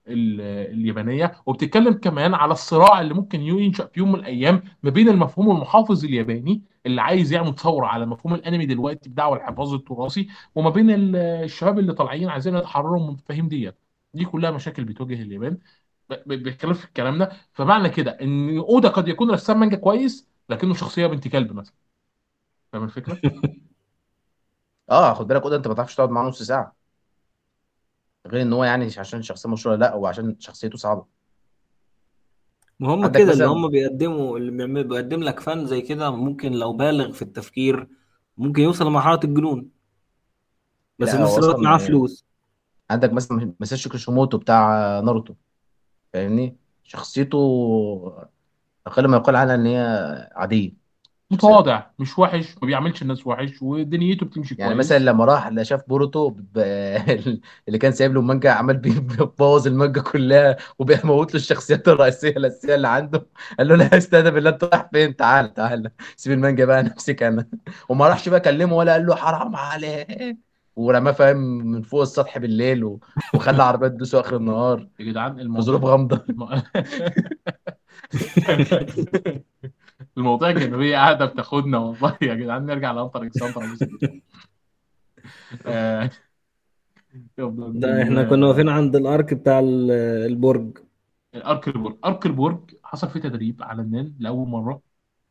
[0.08, 0.42] ال
[0.74, 5.52] اليابانية وبتتكلم كمان على الصراع اللي ممكن ينشأ في يوم من الأيام ما بين المفهوم
[5.52, 10.90] المحافظ الياباني اللي عايز يعمل ثورة على مفهوم الأنمي دلوقتي بدعوى الحفاظ التراثي وما بين
[10.92, 13.76] ال- الشباب اللي طالعين عايزين يتحرروا من المفاهيم ديت.
[14.14, 15.58] دي كلها مشاكل بتواجه اليابان.
[16.26, 17.32] بيتكلم في الكلام ده.
[17.54, 21.76] فمعنى كده إن أودا قد يكون رسام مانجا كويس لكنه شخصية بنت كلب مثلا.
[22.74, 23.22] فاهم الفكرة؟
[24.90, 26.76] آه خد بالك أودا أنت ما تعرفش تقعد معاه نص ساعة.
[28.28, 31.06] غير إن هو يعني مش عشان شخصية مشهورة لا هو عشان شخصيته صعبة.
[32.80, 36.12] ما هم عندك كده اللي مثلا هم بيقدموا اللي بيعمل بيقدم لك فن زي كده
[36.12, 37.88] ممكن لو بالغ في التفكير
[38.38, 39.72] ممكن يوصل لمرحلة الجنون.
[41.00, 42.26] بس في نفس هو الوقت معاه أصلا فلوس.
[42.92, 44.70] عندك مثلا ماساشي كيشيموتو بتاع
[45.00, 45.36] ناروتو.
[46.14, 47.38] فاهمني؟ شخصيته
[48.88, 49.80] أقل ما يقال عنها إن هي
[50.36, 50.90] عادية.
[51.32, 55.64] متواضع مش وحش ما بيعملش الناس وحش ودنيته بتمشي يعني مثلا كويس لما راح لا
[55.64, 56.58] شاف بوروتو ب...
[57.68, 62.88] اللي كان سايب له المانجا عمال بيبوظ المانجا كلها وبيموت له الشخصيات الرئيسية الاساسيه اللي
[62.88, 63.28] عنده.
[63.58, 67.48] قال له لا استهدى بالله انت رايح فين؟ تعال تعال سيب المانجا بقى نفسك أنا.
[67.90, 70.49] وما راحش بقى كلمه ولا قال له حرام عليك.
[70.80, 73.00] ورماه فاهم من فوق السطح بالليل و...
[73.36, 74.88] وخلى عربيات تدوسه آخر النهار.
[75.00, 76.26] يا جدعان في ظروف الموضوع غامضة.
[76.30, 76.64] الم-
[80.18, 82.18] المواضيع الجانبيه قاعدة بتاخدنا والله.
[82.22, 83.58] يا جدعان نرجع لانتر سيف.
[85.66, 86.10] آه،
[87.38, 89.92] ده إحنا كنا واقفين عند ال arc بتاع ال-
[90.32, 90.78] البرج.
[91.36, 94.82] arc البرج arc البرج حصل فيه تدريب علنيا لأول مرة.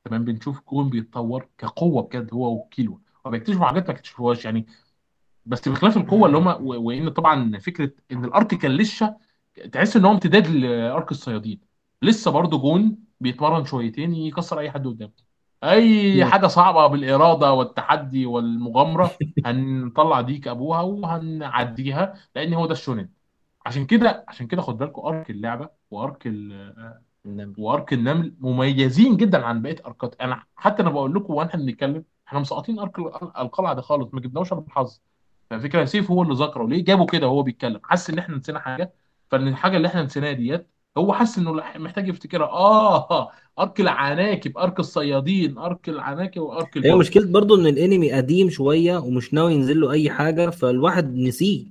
[0.04, 3.00] تمام؟ بنشوف جون بيتطور كقوة بجد هو وكيلوا.
[3.26, 4.66] هو بيكتشفوا حاجات ما اكتشفوهاش يعني
[5.48, 9.16] بس بخلاف القوة اللي هم وإن طبعا فكرة إن ال arc كان لسه
[9.72, 11.60] تحس إن هو امتداد ل arc الصيادين.
[12.02, 15.12] لسه برضه جون بيتمرن شويتين يكسر أي حد قدامه.
[15.64, 16.30] أي مم.
[16.30, 19.10] حاجة صعبة بالإرادة والتحدي والمغامرة
[19.46, 23.08] هنطلع ديك أبوها وهنعديها لأن هو ده الشونن
[23.66, 27.54] عشان كده عشان كده خد بالكم أرك اللعبة وأرك ال- النمل.
[27.58, 30.14] وأرك النمل مميزين جدا عن بقية أركات.
[30.20, 34.20] أنا حتى أنا بقول لكم وإحنا بنتكلم إحنا مسقطين أرك ال- القلعة ده خالص ما
[34.20, 35.00] جبناهوش بالحظ
[35.50, 36.66] ففكره سيف هو اللي ذكره.
[36.66, 37.80] ليه؟ جابه كده وهو بيتكلم.
[37.84, 38.92] حس إن إحنا نسينا حاجة؟
[39.30, 40.66] فإن الحاجة اللي إحنا نسيناها ديت
[40.98, 42.46] هو حس إنه محتاج يفتكرها.
[42.46, 48.50] آه أرك العناكب أرك الصيادين أرك العناكب وأرك هي البرج مشكلة برضو إن الأنمي قديم
[48.50, 51.66] شوية ومش ناوي ينزل له أي حاجة فالواحد نسيه.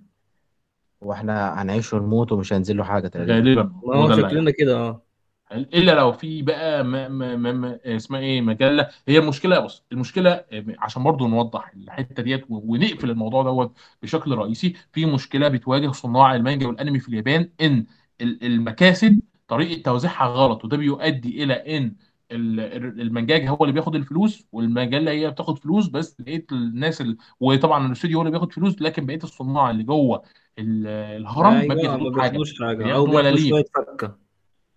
[1.01, 3.33] وإحنا هنعيش ونموت ومش هينزل له حاجة تقريبا.
[3.33, 3.63] غالبا.
[3.63, 5.06] ما هو شكلنا كده آه.
[5.51, 8.89] إلا لو في بقى ما ما ما ما اسمها إيه مجلة.
[9.07, 10.45] هي المشكلة بص المشكلة
[10.79, 16.67] عشان برضو نوضح الحتة ديت ونقفل الموضوع دوت بشكل رئيسي في مشكلة بتواجه صناع المانجا
[16.67, 17.85] والانمي في اليابان إن
[18.21, 21.95] ال- المكاسب طريقة توزيعها غلط وده بيؤدي إلى إن
[22.31, 27.17] ال- ال- المانجاكا هو اللي بياخد الفلوس والمجلة هي بتاخد فلوس بس بقيه الناس ال...
[27.39, 30.21] وطبعا الاستوديو هو اللي بياخد فلوس لكن بقيه الصناع اللي جوه
[30.59, 32.37] ال- الهرم ما أيوه بياخدوش ما حاجة.
[32.59, 33.49] حاجة أو ملاليم.
[33.49, 34.26] شوية فكة.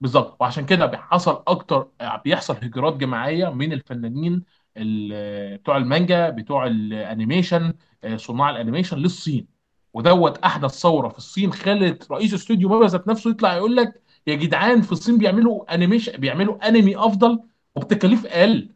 [0.01, 0.37] بالظبط.
[0.41, 1.89] وعشان كده بيحصل أكتر
[2.25, 4.43] بيحصل هجرات جماعية من الفنانين
[4.77, 7.75] ال- بتوع المانجا بتوع ال animation
[8.17, 9.47] صناع ال animation للصين.
[9.95, 14.35] ودوت أحدث ثورة في الصين خلت رئيس استوديو مابا ذات نفسه يطلع يقول لك يا
[14.35, 17.41] جدعان في الصين بيعملوا animation بيعملوا انمي أفضل
[17.77, 18.69] وبتكاليف أقل.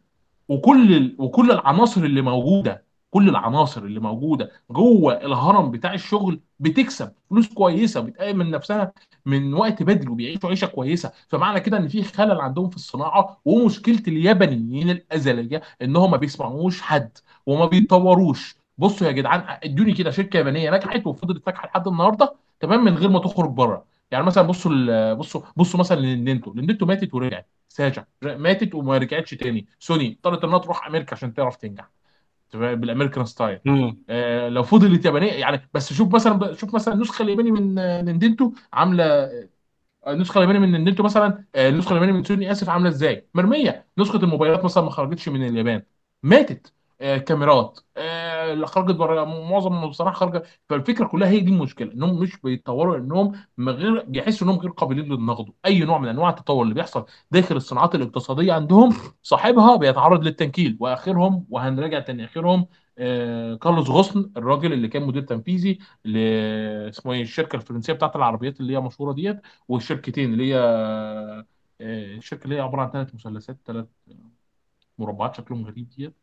[0.49, 1.15] وكل ال...
[1.19, 8.01] وكل العناصر اللي موجودة كل العناصر اللي موجودة جوه الهرم بتاع الشغل بتكسب فلوس كويسة
[8.01, 8.93] بتقيم من نفسها.
[9.25, 14.03] من وقت بدري وبيعيشوا عيشة كويسة فمعنى كده إن في خلل عندهم في الصناعة ومشكلة
[14.07, 18.55] اليابانيين الأزلية انهم ما بيسمعوش حد وما بيطوروش.
[18.77, 23.09] بصوا يا جدعان إدوني كده شركة يابانية نجحت وفضلت ناجحة لحد النهارده تمام من غير
[23.09, 28.75] ما تخرج بره يعني مثلا بصوا بصوا بصوا مثلا النينتندو النينتندو ماتت ورجعت سيجا ماتت
[28.75, 29.67] وما رجعتش تاني.
[29.79, 31.89] سوني اضطرت إنها تروح أمريكا عشان تعرف تنجح.
[32.55, 33.59] بال American style.
[34.09, 38.53] آه لو فضلت يابانيه يعني بس شوف مثلا شوف مثلا النسخة الياباني من آه، نينتندو
[38.73, 39.29] عاملة
[40.07, 43.87] النسخة اليابانية من نينتندو مثلا آه، النسخة اليابانية من سوني آسف عاملة إزاي؟ مرمية.
[43.97, 45.83] نسخة الموبايلات مثلا ما خرجتش من اليابان.
[46.23, 46.73] ماتت.
[47.01, 47.79] آه، كاميرات.
[47.97, 53.31] اللي خرجت بره معظم بصراحه خرجت فالفكرة كلها هي دي المشكلة إنهم مش بيتطوروا انهم
[53.59, 55.53] غير بيحسوا إنهم غير قابلين للنقد.
[55.65, 58.93] أي نوع من أنواع التطور اللي بيحصل داخل الصناعات الاقتصادية عندهم
[59.23, 60.77] صاحبها بيتعرض للتنكيل.
[60.79, 62.67] وآخرهم وهنراجع تاني آخرهم
[62.97, 66.17] آه، كارلوس غصن الراجل اللي كان مدير تنفيذي ل
[66.89, 70.57] اسمه إيه الشركة الفرنسية بتاعت العربيات اللي هي مشهورة ديت والشركتين اللي هي
[71.81, 73.85] آه، الشركة اللي هي عبارة عن ثلاث مثلثات ثلاث
[74.97, 76.15] مربعات شكلهم غريب ديت.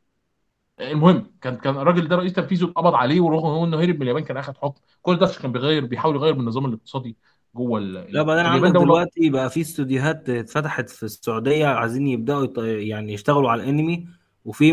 [0.80, 4.24] المهم كان كان الراجل ده رئيس تنفيذي واتقبض عليه ورغم هو إنه هرب من اليابان
[4.24, 4.80] كان آخد حكم.
[5.02, 7.16] كل ده كان بيغير بيحاول يغير من النظام الاقتصادي
[7.54, 12.58] جوه ال- لا بعدين عندك دلوقتي بقى في استوديوهات اتفتحت في السعودية عايزين يبدأوا يط-
[12.58, 14.06] يعني يشتغلوا على الانمي
[14.44, 14.72] وفي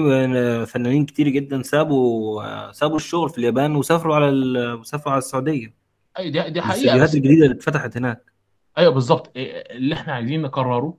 [0.65, 5.73] فنانين كتير جدا سابوا سابوا الشغل في اليابان وسافروا على ال- وسافروا على السعودية.
[6.19, 8.31] أي دي دي حقيقة الاستوديوهات بس الجديدة اللي اتفتحت هناك.
[8.77, 9.31] أيوه بالظبط.
[9.35, 10.97] إيه، اللي إحنا عايزين نكرره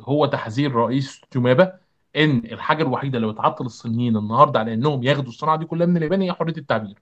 [0.00, 1.72] هو تحذير رئيس جومابا
[2.16, 6.22] إن الحاجة الوحيده اللي بتعطل الصينيين النهارده على إنهم ياخدوا الصناعة دي كلها من اليابان
[6.22, 6.94] هي حرية التعبير.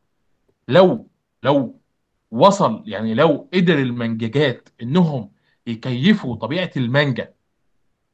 [0.68, 1.08] لو
[1.42, 1.80] لو
[2.30, 5.30] وصل يعني لو قدر المنججات إنهم
[5.66, 7.32] يكيفوا طبيعة المانجا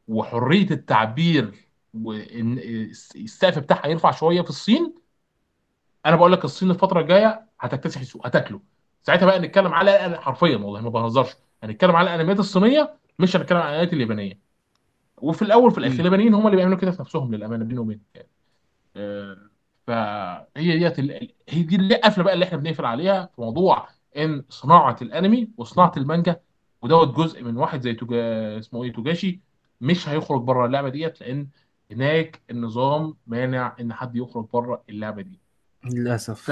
[0.08, 1.54] وحرية التعبير
[1.94, 2.58] وإن
[3.16, 4.94] السقف بتاعها يرفع شوية في الصين
[6.06, 8.60] أنا بقول لك الصين الفترة الجاية هتكتسح السوق هتاكله.
[9.02, 11.30] ساعتها بقى نتكلم على حرفيا والله ما بهزرش.
[11.62, 14.45] هنتكلم على الأنميات الصينية مش هنتكلم على الأنميات اليابانية.
[15.18, 16.00] وفي الأول وفي الآخر مم.
[16.00, 18.28] اليابانيين هم اللي بيعملوا كده في نفسهم للأمانة بيني وبينك يعني.
[18.96, 19.36] آه،
[19.86, 21.00] فهي ديت
[21.48, 25.92] هي دي اللي قافله بقى اللي إحنا بنقفل عليها في موضوع إن صناعة الأنمي وصناعة
[25.96, 26.40] المانجا
[26.82, 29.40] ودوت جزء من واحد زي توجا اسمه إيه توجاشي
[29.80, 31.48] مش هيخرج بره اللعبة ديت لأن
[31.90, 35.38] هناك النظام مانع إن حد يخرج بره اللعبة دي
[35.84, 36.50] للأسف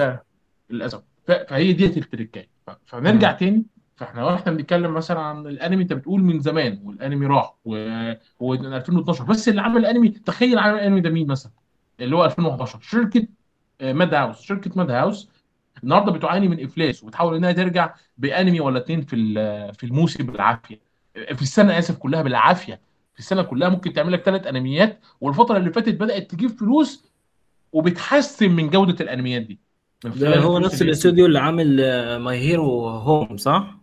[0.71, 3.33] فللاسف ف- فهي ديت التركاية ف- فنرجع.
[3.33, 3.65] تاني
[3.97, 9.25] فاحنا وإحنا بنتكلم مثلا عن الانمي انت بتقول من زمان والانمي راح و- و 2012
[9.25, 11.53] بس اللي عمل الانمي تخيل عمل الانمي ده مين مثلا؟
[12.01, 13.27] اللي هو 2011 شركة
[13.81, 15.29] آه، ماد هاوس شركة ماد هاوس
[15.85, 19.17] النهارده بتعاني من إفلاس وبتحاول إنها ترجع بأنمي ولا اتنين في
[19.75, 20.81] في الموسم بالعافية.
[21.15, 22.81] في السنة آسف كلها بالعافية.
[23.15, 27.05] في السنة كلها ممكن تعمل لك ثلاث أنميات والفترة اللي فاتت بدأت تجيب فلوس
[27.73, 29.61] وبتحسن من جودة الأنميات دي.
[30.05, 31.77] ده هو نفس الاستوديو اللي عامل
[32.19, 33.75] My Hero صح؟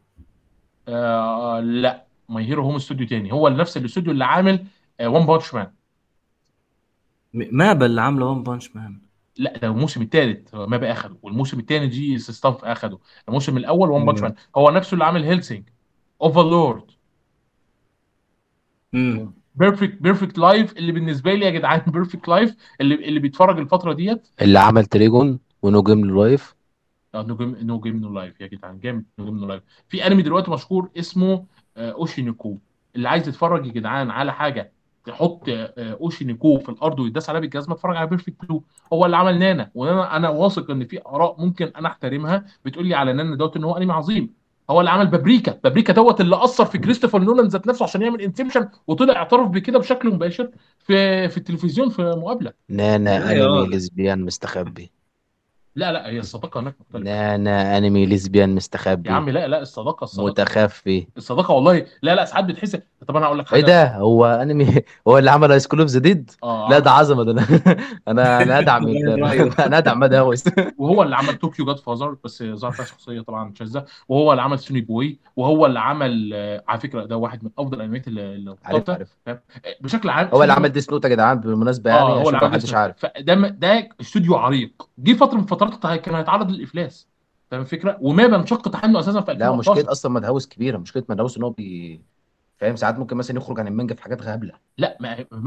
[0.91, 3.31] آه لا My Hero هو استوديو تاني.
[3.33, 4.65] هو نفس الاستوديو اللي عامل
[5.01, 5.71] One Punch Man
[7.33, 9.01] مابا اللي عامله One Punch Man
[9.37, 14.21] لا ده الموسم الثالث مابا اخده والموسم الثاني جي ستاف اخده الموسم الأول One Punch
[14.21, 15.69] Man هو نفسه اللي عامل Hellsing
[16.21, 16.91] Overlord
[19.55, 24.27] Perfect Perfect Life اللي بالنسبة لي يا جدعان Perfect Life اللي اللي بيتفرج الفترة ديت.
[24.41, 26.60] اللي عمل Trigun و No Game Life آه،
[27.15, 28.41] No Game No Game No Life.
[28.41, 29.05] يا جدعان جامد.
[29.19, 29.63] No Game No Life.
[29.89, 31.45] في أنمي دلوقتي مشهور اسمه
[31.77, 32.57] آه، أوشينيكو.
[32.95, 34.71] اللي عايز يتفرج يا جدعان على حاجة
[35.05, 38.63] تحط آه، أوشينيكو في الأرض ويداس عليها بالجزمه اتفرج على Perfect Blue
[38.93, 39.71] هو اللي عمل نانا.
[39.75, 42.45] وأنا أنا واثق إن في آراء ممكن أنا أحترمها.
[42.65, 44.33] بتقول لي على نانا دوت إن هو أنمي عظيم.
[44.69, 45.59] هو اللي عمل بابريكا.
[45.63, 49.79] بابريكا دوت اللي أثر في كريستوفر نولان ذات نفسه عشان يعمل Inception وطلع اعترف بكده
[49.79, 52.53] بشكل مباشر في في التلفزيون في مقابلة.
[52.69, 53.59] نانا أيوة.
[53.59, 54.91] أنمي lesbian مستخبي.
[55.75, 57.03] لا لا هي الصداقة هناك مختلفة.
[57.03, 60.29] نانا أنمي lesbian يا مستخبي عم لا لا الصداقة الصداقة.
[60.29, 61.07] متخفي.
[61.17, 61.85] الصداقة والله.
[62.01, 64.67] لا لا ساعات بتحس طب أنا هقول لك إيه حاجة ده؟ هو أنمي
[65.07, 67.41] هو اللي عمل Highschool of the Dead آه لا ده عظمة ده أنا
[68.07, 68.87] أنا أنا أدعم.
[69.67, 70.43] أنا أدعم ماد هاوس
[70.77, 73.85] وهو اللي عمل Tokyo Godfathers بس ظهر فيها شخصية طبعا شاذة.
[74.09, 77.77] وهو اللي عمل Sonny Boy وهو اللي عمل آه، على فكرة ده واحد من أفضل
[77.77, 79.09] الأنميات اللي عارف عارف؟
[79.81, 82.27] بشكل عام هو اللي Sonny- عمل Death Note يا جدعان بالمناسبه يعني آه هو عشان
[82.27, 82.95] اللي ما عمل حدش Death عارف.
[82.97, 84.71] فده ده استوديو عريق.
[84.99, 87.07] جه فترة من فترات كان هيتعرض للإفلاس.
[87.51, 90.77] فاهم الفكرة؟ ومابا انشق عنه أساسا في لا 2011 مشكلة أصلا ماد هاوس كبيرة.
[90.77, 92.01] مشكلة ماد هاوس إن هو بي
[92.57, 94.97] فاهم؟ ساعات ممكن مثلا يخرج عن المانجا في حاجات غابله لا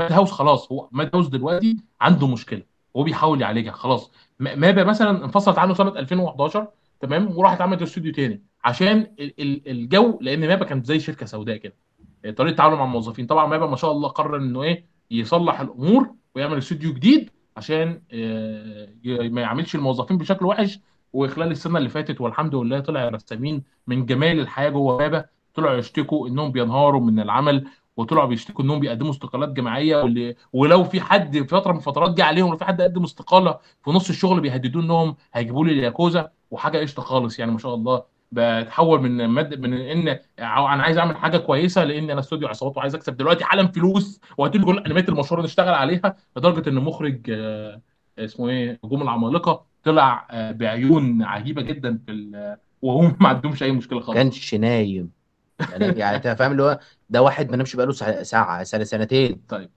[0.00, 0.72] هاوس خلاص.
[0.72, 2.62] هو ماد هاوس دلوقتي عنده مشكلة.
[2.96, 3.72] هو بيحاول يعالجها.
[3.72, 4.10] خلاص.
[4.38, 6.68] مابا مثلا انفصلت عنه سنة 2011
[7.00, 8.42] تمام؟ وراحت عملت استوديو تاني.
[8.64, 11.74] عشان ال- ال- الجو لأن مابا كانت زي شركة سوداء كده.
[12.24, 13.26] طريقة التعامل مع الموظفين.
[13.26, 18.88] طبعا مابا ما شاء الله قرر إنه إيه؟ يصلح الأمور ويعمل استوديو جديد عشان آه،
[19.04, 20.80] ما يعملش الموظفين بشكل وحش.
[21.12, 25.24] وخلال السنة اللي فاتت والحمد لله طلع رسامين من جمال الحياة جوه مابا
[25.54, 29.96] طلعوا يشتكوا إنهم بينهاروا من العمل وطلعوا بيشتكوا إنهم بيقدموا استقالات جماعية.
[30.02, 33.58] واللي ولو في حد في فترة من الفترات جه عليهم لو في حد قدم استقالة
[33.84, 38.13] في نص الشغل بيهددوه إنهم هيجيبوا لي الياكوزا وحاجة قشطة خالص يعني ما شاء الله.
[38.32, 40.08] بتحول من مد من إن
[40.38, 43.16] أنا عايز أعمل حاجة كويسة لإن أنا استوديو عصابات وعايز أكسب.
[43.16, 44.20] دلوقتي حالا فلوس.
[44.38, 47.80] وهاتوا كل الأنميات المشهوره نشتغل عليها لدرجة إن مخرج آه،
[48.18, 53.72] اسمه إيه هجوم العمالقة طلع آه، بعيون عجيبة جدا في ال- وهم ما عندهمش أي
[53.72, 54.18] مشكلة خالص.
[54.18, 55.10] كانش نايم.
[55.72, 56.78] يعني يعني أنت فاهم اللي هو
[57.10, 59.40] ده واحد ما نامش بقاله ساعة سنة سنتين.
[59.48, 59.70] طيب؟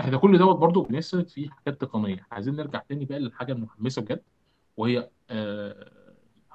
[0.00, 2.26] إحنا كل دوت برضو بنسرد فيه حاجات تقنية.
[2.32, 4.22] عايزين نرجع تاني بقى للحاجة المحمسة بجد.
[4.76, 5.08] وهي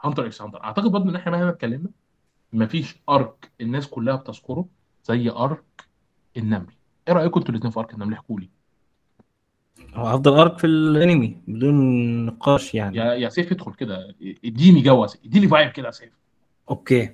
[0.02, 0.64] Hunter x Hunter.
[0.64, 1.90] أعتقد برضو إن إحنا مهما اتكلمنا
[2.54, 4.66] مفيش arc الناس كلها بتذكره
[5.04, 5.64] زي arc
[6.38, 6.74] النمل.
[7.08, 8.50] إيه رأيكم أنتوا الاثنين في arc النمل؟ احكوا لي.
[9.94, 11.76] هو أفضل arc في الأنمي بدون
[12.26, 12.98] نقاش يعني.
[12.98, 14.16] يا يا سيف ادخل كده.
[14.46, 16.14] اديني جو اديني vibe كده يا سيف.
[16.70, 17.14] okay.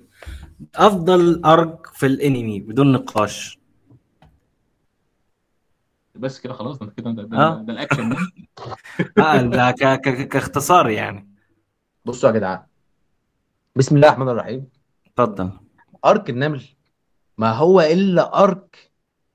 [0.76, 3.60] أفضل أرك في الأنمي بدون نقاش.
[6.16, 7.62] بس كده خلاص ده كده ده, ده.
[7.62, 8.18] ده الأكشن ده.
[9.24, 11.28] آه ده ك- ك- كاختصار يعني.
[12.06, 12.64] بصوا يا جدعان.
[13.78, 14.68] بسم الله الرحمن الرحيم.
[15.08, 15.50] اتفضل.
[16.06, 16.62] أرك النمل.
[17.38, 18.92] ما هو إلا أرك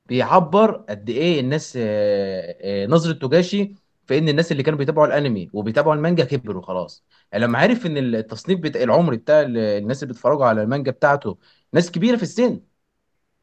[0.06, 3.74] بيعبر قد إيه الناس آه، آه، نظرة توجاشي
[4.06, 7.04] في إن الناس اللي كانوا بيتابعوا الأنمي وبيتابعوا المانجا كبروا خلاص.
[7.32, 11.38] يعني لما عرف إن التصنيف بتاع العمر بتاع ال- الناس اللي بيتفرجوا على المانجا بتاعته
[11.72, 12.60] ناس كبيرة في السن.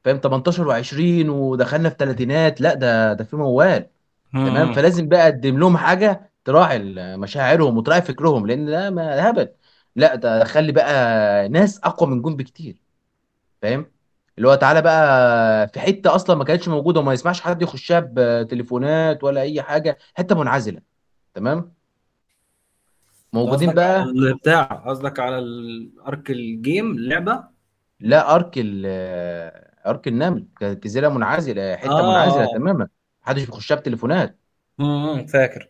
[0.03, 3.87] فاهم؟ 18 و20 ودخلنا في ثلاثينات لا ده ده في موال.
[4.33, 4.73] تمام.
[4.73, 6.79] فلازم بقى اقدم لهم حاجة تراعي
[7.17, 9.49] مشاعرهم وتراعي فكرهم لأن ده ما هبل.
[9.99, 12.81] لا ده خلي بقى ناس أقوى من جون بكتير
[13.61, 13.91] فاهم؟
[14.37, 19.23] اللي هو تعالى بقى في حتة أصلا ما كانتش موجودة وما يسمعش حد يخشها بتليفونات
[19.23, 20.81] ولا أي حاجة حتة منعزلة
[21.33, 21.73] تمام؟
[23.33, 27.43] موجودين بقى على البتاع قصدك على ال arc ال game اللعبه
[27.99, 28.53] لا arc
[29.87, 32.87] arc النمل كانت جزيره منعزلة حتة منعزلة آه تماما
[33.23, 34.39] محدش بيخشها بتليفونات.
[34.79, 35.69] امم فاكر.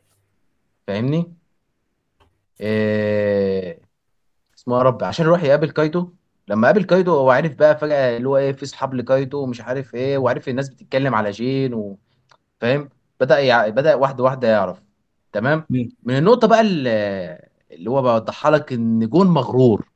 [0.87, 1.33] فاهمني؟
[2.61, 3.88] إيه...
[4.69, 6.07] اسمه يا رب عشان يروح يقابل كايتو.
[6.47, 9.95] لما قابل كايتو هو عارف بقى فجأة اللي هو إيه في اصحاب لكايتو ومش عارف
[9.95, 12.89] إيه وعارف الناس بتتكلم على جين وفاهم
[13.19, 13.69] بدأ يع...
[13.69, 14.81] بدأ واحدة واحدة يعرف.
[15.33, 15.89] تمام؟ مم.
[16.03, 16.89] من النقطة بقى اللي,
[17.71, 19.87] اللي هو بوضحها لك إن جون مغرور.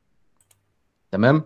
[1.10, 1.42] تمام؟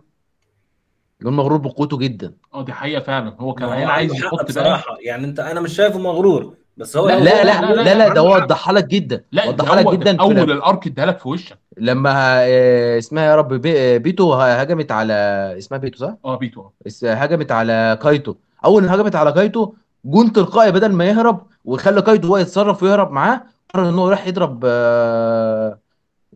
[1.23, 2.35] جون مغرور بقوته جدا.
[2.55, 3.37] آه دي حقيقة فعلا.
[3.41, 4.99] هو كان ما هو عايز يحط بقى بصراحة.
[5.01, 6.57] يعني أنت أنا مش شايفه مغرور.
[6.79, 9.25] بس هو لا لا لا لا لا لا لا ده وضحها لك جدا.
[9.33, 11.59] لا وضحها لك جدا أول ال arc اداها لك في وشك.
[11.79, 12.11] لما
[12.41, 13.99] آه، اسمها يا رب بي...
[13.99, 15.13] بيتو هجمت على
[15.59, 16.73] اسمها بيتو صح؟ آه بيتو آه.
[16.87, 18.35] اس- هجمت على كايتو.
[18.65, 19.73] أول ما هجمت على كايتو
[20.05, 23.43] جون تلقائي بدل ما يهرب ويخلي كايتو هو يتصرف ويهرب معاه
[23.75, 25.79] قرر إن هو يروح يضرب آه،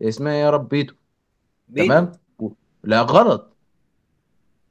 [0.01, 0.93] اسمها يا رب بيتو.
[1.69, 1.87] بيتو.
[1.87, 2.11] تمام؟
[2.83, 3.49] لا غلط.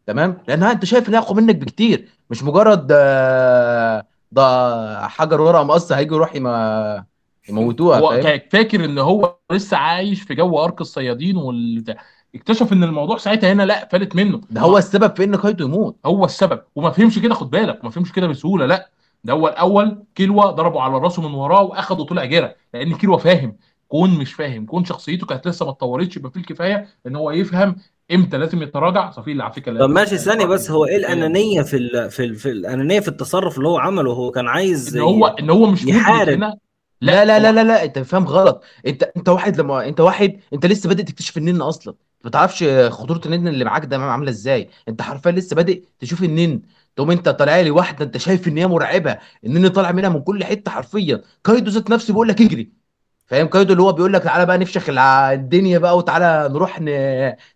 [0.06, 2.08] تمام؟ لأنها أنت شايف انها أقوى منك بكتير.
[2.30, 7.04] مش مجرد آه، ده حجر ورقة مقص هيجي يروح يم-
[7.48, 8.10] يموتوها هو
[8.50, 11.96] فاكر إن هو لسه عايش في جو arc الصيادين وال
[12.34, 14.40] اكتشف إن الموضوع ساعتها هنا لا فلت منه.
[14.50, 15.96] ده هو السبب في إن كايتو يموت.
[16.06, 16.62] هو السبب.
[16.76, 18.90] وما فهمش كده خد بالك ما فهمش كده بسهولة لا.
[19.24, 23.56] ده هو الأول كيلوا ضربوا على راسه من وراه وأخده طلع جرى لأن كيلوا فاهم.
[23.88, 27.76] كون مش فاهم كون شخصيته كانت لسه ما اتطورتش يبقى فيه الكفاية إن هو يفهم
[28.14, 31.76] إمتى لازم يتراجع؟ صفي اللي على فكرة طب ماشي ثانية بس هو إيه الأنانية في
[31.76, 32.10] ال...
[32.10, 32.34] في ال...
[32.34, 35.84] في الأنانية في التصرف اللي هو عمله؟ هو كان عايز إن هو إن هو مش
[35.84, 36.28] يحارب.
[36.28, 36.54] هنا؟
[37.00, 38.64] لا لا لا لا لا أنت فاهم غلط.
[38.86, 41.94] أنت أنت واحد لما أنت واحد أنت لسه بادئ تكتشف النن أصلا.
[42.24, 44.68] ما تعرفش خطورة النن اللي معاك ده عاملة إزاي.
[44.88, 46.60] أنت حرفيا لسه بادئ تشوف النن.
[46.96, 49.18] تقوم أنت طالع لي واحدة أنت شايف إن هي مرعبة.
[49.46, 51.22] النن طالع منها من كل حتة حرفيا.
[51.44, 52.81] كايدو ذات نفسه بيقول لك اجري.
[53.26, 56.88] فاهم كايدو اللي هو بيقول لك تعالى بقى نفشخ الدنيا بقى وتعالى نروح ن...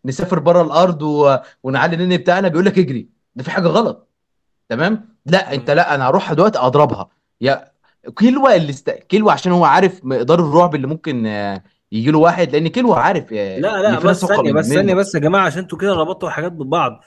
[0.04, 1.36] نسافر بره الأرض و...
[1.62, 2.48] ونعلي النن بتاعنا.
[2.48, 3.08] بيقول لك اجري.
[3.34, 4.08] ده في حاجة غلط.
[4.68, 7.08] تمام؟ لا انت لا أنا هروح دلوقتي اضربها.
[7.40, 7.72] يا
[8.18, 8.90] كيلوا اللي است...
[8.90, 11.26] كيلوا عشان هو عارف مقدار الرعب اللي ممكن
[11.92, 15.20] يجي له واحد لأن كيلوا عارف آه، لا لا بس ثانية بس ثانية بس يا
[15.20, 17.00] جماعة عشان أنتوا كده ربطتوا حاجات ببعض.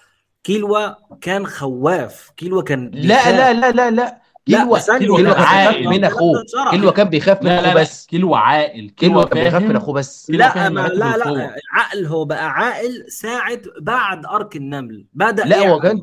[0.44, 0.90] كيلوا
[1.22, 2.32] كان خواف.
[2.38, 3.32] كيلوا كان لا.
[3.32, 4.19] لا لا لا لا.
[4.58, 5.88] بس كيلوا كيلوا كان عاقل.
[5.88, 6.44] من أخوه.
[6.72, 10.40] كيلوا كان بيخاف من أخوه بس كيلو عاقل كيلو كان بيخاف من أخوه بس كيلو
[10.40, 10.94] لا ما لا.
[11.18, 15.80] لا العقل هو بقى عاقل ساعة بعد أرك النمل بدأ لا هو.
[15.80, 16.02] كان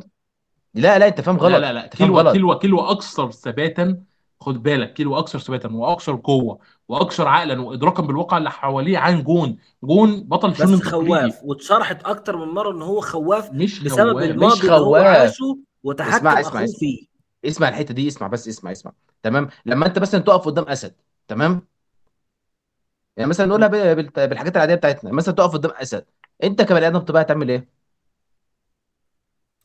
[0.75, 3.31] لا لا أنت فاهم غلط لا لا لا أنت فاهم كيلو غلط كيلو كيلو أكثر
[3.31, 3.99] ثباتا
[4.41, 9.57] خد بالك كيلو أكثر ثباتا وأكثر قوة وأكثر عقلا وإدراكا بالواقع اللي حواليه عن جون
[9.85, 14.13] جون بطل بس شونن تقليدي خواف واتشرحت أكتر من مرة إن هو خواف مش بسبب
[14.13, 14.25] خواف.
[14.25, 15.07] الماضي اللي هو خواف.
[15.07, 16.79] عاشه وتحكم اسمع- اسمع- أخوه اسمع.
[16.79, 17.16] فيه
[17.49, 18.93] اسمع الحتة دي اسمع بس اسمع اسمع.
[19.23, 20.95] تمام؟ لما انت مثلا تقف قدام أسد
[21.29, 21.63] تمام؟
[23.17, 25.13] يعني مثلا نقولها بال- بال- بالحاجات العادية بتاعتنا.
[25.13, 26.07] مثلا تقف قدام أسد
[26.45, 27.69] انت كبني آدم تبقى تعمل إيه؟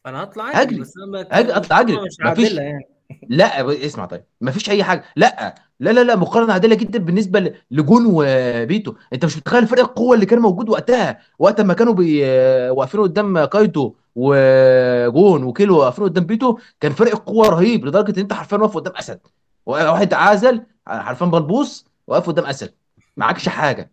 [0.05, 0.79] أنا هطلع أجري أجري.
[0.79, 0.93] بس
[1.31, 1.97] أنا أطلع أجري.
[1.97, 2.87] مش مفيش- يعني.
[3.29, 4.23] لا اسمع طيب.
[4.41, 5.03] مفيش أي حاجة.
[5.15, 8.93] لا لا لا لا مقارنة عادله جدا بالنسبة لجون وبيتو.
[9.13, 12.23] أنت مش متخيل فرق القوة اللي كان موجود وقتها وقت ما كانوا بي...
[12.69, 18.33] واقفين قدام كايتو وجون وكيلو واقفين قدام بيتو كان فرق القوة رهيب لدرجة إن أنت
[18.33, 19.19] حرفيا واقف قدام أسد.
[19.65, 22.73] واحد أعزل حرفيا بلبوس واقف قدام أسد.
[23.17, 23.91] معكش حاجة.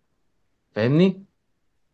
[0.75, 1.23] فاهمني؟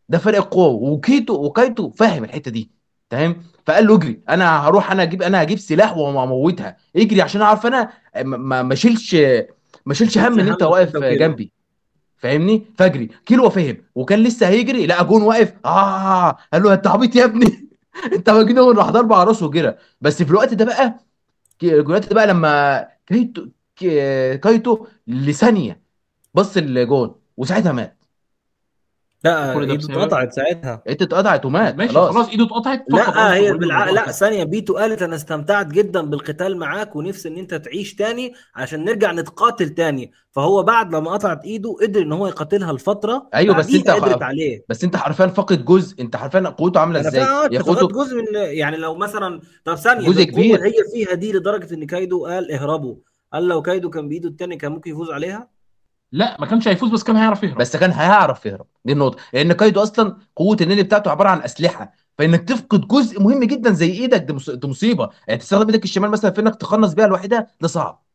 [0.09, 0.67] ده فرق القوة.
[0.67, 2.71] وكيتو وكايتو فاهم الحتة دي.
[3.11, 4.21] فاهم فقال له اجري.
[4.29, 6.77] أنا هروح أنا أجيب أنا هجيب سلاح وأموتها.
[6.95, 7.89] اجري عشان أعرف أنا
[8.25, 9.15] ما أشيلش
[9.85, 10.97] ما اشيلش هم إن أنت واقف.
[10.97, 11.51] جنبي.
[12.17, 15.53] فاهمني؟ فاجري كيلو فهم وكان لسه هيجري لقى جون واقف.
[15.65, 16.37] آه!
[16.53, 17.69] قال له أنت عبيط يا ابني.
[18.15, 18.77] أنت مجنون.
[18.77, 19.75] راح ضربه على راسه وجرى.
[20.01, 20.99] بس في الوقت ده بقى
[21.63, 23.47] الوقت ده بقى لما كايتو
[24.41, 25.81] كايتو لثانية
[26.33, 28.04] بص لجون وساعتها مات.
[29.25, 30.83] لا إيده اتقطعت ساعتها.
[30.89, 33.89] انت اتقطعت ومات ماشي خلاص, خلاص إيده اتقطعت لا هي بالع...
[33.89, 34.11] لا ده.
[34.11, 39.11] ثانية بيتو قالت أنا استمتعت جدا بالقتال معاك ونفسي إن أنت تعيش تاني عشان نرجع
[39.11, 40.11] نتقاتل تاني.
[40.31, 44.65] فهو بعد لما قطعت إيده قدر إن هو يقاتلها لفترة أيوة، بس أنت قدرت عليه.
[44.69, 46.01] بس أنت حرفيا فاقد جزء.
[46.01, 50.07] أنت حرفيا قوته عاملة إزاي؟ يا انت قوته جزء من يعني لو مثلا طب ثانية
[50.09, 50.65] جزء كبير.
[50.65, 52.95] هي فيها دي لدرجة إن كايدو قال اهربوا.
[53.33, 55.54] قال لو كايدو كان بإيده التاني كان ممكن يفوز عليها؟
[56.11, 57.57] لا ما كانش هيفوز بس كان هيعرف يهرب.
[57.57, 58.65] بس كان هيعرف يهرب.
[58.85, 59.17] دي النقطة.
[59.33, 61.93] لأن كايتو أصلا قوة النن بتاعته عبارة عن أسلحة.
[62.17, 65.09] فإنك تفقد جزء مهم جدا زي إيدك دي مص- دي مصيبة.
[65.27, 68.05] يعني تستخدم إيدك الشمال مثلا في إنك تخلص بيها لوحدها ده صعب.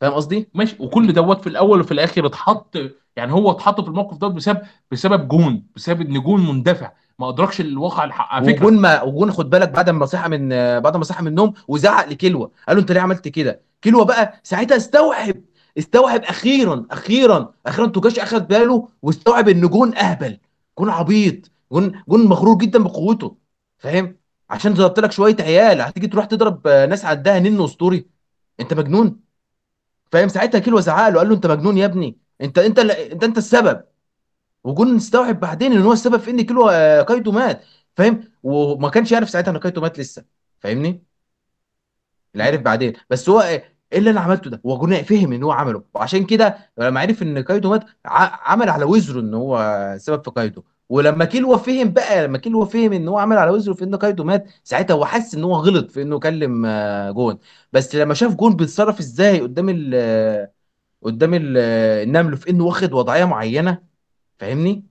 [0.00, 0.76] فاهم قصدي؟ ماشي.
[0.80, 2.76] وكل دوت في الأول وفي الآخر اتحط
[3.16, 4.58] يعني هو اتحط في الموقف دوت بسبب
[4.90, 6.92] بسبب جون بسبب إن جون مندفع.
[7.18, 8.66] ما أدركش الواقع الحق على فكرة.
[8.66, 10.48] وجون ما وجون خد بالك بعد ما صحى من
[10.80, 12.48] بعد ما صحى من النوم وزعق لكيلوا.
[12.68, 15.34] قال له أنت ليه عملت كده؟ كيلوا بقى ساعتها استوعب
[15.78, 20.38] استوعب أخيرا أخيرا أخيرا توجاشي اخد باله واستوعب إن جون أهبل
[20.78, 23.36] جون عبيط جون جون مغرور جدا بقوته
[23.78, 24.16] فاهم؟
[24.50, 28.06] عشان ضربت لك شوية عيال هتيجي تروح تضرب آه، ناس عندها نن أسطوري.
[28.60, 29.20] أنت مجنون؟
[30.12, 32.18] فاهم؟ ساعتها كيلو زعق له قال له أنت مجنون يا ابني.
[32.40, 33.84] أنت أنت أنت أنت السبب.
[34.64, 37.64] وجون استوعب بعدين إن هو السبب في إن كيلو آه، كايتو مات
[37.96, 40.24] فاهم؟ وما كانش يعرف ساعتها إن كايتو مات لسه
[40.60, 41.02] فاهمني؟
[42.34, 42.92] إلا عرف بعدين.
[43.10, 43.62] بس هو
[43.92, 45.84] إيه اللي أنا عملته ده هو جون فهم إن هو عمله.
[45.94, 50.62] وعشان كده لما عرف إن كايتو مات حمل على وزره إن هو سبب في كايتو
[50.88, 54.24] ولما كيلو فهم بقى لما كيلو فهم إن هو حمل على وزره في إن كايتو
[54.24, 57.38] مات ساعتها هو حس إن هو غلط في إنه كلم آه، جون.
[57.72, 60.52] بس لما شاف جون بيتصرف إزاي قدام ال آه،
[61.02, 63.82] قدام ال- آه، النمل في إنه واخد وضعية معينة
[64.38, 64.86] فاهمني؟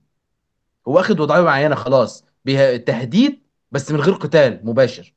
[0.88, 3.42] هو واخد وضعية معينة خلاص بيه- تهديد
[3.72, 5.14] بس من غير قتال مباشر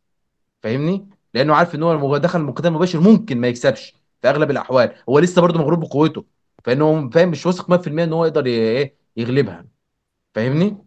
[0.63, 4.95] فاهمني؟ لأنه عارف ان هو لما دخل قتال مباشر ممكن ما يكسبش في اغلب الاحوال.
[5.09, 6.25] هو لسه برضه مغرور بقوته.
[6.63, 9.65] فانه فاهم مش واثق 100% ان هو يقدر إيه يغلبها.
[10.35, 10.77] فاهمني؟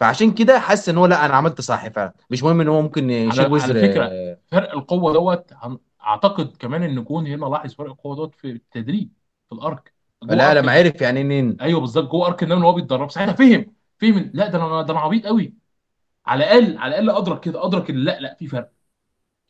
[0.00, 2.12] فعشان كده حاسس ان هو لا أنا عملت صح فعلا.
[2.30, 6.56] مش مهم ان هو ممكن يشيل وزر على فكرة آه، فرق القوة دوت هن- اعتقد
[6.56, 9.10] كمان ان جون هنا لاحظ فرق القوة دوت في التدريب
[9.48, 9.94] في الأرك.
[10.22, 13.10] لا لما عرف يعني إيه نين أيوه بالظبط جوه أرك النمل وهو بيتدرب.
[13.10, 15.54] ساعتها فهم فهم لا ده أنا ده أنا عبيط قوي
[16.26, 18.72] على الأقل على الأقل أدرك كده أدرك إن لا لا في فرق.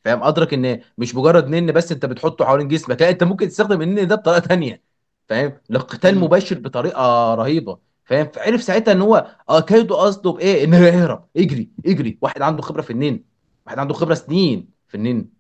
[0.05, 3.83] فاهم؟ أدرك إن مش مجرد نن بس أنت بتحطه حوالين جسمك لا أنت ممكن تستخدم
[3.83, 4.83] النن ده بطريقة تانية
[5.29, 6.19] فاهم؟ لقتال.
[6.19, 11.71] مباشر بطريقة رهيبة فاهم؟ فعرف ساعتها إن هو آه كايدو قصده بايه انه يهرب اجري
[11.87, 13.25] اجري واحد عنده خبرة في النين
[13.67, 15.31] واحد عنده خبرة سنين في النين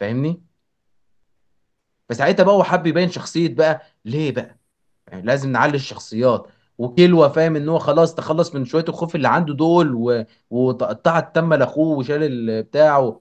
[0.00, 0.42] فاهمني؟
[2.08, 4.58] فساعتها بقى هو حب يبين شخصية بقى ليه بقى؟
[5.08, 6.46] يعني لازم نعلي الشخصيات.
[6.78, 10.24] وكيلوا فاهم إن هو خلاص تخلص من شوية الخوف اللي عنده دول و...
[10.50, 13.20] وقطع التيم لأخوه وشال ال- بتاعه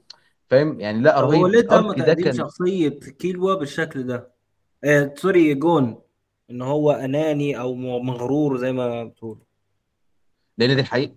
[0.52, 1.46] فاهم؟ يعني لا هو رهيب.
[1.46, 4.32] ليه تم تقديم كان شخصية كيلوا بالشكل ده؟
[4.84, 6.02] آه sorry جون.
[6.52, 9.40] إن هو أناني أو مغرور زي ما بتقول.
[10.58, 11.16] لأن دي الحقيقة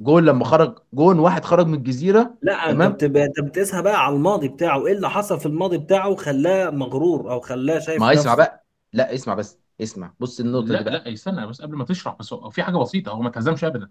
[0.00, 4.04] جون لما خرج جون واحد خرج من الجزيرة لا أنت تمام بتبقى أنت بتقيسها بقى
[4.06, 4.86] على الماضي بتاعه.
[4.86, 8.66] إيه اللي حصل في الماضي بتاعه خلاه مغرور أو خلاه شايف ما اسمع نفسه؟ بقى.
[8.92, 10.14] لا اسمع بس اسمع.
[10.20, 10.92] بص النقطة دي لا بقى.
[10.92, 13.12] لا استنى بس قبل ما تشرح بس هو في حاجة بسيطة.
[13.12, 13.90] هو ما تهزمش ابدا.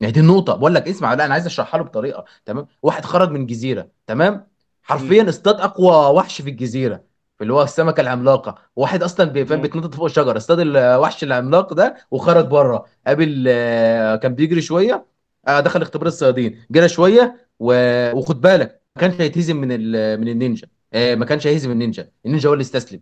[0.00, 0.54] يعني دي النقطة.
[0.56, 4.46] بقول لك اسمع لا أنا عايز أشرحها له بطريقة تمام؟ واحد خرج من جزيره تمام.
[4.82, 7.04] حرفيا اصطاد أقوى وحش في الجزيرة
[7.40, 8.58] اللي هو السمكة العملاقة.
[8.76, 9.60] واحد أصلا فاهم.
[9.62, 12.84] بيتنطط فوق الشجرة اصطاد الوحش العملاق ده وخرج بره.
[13.06, 15.06] قابل آه، كان بيجري شوية
[15.48, 16.64] آه، دخل اختبار الصيادين.
[16.70, 17.72] جرى شوية و...
[18.16, 20.20] وخد بالك ما كانش هيتهزم من ال...
[20.20, 20.68] من النينجا.
[20.92, 22.10] آه، ما كانش هيهزم النينجا.
[22.26, 23.00] النينجا هو اللي استسلم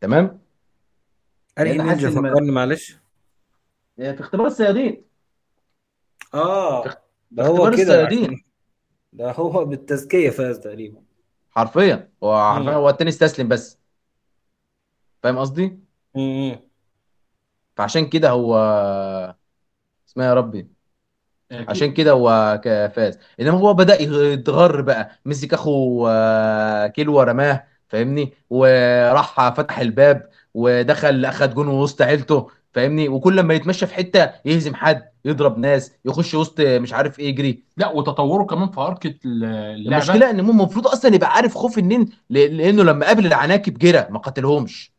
[0.00, 0.40] تمام؟
[1.58, 2.30] أنهي لأن حاسس نينجا إن ما...
[2.30, 2.96] فكرني معلش.
[3.96, 5.11] في اختبار الصيادين.
[6.34, 6.84] آه
[7.30, 8.24] ده هو اختبار كده الصيادين.
[8.24, 8.40] عشان
[9.12, 11.02] ده هو بالتزكية فاز تقريبا.
[11.50, 12.08] حرفيا.
[12.22, 12.72] هو حرفيا.
[12.72, 13.78] هو التاني استسلم بس.
[15.22, 15.78] فاهم قصدي؟
[16.14, 16.60] مم.
[17.76, 18.56] فعشان كده هو
[20.08, 20.68] اسمها يا ربي.
[21.52, 22.60] آه، عشان كده هو
[22.94, 23.18] فاز.
[23.40, 25.10] إنما هو بدأ يتغر بقى.
[25.24, 32.50] مسك اخو آه، كيلو ورماه فاهمني؟ وراح فتح الباب ودخل أخد جون وسط عيلته.
[32.74, 37.28] فاهمني؟ وكل لما يتمشى في حتة يهزم حد يضرب ناس يخش وسط مش عارف إيه
[37.28, 40.04] يجري لا وتطوره كمان في ارك ال- اللعبة.
[40.04, 44.92] المشكلة إن المفروض أصلا يبقى عارف خوف النين لأنه لما قابل العناكب جرى ما قتلهمش.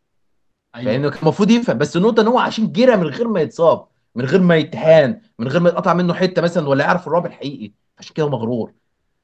[0.75, 0.91] أيوه.
[0.91, 4.25] لأنه كان المفروض يفهم بس النقطة إن هو عشان جرى من غير ما يتصاب من
[4.25, 7.71] غير ما يتهان من غير ما يتقطع منه حتة مثلا ولا يعرف الرعب الحقيقي.
[7.99, 8.73] عشان كده مغرور.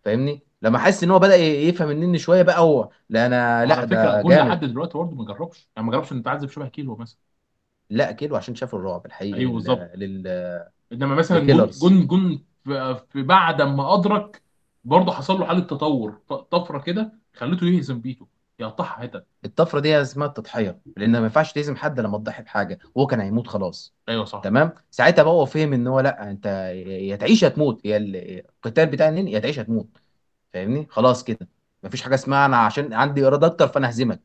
[0.05, 3.87] فاهمني؟ لما حس إن هو بدأ يفهم النني شوية بقى هو لا أنا لا وعلى
[3.87, 4.71] فكرة لحد جامد.
[4.71, 5.69] دلوقتي برضه ما جربش.
[5.75, 7.17] يعني ما جربش انه يتعذب شبه كيلو مثلا.
[7.89, 9.53] لا كيلو عشان شاف الرعب الحقيقي أيوه.
[9.53, 9.79] بالظبط.
[9.95, 10.27] لل...
[10.91, 14.43] إنما مثلا جون للكيلرز جون جون في في بعد ما أدرك
[14.83, 16.11] برضه حصل له حالة تطور
[16.51, 18.27] طفرة كده خلته يهزم بيته
[18.59, 19.25] يقطعها حتت.
[19.45, 23.47] الطفرة دي اسمها التضحية لأن ما ينفعش تهزم حد لما تضحي بحاجة وهو كان هيموت
[23.47, 23.93] خلاص.
[24.09, 24.41] أيوه صح.
[24.43, 26.45] تمام؟ ساعتها بقى هو فهم إن هو لأ أنت
[26.85, 28.15] يا تعيش يا تموت هي ال-
[28.65, 29.97] القتال بتاع النين يا تعيش يا تموت.
[30.53, 31.49] فاهمني؟ خلاص كده.
[31.83, 34.21] مفيش حاجة اسمها أنا عشان عندي اراده أكتر فأنا هزمك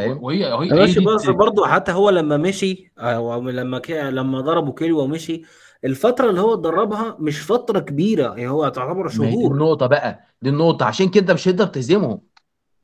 [0.00, 0.12] وهي
[0.52, 4.10] وهي يا هي باشا دي بس برضه حتى هو لما مشي أو لما كي...
[4.10, 5.42] لما ضربوا كيلو ومشي
[5.84, 9.52] الفترة اللي هو اتدربها مش فترة كبيرة هي هو تعتبر ما هي دي شهور.
[9.52, 12.20] النقطة بقى دي النقطة عشان كده مش هتقدر تهزمهم.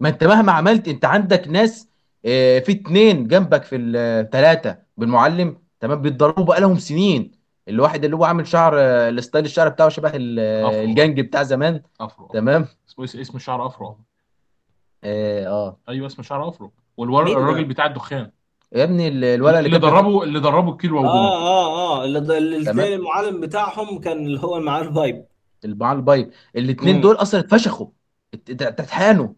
[0.01, 1.89] ما انت مهما عملت انت عندك ناس
[2.25, 7.33] آه، في اتنين جنبك في الثلاثه بالمعلم تمام بيتدربوا بقى لهم سنين.
[7.69, 12.27] الواحد اللي هو عامل شعر آه، الستايل الشعر بتاعه شبه الجنج بتاع زمان أفرو.
[12.27, 13.97] تمام؟ اسمه اسم الشعر أفرو.
[15.05, 15.77] آه آه.
[15.89, 16.73] أيوه اسم الشعر أفرو.
[16.97, 18.31] والور مين الراجل ده؟ بتاع الدخان.
[18.73, 22.05] يا ابني ال- الولد اللي اللي كان دربه اللي دربه كيلو وجون آه آه آه
[22.05, 25.25] اللي المعلم بتاعهم كان اللي هو معاه ال pipe
[25.65, 26.31] اللي معاه ال pipe.
[26.57, 27.87] الاتنين امم دول أصلا اتفشخوا.
[28.35, 29.29] ات- ات- اتهانوا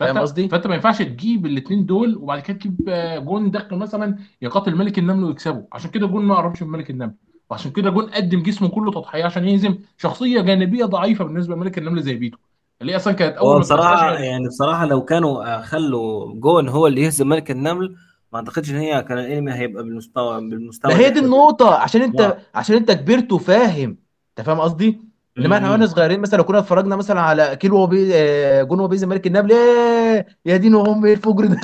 [0.00, 4.18] فاهم قصدي؟ فأنت ما ينفعش تجيب الاثنين دول وبعد كده تجيب آه، جون داخل مثلا
[4.42, 5.66] يقاتل ملك النمل ويكسبه.
[5.72, 7.14] عشان كده جون ما قربش من ملك النمل.
[7.50, 12.02] وعشان كده جون قدم جسمه كله تضحية عشان يهزم شخصية جانبية ضعيفة بالنسبة لملك النمل
[12.02, 12.38] زي بيتو.
[12.80, 17.02] اللي هي أصلا كانت أول هو تستشعر يعني بصراحة لو كانوا خلوا جون هو اللي
[17.02, 17.96] يهزم ملك النمل
[18.32, 22.02] ما أعتقدش إن هي كان الأنمي هيبقى بالمستوى بالمستوى ما هي دي إحنا النقطة عشان
[22.02, 22.38] أنت آه.
[22.54, 23.98] عشان أنت كبرت وفاهم
[24.38, 25.00] أنت فاهم قصدي؟
[25.38, 25.86] إنما إحنا وإحنا.
[25.86, 30.26] صغيرين مثلا لو كنا اتفرجنا مثلا على كيلو وبي آه، جون وبيز ملك النمل إيه
[30.46, 31.60] يا دين وهم إيه الفجر ده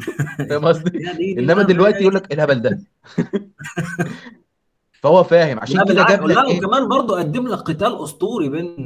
[0.50, 2.78] فاهم قصدي؟ إنما دلوقتي يقول لك إيه الهبل ده
[5.02, 8.76] فهو فاهم عشان كده جاب لك لا إيه؟ وكمان برضو قدم لك قتال أسطوري بين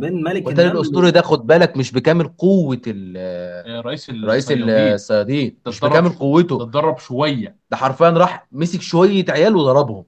[0.00, 5.56] بين ملك القتال الأسطوري ده خد بالك مش بكامل قوة ال- آه، رئيس رئيس الصيادين
[5.66, 6.62] مش بكامل ده قوته.
[6.62, 7.56] اتدرب شوية.
[7.70, 10.04] ده حرفيا راح مسك شوية عيال وضربهم؟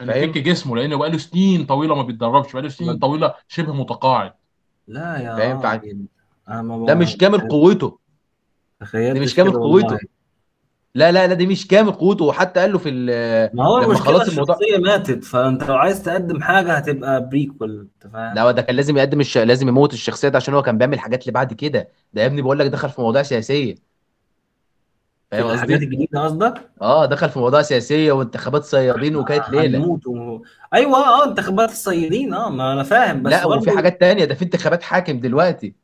[0.00, 4.32] يفك جسمه لأنه بقاله سنين طويلة ما بيتدربش بقاله سنين طويلة شبه متقاعد.
[4.88, 6.06] لا يا فاهم؟
[6.86, 7.88] ده مش كامل قوته.
[8.80, 9.98] دي تخيلتش مش كامل قوته.
[10.94, 12.24] لا لا لا دي مش كامل قوته.
[12.24, 16.02] وحتى قال له في ال- ما هو لما خلاص الموضوع الشخصية ماتت فأنت لو عايز
[16.02, 19.38] تقدم حاجة هتبقى بريكول أنت فاهم؟ لا ده كان لازم يقدم الش...
[19.38, 21.88] لازم يموت الشخصية ده عشان هو كان بيعمل حاجات اللي بعد كده.
[22.12, 23.74] ده يا ابني بقول لك دخل في مواضيع سياسية.
[25.30, 29.78] فاهم الحاجات قصدي؟ الجديدة قصدك؟ آه دخل في مواضيع سياسية وانتخابات صيادين وكانت ليلة.
[29.78, 30.42] هنموت و...
[30.74, 34.24] أيوه آه انتخابات الصيادين آه ما أنا فاهم بس لا وفي برضه حاجات تانية.
[34.24, 35.74] ده في انتخابات حاكم دلوقتي.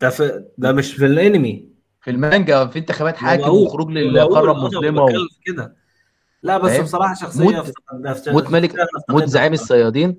[0.00, 0.44] ده, في...
[0.58, 1.70] ده مش في الانمي.
[2.00, 5.08] في المانجا في انتخابات حاكم وخروج للقارة المظلمة و...
[5.08, 5.76] في كده.
[6.42, 8.76] لا بس فاهم؟ بصراحة شخصية موت أفتقد- موت ملك
[9.08, 10.16] موت زعيم الصيادين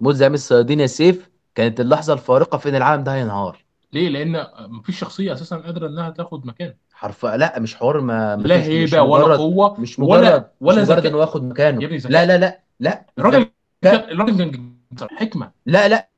[0.00, 1.30] موت زعيم الصيادين يا سيف.
[1.54, 3.64] كانت اللحظة الفارقة في ان العالم ده هينهار.
[3.92, 8.58] ليه؟ لأن مفيش شخصية أساسا قادرة إنها تاخد مكانه حرف لا مش حوار ما لا
[8.58, 11.10] مش هيبة ولا مجرد قوة مش ولا مجرد مش ولا مجرد ذكاء.
[11.12, 13.06] إنه ياخد يا مكانه ابني لا لا لا لا.
[13.18, 13.46] الراجل
[13.84, 14.74] الراجل كان
[15.10, 15.50] حكمة.
[15.66, 16.08] لا لا.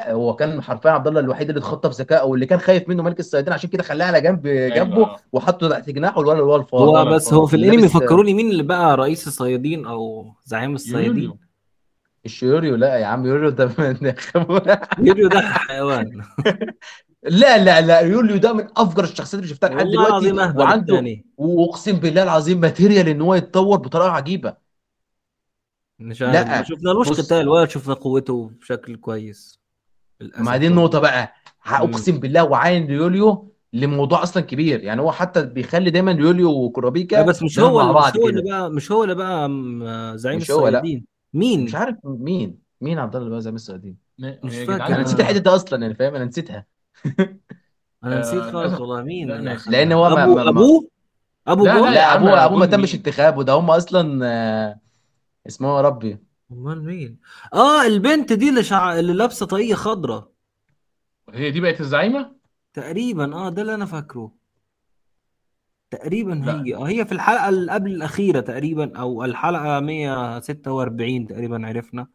[0.00, 3.52] هو كان حرفيا عبد الله الوحيد اللي اتخطى بذكاء واللي كان خايف منه ملك الصيادين
[3.52, 6.80] عشان كده خلاه على جنب جنبه أيوه وحطه تحت جناحه الولد اللي هو الفار.
[6.80, 11.38] هو بس هو في الانمي فكروني مين اللي بقى رئيس الصيادين أو زعيم الصيادين؟ يوليو
[12.24, 13.96] الشيوريو؟ لا يا عم يوريو ده من
[15.06, 16.22] يوريو ده حيوان.
[17.22, 20.32] لا لا لا يوليو ده من أفجر الشخصيات اللي شفتها لحد دلوقتي.
[20.32, 24.56] وعنده وأقسم بالله العظيم material إن هو يتطور بطريقة عجيبة.
[25.98, 26.48] مش عارف.
[26.48, 27.20] ما لا شفنالوش بص.
[27.20, 29.63] قتال ولا شفنا قوته بشكل كويس.
[30.38, 31.34] ما دي النقطة بقى.
[31.66, 34.84] أقسم بالله وعاين يوليو لموضوع أصلا كبير.
[34.84, 38.18] يعني هو حتى بيخلي دايما يوليو لا وكورابيكا بس مش هو مع اللي بعض مش
[38.20, 38.50] هو اللي كده.
[38.50, 39.48] بقى مش هو اللي بقى
[40.18, 40.78] زعيم مش هو لا.
[40.78, 40.98] الصيادين.
[40.98, 41.04] مش
[41.40, 42.58] مين عارف مين.
[42.80, 44.74] مين عبد الله بقى زي الصيادين؟ مش يا فاكر.
[44.74, 46.66] جدعان أنا نسيت الحتة دي أصلا يعني فاهم؟ أنا نسيتها.
[48.04, 49.02] أنا نسيت آه خالص والله.
[49.02, 50.88] مين؟ لا اللي ناسي لأن هو ما ابو ما أبوه؟
[51.46, 53.42] ابو لا لا لا ابوه أبوه ما تمش مين؟ انتخابه.
[53.44, 54.80] ده هم أصلا آه،
[55.46, 57.18] اسمه إيه يا ربي؟ امال مين؟
[57.54, 58.98] آه البنت دي اللي شع...
[58.98, 60.28] اللي لابسة طاقية خضراء.
[61.32, 62.34] هي دي بقت الزعيمة؟
[62.74, 64.32] تقريبا آه ده اللي أنا فاكره.
[65.90, 66.62] تقريبا لا.
[66.64, 72.06] هي آه هي في الحلقة اللي قبل الأخيرة تقريبا أو الحلقة 146 تقريبا عرفنا.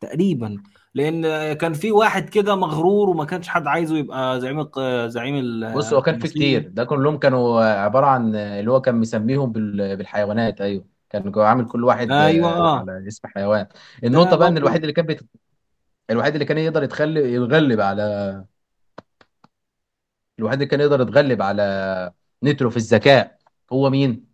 [0.00, 0.56] تقريبا.
[0.94, 4.68] لأن كان في واحد كده مغرور وما كانش حد عايزه يبقى زعيم
[5.08, 6.68] زعيم بص هو كان في كتير.
[6.68, 10.60] ده كلهم كانوا عبارة عن اللي هو كان مسميهم بال- بالحيوانات.
[10.60, 10.84] أيوه.
[11.10, 13.66] كان عامل كل واحد آه، آه على اسم حيوان.
[14.02, 14.66] ده النقطة بقى إن برضو.
[14.66, 15.20] الوحيد اللي كان بيت...
[16.10, 18.44] الوحيد اللي كان يقدر يتخلي يتغلب على
[20.38, 22.12] الوحيد اللي كان يقدر يتغلب على
[22.44, 23.38] نيترو في الذكاء
[23.72, 24.24] هو مين؟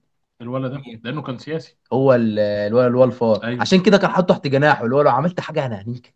[0.41, 1.77] الولد ده مين؟ لأنه كان سياسي.
[1.93, 3.45] هو ال- اللي هو اللي هو الفار.
[3.45, 3.61] أيوه.
[3.61, 6.15] عشان كده كان حاطه تحت جناحه اللي هو لو عملت حاجة أنا هنيك.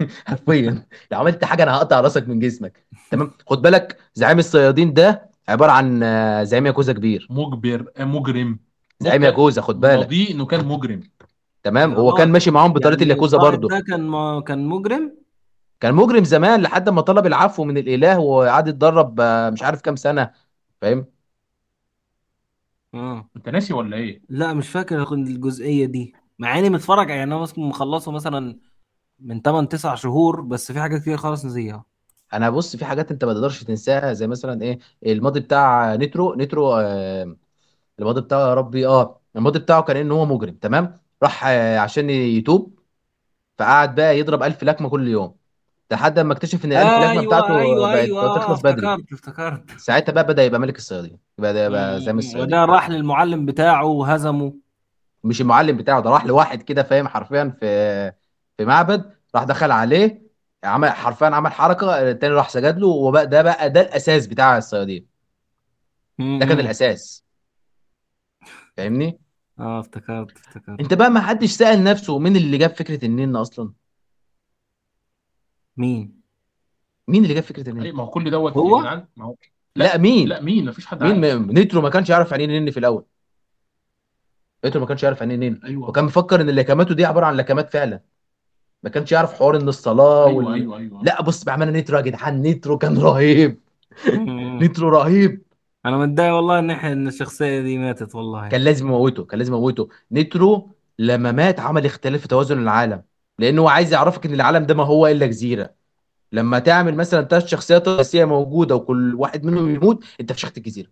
[0.26, 0.86] حرفيا.
[1.12, 2.86] لو عملت حاجة أنا هقطع راسك من جسمك.
[3.10, 7.26] تمام؟ خد بالك زعيم الصيادين ده عبارة عن آه، زعيم ياكوزا كبير.
[7.30, 8.58] مجبر آه، مجرم.
[9.00, 9.98] زعيم ياكوزا خد بالك.
[9.98, 11.00] ماضيه إنه كان مجرم.
[11.62, 13.68] تمام؟ هو كان ماشي معاهم بطريقة يعني الياكوزا برضه.
[13.68, 15.14] ده كان ما كان مجرم؟
[15.80, 19.96] كان مجرم زمان لحد ما طلب العفو من الإله وقعد يتدرب آه، مش عارف كام
[19.96, 20.30] سنة.
[20.80, 21.06] فاهم؟
[22.94, 23.30] آه.
[23.36, 26.14] أنت ناسي ولا إيه؟ لا مش فاكر الجزئية دي.
[26.38, 28.58] مع إني متفرج يعني أنا مخلصه مثلا
[29.18, 31.84] من 8 9 شهور بس في حاجات كتير خالص نسيها.
[32.32, 36.74] أنا بص في حاجات أنت ما تقدرش تنساها زي مثلا إيه الماضي بتاع نترو نترو
[36.74, 37.36] آه
[38.00, 42.10] الماضي بتاعه يا ربي آه الماضي بتاعه كان إن هو مجرم تمام؟ راح آه عشان
[42.10, 42.78] يتوب
[43.58, 45.34] فقعد بقى يضرب ألف لكمة كل يوم
[45.90, 48.86] لحد ما اكتشف إن الألف لكمة أيوه بتاعته أيوه بقت أيوه آه تخلص بدري.
[48.94, 49.78] افتكرت افتكرت.
[49.78, 52.18] ساعتها بقى بدأ يبقى ملك الصيادين ده يبقى زعيم.
[52.18, 54.54] الصيادين وده راح للمعلم بتاعه وهزمه.
[55.24, 57.66] مش المعلم بتاعه ده راح لواحد كده فاهم؟ حرفيا في
[58.58, 60.22] في معبد راح دخل عليه
[60.64, 65.06] عمل حرفيا عمل حركة التاني راح سجد له وبقى ده بقى ده الأساس بتاع الصيادين.
[66.18, 66.60] ده كان.
[66.60, 67.24] الأساس.
[68.80, 69.18] فاهمني؟
[69.58, 70.80] آه افتكرت افتكرت.
[70.80, 73.72] انت بقى ما حدش سأل نفسه مين اللي جاب فكرة النين أصلا؟
[75.76, 76.20] مين؟
[77.08, 79.34] مين اللي جاب فكرة النن اي ما هو كل دوت يا هو جدعان ما هو
[79.76, 81.40] لا لا مين؟ لا مين؟ مفيش حد مين؟ عارف.
[81.40, 83.04] م- نيترو ما كانش يعرف يعني إيه نن في الأول.
[84.64, 85.88] نيترو ما كانش يعرف يعني إيه نن أيوه.
[85.88, 88.00] وكان مفكر إن اللكماته دي عبارة عن لكمات فعلا.
[88.82, 90.54] ما كانش يعرف حوار إن الصلاة أيوه وال...
[90.54, 91.02] أيوه أيوه.
[91.04, 93.60] لا بص بأمانة نيترو يا جدعان نيترو كان رهيب.
[94.60, 95.42] نيترو رهيب.
[95.86, 98.48] أنا متضايق والله إن إحنا إن الشخصية دي ماتت والله.
[98.48, 103.02] كان لازم يموته كان لازم يموته نيترو لما مات عمل اختلاف في توازن العالم
[103.38, 105.74] لأنه هو عايز يعرفك إن العالم ده ما هو إلا جزيرة.
[106.32, 110.88] لما تعمل مثلا ثلاث شخصيات رئيسية موجودة وكل واحد منهم يموت أنت فشخت الجزيره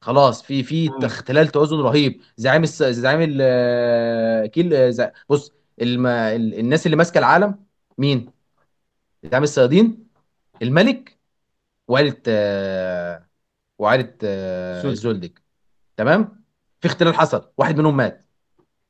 [0.00, 0.90] خلاص في في.
[1.02, 2.20] اختلال توازن رهيب.
[2.36, 2.82] زعيم الس...
[2.82, 4.46] زعيم ال...
[4.50, 5.10] كيل زع...
[5.30, 6.06] بص الم...
[6.06, 6.58] ال...
[6.58, 7.54] الناس اللي ماسكة العالم
[7.98, 8.30] مين؟
[9.24, 10.06] زعيم الصيادين
[10.62, 11.18] الملك
[11.88, 12.16] وعيله
[13.78, 15.42] وعيله آه، سود الزولدك
[15.96, 16.42] تمام؟
[16.80, 17.48] في اختلال حصل.
[17.58, 18.24] واحد منهم مات.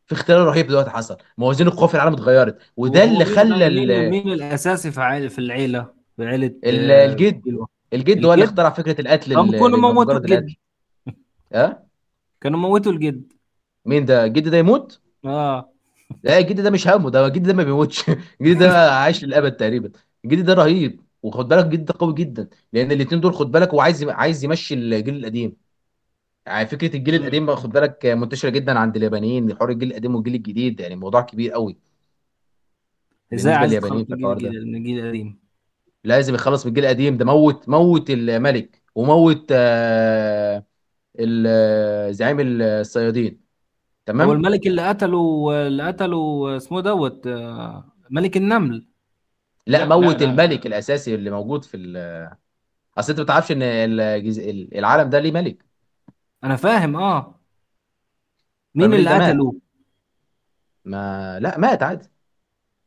[0.06, 1.16] في اختلال رهيب دلوقتي حصل.
[1.38, 2.58] موازين القوى في العالم اتغيرت.
[2.76, 3.70] وده اللي خلى.
[3.70, 7.42] مين مين الأساسي في عائله في العيلة؟ في عيله ال- آه، الجد.
[7.92, 10.54] الجد هو اللي اخترع فكرة القتل هم كانوا موتوا الجد.
[11.54, 11.82] ها؟
[12.40, 13.32] كانوا موتوا الجد.
[13.86, 15.72] مين ده؟ الجد ده يموت؟ آه.
[16.22, 17.10] لا الجد ده مش همه.
[17.10, 18.04] ده الجد ده ما بيموتش.
[18.40, 19.90] الجد ده عايش للأبد تقريبا.
[20.24, 21.00] الجد ده رهيب.
[21.26, 25.16] وخد بالك ده قوي جدا لأن الاثنين دول خد بالك هو عايز عايز يمشي الجيل
[25.16, 25.56] القديم.
[26.46, 27.14] يعني فكرة الجيل.
[27.14, 31.52] القديم خد بالك منتشرة جدا عند اليابانيين حوار الجيل القديم والجيل الجديد يعني موضوع كبير
[31.52, 31.76] قوي.
[33.34, 34.48] إزاي بالنسبة عايز لليابانيين تخلص في الحوار ده.
[34.50, 35.38] من الجيل القديم؟
[36.04, 40.64] لازم يخلص من الجيل القديم ده موت موت الملك وموت آه،
[41.18, 43.32] ال- زعيم الصيادين.
[43.32, 43.38] هو
[44.06, 48.86] تمام الملك اللي قتله اللي قتله اسمه دوت آه، ملك النمل.
[49.66, 50.30] لا لا لا موت لا.
[50.30, 51.96] الملك الأساسي اللي موجود في ال...
[52.98, 54.38] أصل أنت ما تعرفش إن الجز...
[54.74, 55.66] العالم ده ليه ملك.
[56.44, 57.40] أنا فاهم آه.
[58.74, 59.36] مين فالملك اللي ده مات.
[59.36, 59.60] قتله؟
[60.84, 62.08] ما لا مات عادي.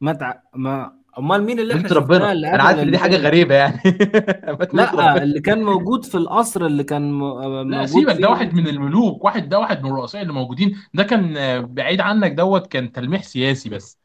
[0.01, 2.91] مات ع- ما أمال مين اللي إحنا موت شفناه ربنا اللي أنا قتل عارف إن
[2.91, 3.81] دي حاجة كان غريبة يعني.
[4.59, 5.23] مات موت لا ربنا.
[5.23, 7.23] اللي كان موجود في القصر اللي كان م-
[7.67, 8.21] لا موجود سيبك فيه.
[8.21, 10.77] ده واحد من الملوك واحد ده واحد من الرؤساء اللي موجودين.
[10.93, 13.99] ده كان آه، بعيد عنك دوت كان تلميح سياسي بس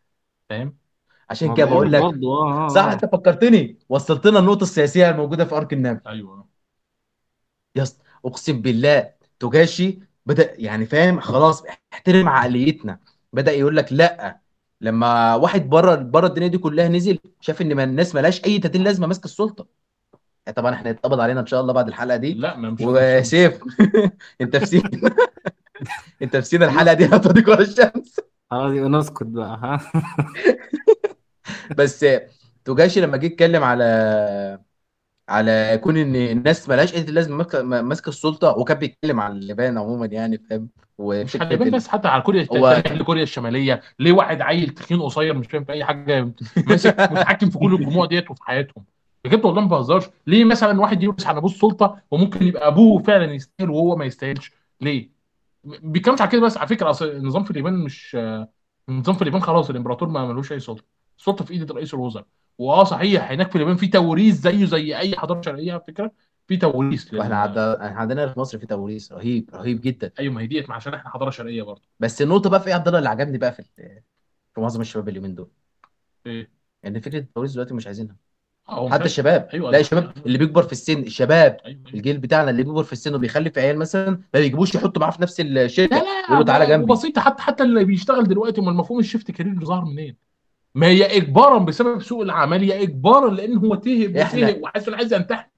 [0.49, 0.79] فاهم؟
[1.35, 2.29] عشان كده بقول لك برضه.
[2.29, 2.93] آه صح آه.
[2.93, 6.47] انت فكرتني وصلتنا النقطة السياسية الموجودة في أرك النمل أيوه.
[7.77, 12.99] يا أسطى أقسم بالله توجاشي بدأ يعني فاهم خلاص احترم عقليتنا.
[13.33, 14.41] بدأ يقول لك لأ
[14.81, 18.83] لما واحد بره بره الدنيا دي كلها نزل شاف إن ما الناس ملهاش أي تدين
[18.85, 19.67] لازمة ماسك السلطة.
[20.47, 22.35] يعني طبعا إحنا هيتقبض علينا إن شاء الله بعد الحلقة دي.
[22.35, 23.61] لا ما مش وسيف.
[24.41, 24.83] أنت في سين
[26.23, 28.21] أنت في سين الحلقة دي هتوديك ورا الشمس.
[28.51, 29.81] خلاص نسكت بقى ها؟
[31.79, 32.07] بس
[32.65, 33.85] توجاشي لما جه يتكلم على
[35.29, 37.49] على كون إن الناس ملهاش أي لازمة
[37.83, 40.69] ماسكة السلطة وكان بيتكلم عن اليابان عموما يعني فاهم؟
[41.25, 41.77] مش على اليابان ال...
[41.77, 45.73] بس حتى على كوريا هو لكوريا الشمالية ليه واحد عيل تخين قصير مش فاهم في
[45.73, 46.33] أي حاجة
[46.67, 48.85] ماسك متحكم في كل الجموع ديت وفي حياتهم؟
[49.25, 50.05] بجد والله ما بهزرش.
[50.27, 54.53] ليه مثلا واحد يمسك على أبوه السلطة وممكن يبقى أبوه فعلا يستاهل وهو ما يستاهلش؟
[54.81, 55.11] ليه؟
[55.65, 56.57] بيتكلمش على كده بس.
[56.57, 58.17] على فكرة أصل النظام في اليابان مش
[58.89, 60.85] النظام في اليابان خلاص الإمبراطور ما ملوش أي سلطة.
[61.25, 62.27] السلطه في إيد رئيس الوزراء.
[62.59, 66.13] وآه صحيح هناك في اليابان في توريث زيه زي أي حضارة شرقية على فكرة
[66.49, 67.15] في توريث.
[67.15, 67.37] إحنا
[67.81, 70.11] عندنا في مصر في توريث رهيب رهيب جدا.
[70.19, 71.83] أيوه ما هي ديت عشان إحنا حضارة شرقية برضه.
[72.01, 73.63] بس النقطة بقى في إيه يا عبد الله اللي عجبني بقى في
[74.55, 75.49] في معظم الشباب اليومين دول؟
[76.27, 76.51] إيه؟
[76.87, 78.17] إن فكرة التوريث دلوقتي مش عايزينها.
[78.71, 79.49] مش حتى الشباب.
[79.55, 80.27] أيوه لا الشباب حقيقة.
[80.27, 81.95] اللي بيكبر في السن الشباب أيوه أيوه.
[81.95, 85.41] الجيل بتاعنا اللي بيكبر في السن وبيخلف عيال مثلا ما بيجيبوش يحطوا معاه في نفس
[85.41, 86.85] الشركة لا يقولوا لا تعالى جنبي.
[86.93, 90.17] وبسيطة حتى حتى اللي بيشتغل دلوقتي ما المفهوم ال shift career ظهر منين؟
[90.75, 95.13] ما هي اجبارا بسبب سوق العمل يا اجبارا لأن هو تعب وزهق وحاسس انه عايز
[95.15, 95.49] ينتحر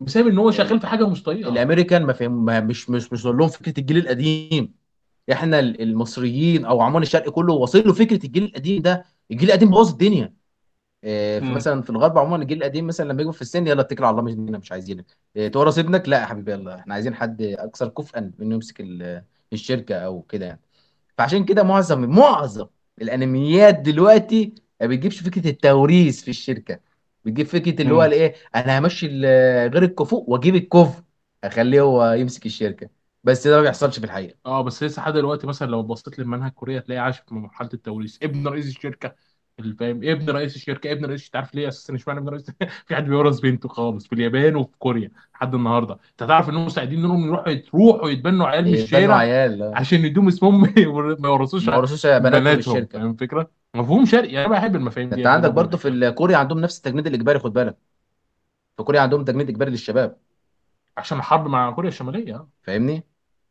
[0.00, 3.24] بسبب إن هو شغال في حاجة مش طايقها الأمريكان ما فهم ما مش مش مش
[3.26, 4.74] لهم فكرة الجيل القديم.
[5.32, 9.04] إحنا ال- المصريين أو عموما الشرق كله واصل له فكرة الجيل القديم ده.
[9.30, 10.32] الجيل القديم بوظ الدنيا.
[11.02, 11.54] في مم.
[11.54, 14.22] مثلا في الغرب عموما الجيل القديم مثلا لما يجوا في السن يلا اتكل على الله
[14.22, 15.16] مش مش عايزينك.
[15.36, 16.78] إيه، تورث ابنك؟ لا يا حبيبي يلا.
[16.78, 19.22] إحنا عايزين حد أكثر كفءا إنه يمسك ال-
[19.52, 20.60] الشركة أو كده يعني.
[21.18, 22.66] فعشان كده معظم معظم
[23.02, 26.80] الأنميات دلوقتي ما بتجيبش فكرة التوريث في الشركة.
[27.24, 28.04] بتجيب فكرة اللي هو مم.
[28.04, 31.02] الإيه؟ أنا همشي ال- غير الكفؤ وأجيب الكفء
[31.44, 32.88] أخليه هو يمسك الشركة.
[33.24, 34.36] بس ده ما بيحصلش في الحقيقة.
[34.46, 38.18] آه بس لسه لحد دلوقتي مثلا لو بصيت للمنهج كوريا تلاقي عايش في مرحلة التوريث.
[38.22, 39.14] ابن رئيس الشركة
[39.58, 42.50] اللي فاهم؟ ابن رئيس الشركة ابن رئيس انت عارف ليه أساسا؟ إشمعنى ابن رئيس؟
[42.86, 45.94] في حد بيورث بنته خالص في اليابان وفي كوريا لحد النهارده.
[46.10, 49.80] أنت تعرف إنهم مستعدين إنهم يروحوا يروحوا يتبنوا عيال من إيه، بنوا الشارع عيال آه.
[49.80, 52.88] عشان يدوم اسمهم ما يور- ما يورثوش ما ورثوش بناتهم بناتهم الشركة.
[52.92, 56.60] فاهم الفكرة؟ مفهوم شرقي أنا بحب المفاهيم دي أنت عندك جدا برضو في كوريا عندهم
[56.60, 57.76] نفس التجنيد الإجباري خد بالك.
[58.76, 60.18] في كوريا عندهم تجنيد إجباري للشباب.
[60.96, 62.48] عشان الحرب مع كوريا الشمالية آه.
[62.62, 63.04] فاهمني؟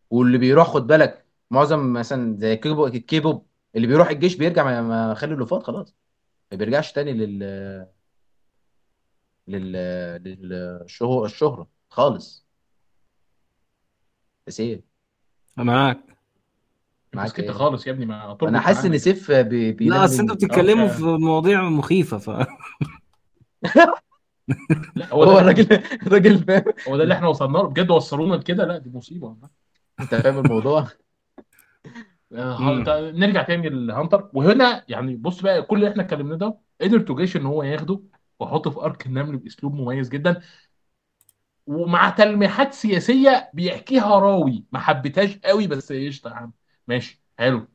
[0.09, 4.81] واللي بيروح خد بالك معظم مثلا زي K-po ال K-pop اللي بيروح الجيش بيرجع ما
[4.81, 5.95] ما خلي الوفات خلاص.
[6.51, 7.39] ما بيرجعش تاني لل
[9.47, 9.71] لل
[10.23, 12.45] للشهرة الشهرة خالص.
[14.47, 14.83] بس إيه؟
[15.57, 16.14] معاك.
[17.15, 20.35] معاك سكت إيه؟ خالص يا ابني ما أنا حاسس إن سيف بي- لا أصل أنتوا
[20.35, 22.29] بتتكلموا في مواضيع مخيفة ف
[24.95, 25.73] لا هو الراجل
[26.07, 26.63] الراجل فاهم.
[26.87, 27.67] هو ده اللي إحنا وصلنا له.
[27.67, 29.37] بجد وصلونا لكده؟ لا دي مصيبة.
[29.99, 30.87] أنت فاهم الموضوع؟
[32.33, 37.35] آه، نرجع تاني للهانتر وهنا يعني بص بقى كل اللي إحنا اتكلمناه ده قدر توجيش
[37.37, 38.01] إن هو ياخده
[38.39, 40.41] ويحطه في ارك النمل بأسلوب مميز جدا.
[41.67, 44.65] ومع تلميحات سياسية بيحكيها راوي.
[44.71, 46.53] ما حبيتهاش قوي بس قشطة يا عم.
[46.87, 47.67] ماشي حلو.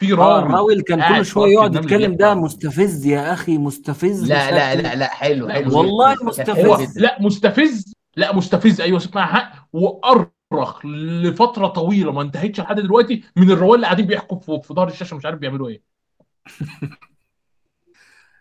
[0.00, 4.74] في راوي راوي كان كل شوية يقعد يتكلم ده مستفز يا أخي مستفز لا لا
[4.74, 4.94] لا إيه.
[4.94, 5.78] لا حلو حلو.
[5.78, 6.98] والله مستفز.
[6.98, 13.50] لا مستفز لا مستفز أيوه اسمع حق وأرخ لفترة طويلة ما انتهتش لحد دلوقتي من
[13.50, 15.82] الرواية اللي قاعدين بيحكوا في في ظهر الشاشة مش عارف بيعملوا إيه.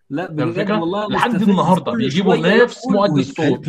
[0.10, 3.68] لا بجد والله لحد النهارده بيجيبوا نفس مؤدي الصوت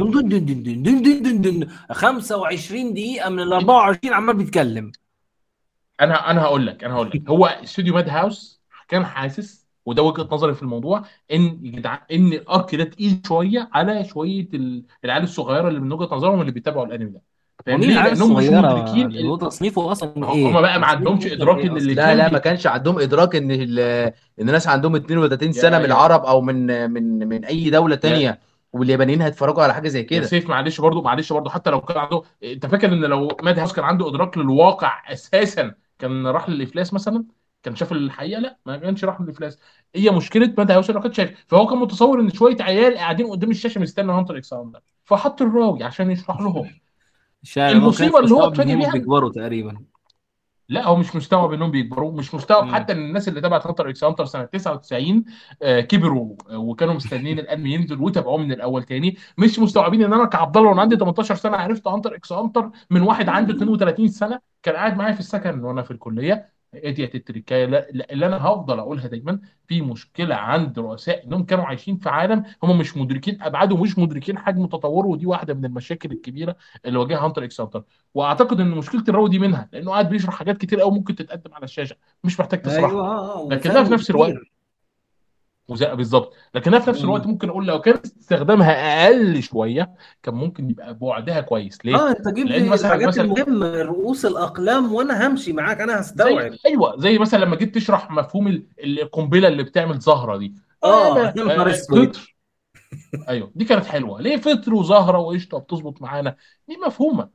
[1.93, 4.93] 25 دقيقة من ال 24 عمال بيتكلم.
[6.00, 10.28] أنا أنا هقول لك أنا هقول لك هو استوديو ماد هاوس كان حاسس وده وجهة
[10.32, 11.02] نظري في الموضوع
[11.32, 11.72] إن
[12.12, 16.52] إن الأرك ده تقيل شوية على شوية ال- العيال الصغيرة اللي من وجهة نظرهم اللي
[16.52, 17.22] بيتابعوا الأنمي ده
[17.66, 19.36] فاهم ومين ليه؟ العيال لأنهم مش مدركين اللي هو ال...
[19.36, 22.38] تصنيفه أصلا هم إيه؟ بقى ما عندهمش إدراك ان اللي أصلا؟ لا لا ما.
[22.38, 24.12] كانش عندهم إدراك إن ال- إن
[24.48, 28.40] الناس عندهم 32 سنة من العرب أو من من من أي دولة يا تانية
[28.72, 32.22] واليابانيين هيتفرجوا على حاجة زي كده سيف معلش برضو معلش برضو حتى لو كان عنده
[32.44, 37.24] أنت فاكر إن لو Madhouse كان عنده إدراك للواقع أساسا كان راح للإفلاس مثلا
[37.62, 39.58] كان شاف الحقيقة لا ما كانش راح للإفلاس.
[39.94, 41.44] هي مشكلة Madhouse انه كان شايف.
[41.48, 45.84] فهو كان متصور إن شوية عيال قاعدين قدام الشاشة مستني Hunter x Hunter فحط الراوي
[45.84, 46.70] عشان يشرح لهم.
[47.58, 49.84] المصيبة اللي هو اتفاجئ بيها بيكبروا تقريبا.
[50.68, 52.74] لا هو مش مستوعب إنهم بيكبروا مش مستوعب مم.
[52.74, 55.24] حتى إن الناس اللي تابعت Hunter x Hunter سنة 99
[55.62, 59.16] آه، كبروا آه، وكانوا مستنيين الأنمي ينزل وتابعوه من الأول تاني.
[59.38, 63.00] مش مستوعبين إن أنا كعبد الله وأنا عندي 18 سنة عرفت Hunter x Hunter من
[63.02, 66.57] واحد عنده 32 سنة كان قاعد معايا في السكن وأنا في الكلية.
[66.74, 71.64] هي ديت التركايه لا- اللي أنا هفضل أقولها دايما في مشكلة عند رؤساء إنهم كانوا
[71.64, 75.06] عايشين في عالم هم مش مدركين أبعاده ومش مدركين حجم تطوره.
[75.06, 77.84] ودي واحدة من المشاكل الكبيرة اللي واجهها Hunter x Hunter
[78.14, 81.64] وأعتقد إن مشكلة الراوي دي منها لأنه قاعد بيشرح حاجات كتير قوي ممكن تتقدم على
[81.64, 84.34] الشاشة مش محتاج أيوه تشرحها آه آه لكنها في نفس الوقت
[85.68, 86.34] بالظبط.
[86.54, 87.30] لكنها في نفس الوقت مم.
[87.32, 91.78] ممكن أقول لو كان استخدامها أقل شوية كان ممكن يبقى بعدها كويس.
[91.84, 95.92] ليه؟ آه أنت جيب لي مثلا الحاجات مثلا المهمة رؤوس الأقلام وأنا همشي معاك أنا
[95.92, 96.52] زي هستوعب.
[96.66, 98.66] أيوه زي مثلا لما جيت تشرح مفهوم ال-
[99.00, 100.54] القنبلة اللي بتعمل زهرة دي.
[100.84, 102.36] آه آه آه، فطر.
[103.28, 104.20] أيوه دي كانت حلوة.
[104.20, 106.36] ليه فطر وزهرة وقشطة بتظبط معانا؟
[106.68, 107.30] دي مفهومة.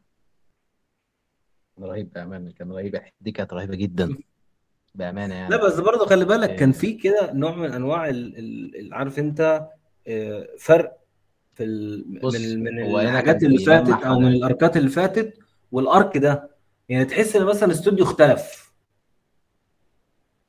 [1.79, 3.01] رهيب بأمانة كان رهيب.
[3.21, 4.17] دي كانت رهيبة جدا.
[4.95, 8.37] بأمانة لا يعني بس برضه خلي بالك كان آه، في كده نوع من أنواع ال-
[8.37, 9.67] ال- ال- عارف أنت
[10.07, 10.97] آه، فرق
[11.53, 15.37] في ال- من من هو هنا الحاجات كان اللي فاتت أو من الاركات اللي فاتت
[15.71, 16.49] والأرك ده.
[16.89, 18.73] يعني تحس إن مثلا الاستوديو اختلف.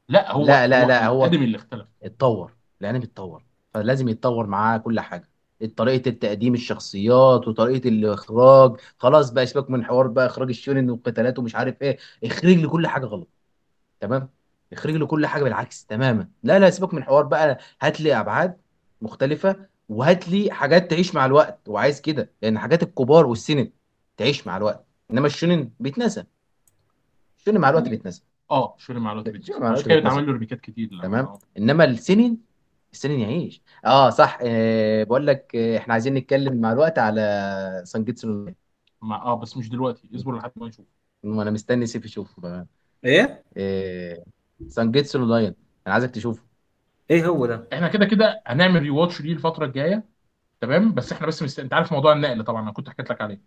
[0.09, 1.87] لا هو لا لا هو لا هو الانمي اللي اختلف.
[2.03, 3.45] اتطور الانمي اتطور.
[3.75, 5.29] فلازم يتطور معاه كل حاجة.
[5.77, 8.77] طريقة التقديم الشخصيات وطريقة الإخراج.
[8.99, 11.99] خلاص بقى سيبك من حوار بقى إخراج الشونن والقتالات ومش عارف إيه.
[12.25, 13.29] اخرج لي كل حاجة غلط.
[14.01, 14.29] تمام؟
[14.73, 16.29] اخرج له كل حاجة بالعكس تماما.
[16.43, 17.59] لا لا سيبك من حوار بقى.
[17.83, 18.57] هات لي أبعاد
[19.01, 21.69] مختلفة وهات لي حاجات تعيش مع الوقت.
[21.69, 23.71] وعايز كده لأن حاجات الكبار وال seinen
[24.17, 24.85] تعيش مع الوقت.
[25.11, 26.25] إنما ال shonen بيتنسى.
[27.39, 28.23] ال shonen مع الوقت بيتنسى.
[28.51, 30.13] آه شوري مع الوقت ال shonen بيتنسى مش كده بيتنسى.
[30.13, 30.89] اتعمل له remake ات كتير.
[30.93, 31.03] لا.
[31.03, 31.39] تمام؟ آه.
[31.59, 32.37] إنما ال seinen
[32.93, 33.63] ال seinen يعيش.
[33.85, 34.39] آه صح.
[34.43, 38.47] آه بقول لك آه إحنا عايزين نتكلم مع الوقت على Sangatsu.
[39.03, 40.11] مع آه بس مش دلوقتي.
[40.15, 40.87] اصبر لحد ما نشوف.
[41.25, 42.67] وأنا مستني سيف يشوفه بقى.
[43.05, 44.25] إيه؟ آه
[44.69, 45.55] Sangatsu no Lion
[45.87, 46.43] أنا عايزك تشوفه.
[47.11, 50.05] إيه هو ده؟ إحنا كده كده هنعمل rewatch ليه الفترة الجاية
[50.61, 51.61] تمام؟ بس إحنا بس مست...
[51.61, 53.41] أنت عارف موضوع النقل طبعا أنا كنت حكيت لك عليه.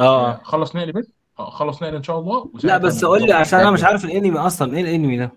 [0.00, 0.30] آه.
[0.30, 2.44] آه خلص نقل بس آه خلص نقل إن شاء الله.
[2.44, 4.76] لا وساعتها بس قول لي عشان أنا مش عارف الأنمي أصلا.
[4.76, 5.32] إيه الأنمي ده؟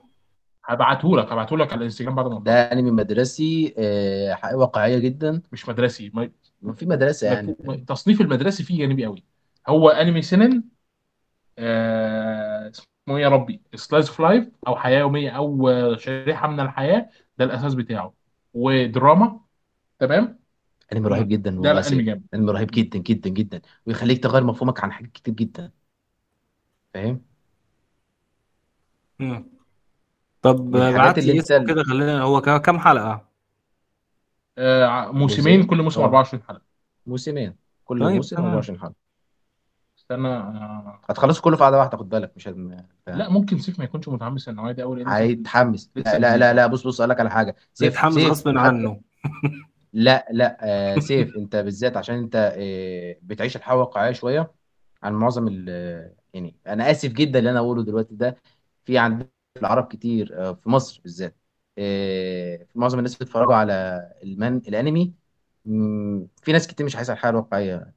[0.66, 5.41] هبعته لك هبعته لك على الانستجرام بعد ما ده أنمي مدرسي آه حقيقة واقعية جدا.
[5.52, 6.30] مش مدرسي ما...
[6.74, 7.56] في مدرسة يعني.
[7.88, 9.24] تصنيف المدرسي فيه جانبي قوي.
[9.68, 10.64] هو أنمي seinen
[11.60, 12.52] آه...
[13.03, 17.09] اسمه إيه يا ربي؟ slice of life أو حياة يومية أو آه، شريحة من الحياة
[17.38, 18.13] ده الأساس بتاعه.
[18.53, 19.39] ودراما
[19.99, 20.39] تمام؟
[20.93, 22.23] أنمي رهيب جدا ده والله سيف انمي جامد.
[22.34, 23.61] أنمي رهيب جدا جدا جدا.
[23.85, 25.71] ويخليك تغير مفهومك عن حاجات كتير جدا.
[26.93, 27.21] فاهم؟
[29.19, 29.45] مم.
[30.41, 33.30] طب من الحاجات بعت اللي لي انت اسمه كده خلينا هو ك- كام حلقة؟
[34.57, 35.11] آه...
[35.11, 36.05] موسمين كل موسم آه.
[36.05, 36.61] 24 حلقة.
[37.05, 37.55] موسمين.
[37.85, 38.47] كل طيب موسم تمام.
[38.47, 39.02] 24 حلقة.
[40.14, 40.99] استنى آه...
[41.10, 42.56] هتخلصوا كله في قعدة واحدة خد بالك مش هت-
[43.07, 45.91] لا ممكن سيف ما يكونش متحمس للنوعية دي قوي لأن سيف هيتحمس.
[45.95, 47.56] لا لا لا لا بص بص أقول لك على حاجة.
[47.73, 49.02] سيف بيتحمس سيف غصب حتى عنه.
[49.94, 54.52] لا لا آه سيف انت بالذات عشان انت آه بتعيش الحياة واقعيه شوية
[55.03, 55.69] عن معظم ال
[56.34, 58.38] يعني أنا آسف جدا اللي أنا أقوله دلوقتي ده
[58.85, 61.35] في عندنا في العرب كتير آه في مصر بالذات
[61.77, 63.73] آه معظم الناس بيتفرجوا على
[64.23, 65.14] المن الأنمي
[66.44, 67.94] في ناس كتير مش عايزة الحياة الواقعية.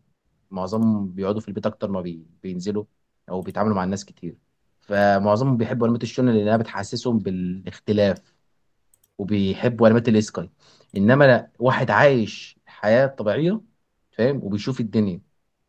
[0.51, 2.27] معظمهم بيقعدوا في البيت أكتر ما بي...
[2.43, 2.85] بينزلوا
[3.31, 4.37] أو بيتعاملوا مع الناس كتير.
[4.81, 8.35] فمعظمهم بيحبوا انميات ال shonen لأنها بتحسسهم بالاختلاف
[9.19, 10.51] وبيحبوا انميات ال isekai
[10.97, 13.61] إنما لا واحد عايش حياة طبيعية
[14.13, 15.21] فاهم؟ وبيشوف الدنيا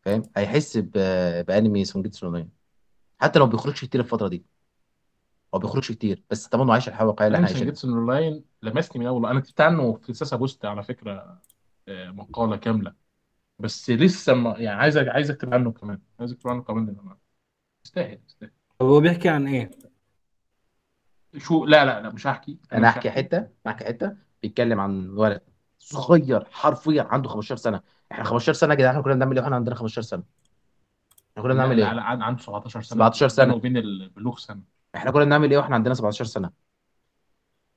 [0.02, 0.90] فاهم؟ هيحس ب...
[1.46, 2.48] بأنمي Sangatsu no
[3.20, 4.46] حتى لو ما بيخرجش كتير الفترة دي.
[5.54, 7.88] هو ما بيخرجش كتير بس طبعا هو عايش الحياة الواقعية اللي انمي إحنا عايشينها Sangatsu
[7.88, 11.42] no Lion لمسني من اول أنا كتبت عنه في ساسا بوست على فكرة
[11.88, 13.07] آه، مقالة كاملة.
[13.58, 15.98] بس لسه ما يعني عايز عايز اكتب عنه كمان.
[16.20, 17.16] عايز اكتب عنه كمان لأن
[17.84, 18.50] يستاهل يستاهل.
[18.78, 19.70] طب هو بيحكي عن إيه؟
[21.36, 22.58] شو؟ لا لا لا مش هحكي.
[22.72, 23.18] أنا أنا مش احكي هحكي.
[23.22, 24.16] حتة احكي حتة.
[24.42, 25.40] بيتكلم عن ولد
[25.78, 27.80] صغير حرفيا عنده 15 سنة.
[28.12, 30.22] إحنا 15 سنة يا جدعان إحنا كنا بنعمل إيه وإحنا عندنا 15 سنة؟
[31.30, 32.96] إحنا كنا لا بنعمل لا إيه؟ لا عن- عنده 17 سنة.
[32.98, 34.60] 17 بينه سنة وبين البلوغ سنة.
[34.94, 36.50] إحنا كنا بنعمل إيه وإحنا عندنا 17 سنة؟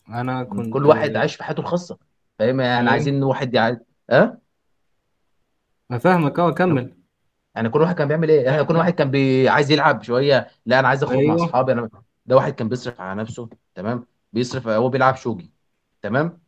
[0.10, 1.98] أنا كنت كل واحد عايش في حياته الخاصة.
[2.40, 3.78] فاهم؟ يعني فاهم عايزين واحد يع...
[4.10, 4.41] أه؟
[5.92, 6.94] افهمك آه كمل.
[7.56, 9.50] يعني كل واحد كان بيعمل إيه؟ يعني كل واحد كان بي...
[9.50, 10.48] عايز يلعب شوية.
[10.66, 11.46] لا أنا عايز أخرج مع أيوه.
[11.46, 11.72] أصحابي.
[11.72, 11.90] أنا
[12.26, 15.52] ده واحد كان بيصرف على نفسه تمام؟ بيصرف هو بيلعب شوجي
[16.02, 16.40] تمام؟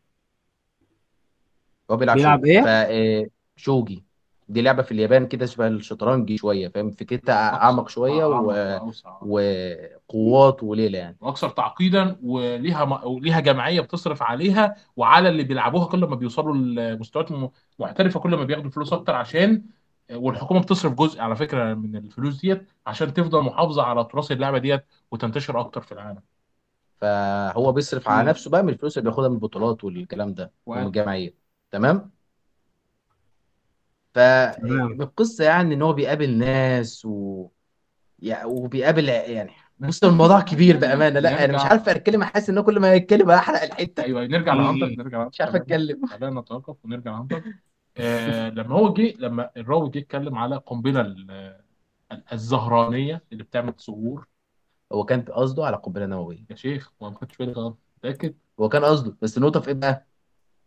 [1.91, 2.61] هو بيلعب بيلعب شوجي.
[2.61, 4.03] ف إيه؟ آه، شوجي.
[4.53, 8.47] دي لعبة في اليابان كده شبه الشطرنج شوية فاهم فكرتها أعمق شوية و...
[8.47, 13.05] واوسع وقوات وليلة يعني وأكثر تعقيدا وليها.
[13.05, 17.27] وليها جمعية بتصرف عليها وعلى اللي بيلعبوها كل ما بيوصلوا لمستويات
[17.79, 19.63] محترفة كل ما بياخدوا فلوس أكتر عشان
[20.11, 24.85] والحكومة بتصرف جزء على فكرة من الفلوس ديت عشان تفضل محافظة على تراث اللعبة ديت
[25.11, 26.21] وتنتشر أكتر في العالم
[27.01, 28.29] فهو بيصرف على.
[28.29, 30.83] نفسه بقى من الفلوس اللي بياخدها من البطولات والكلام ده ومن.
[30.87, 31.33] الجمعيه
[31.71, 32.11] تمام
[34.13, 37.47] فالقصة يعني إن هو بيقابل ناس و...
[38.19, 41.19] يعني وبيقابل يعني بص الموضوع كبير بأمانة.
[41.19, 41.69] لا أنا مش نرجع.
[41.71, 44.03] عارف أتكلم حاسس إن كل ما أتكلم أحرق الحتة.
[44.03, 44.87] أيوه نرجع لهانتر.
[44.87, 46.05] نرجع مش عارف أتكلم.
[46.07, 47.43] خلينا نتوقف ونرجع لهانتر.
[47.97, 51.61] آه لما هو جه لما الراوي جه اتكلم على قنبلة ال-
[52.33, 54.27] الزهرانية اللي بتعمل ظهور
[54.93, 56.45] هو كان قصده على قنبلة نووية.
[56.49, 59.17] يا شيخ ما غلط متأكد؟ هو كان قصده.
[59.21, 60.07] بس النقطه في إيه بقى؟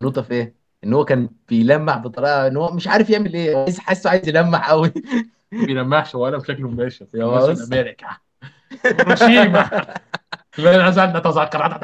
[0.02, 3.78] النقطه في إيه؟ إن هو كان بيلمح بطريقة إن هو مش عارف يعمل إيه عايز
[3.78, 4.92] حاسه عايز يلمح قوي
[5.52, 7.06] ما بيلمحش ولا بشكل مباشر.
[7.14, 8.06] مثلا بص أمريكا
[8.84, 9.94] هيروشيما
[10.58, 11.80] لا نتذكر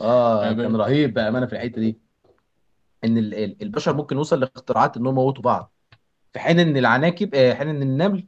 [0.00, 1.98] آه كان رهيب بامانه في الحتة دي.
[3.04, 5.72] إن ال- ال- البشر ممكن يوصل لاختراعات انهم يموتوا بعض.
[6.32, 8.26] في حين إن العناكب آه، حين إن النمل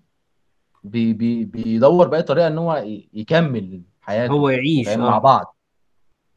[0.84, 4.32] بي بي بيدور بأي طريقة إن هو يكمل حياته.
[4.32, 5.56] هو يعيش فاهم؟ مع آه بعض.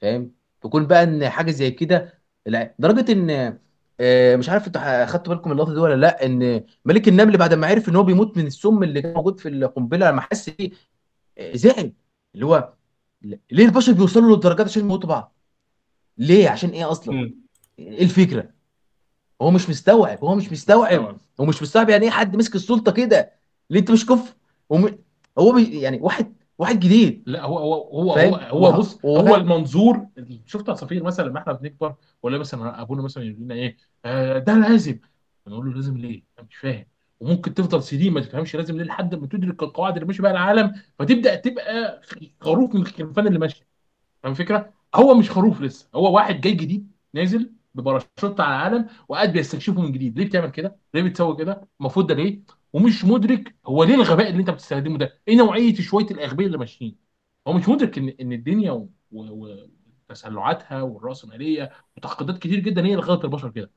[0.02, 0.32] فاهم؟
[0.62, 2.14] تكون بقى إن حاجة زي كده
[2.46, 3.58] لا درجه إن
[4.00, 7.54] آه، مش عارف أنتوا أخدتوا بالكم من اللقطة دي ولا لأ إن ملك النمل بعد
[7.54, 10.70] ما عرف إن هو بيموت من السم اللي كان موجود في القنبلة لما حس بيه
[11.38, 11.94] آه، زعل.
[12.36, 12.74] اللي هو
[13.52, 15.36] ليه البشر بيوصلوا للدرجات عشان يموتوا بعض؟
[16.18, 17.36] ليه؟ عشان إيه أصلا؟ مم.
[17.80, 18.50] إيه الفكرة؟
[19.42, 23.32] هو مش مستوعب هو مش مستوعب هو مش مستوعب يعني إيه حد مسك السلطة كده؟
[23.70, 24.34] ليه أنت مش كفء؟
[25.40, 29.00] هو بي يعني واحد واحد جديد لا هو هو هو فاهم؟ هو, هو وه- بص
[29.04, 30.08] وه- هو المنظور
[30.46, 34.54] شفت عصافير مثلا لما إحنا بنكبر ولا مثلا أبونا مثلا يقول لنا إيه آه ده
[34.60, 35.00] لازم
[35.48, 36.86] نقول له لازم ليه؟ أنا مش فاهم
[37.20, 40.74] وممكن تفضل سنين ما تفهمش لازم ليه لحد ما تدرك القواعد اللي ماشي بيها العالم
[41.00, 42.02] فتبدأ تبقى
[42.42, 43.68] خروف من الخرفان اللي ماشي
[44.24, 49.34] فاهم الفكرة؟ هو مش خروف لسه هو واحد جاي جديد نازل بباراشوت على العالم وقاعد
[49.34, 52.42] بيستكشفه من جديد ليه بتعمل كده؟ ليه بتسوي كده؟ المفروض ده ليه؟
[52.74, 56.96] ومش مدرك هو ليه الغباء اللي انت بتستخدمه ده؟ إيه نوعية شوية الأغبياء اللي ماشيين؟
[57.48, 63.50] هو مش مدرك ان إن الدنيا وتسلعاتها والرأسمالية وتعقيدات كتير جدا هي اللي خلت البشر
[63.50, 63.72] كده؟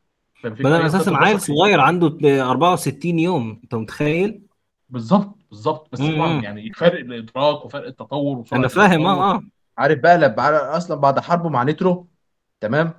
[0.45, 4.43] بدل أساسا عيل صغير عنده 64 يوم أنت متخيل؟
[4.89, 6.43] بالظبط بالظبط بس طبعا.
[6.43, 9.43] يعني فرق الإدراك وفرق التطور أنا فاهم آه آه
[9.79, 12.09] عارف بقى لما أصلا بعد حربه مع نيترو
[12.61, 12.95] تمام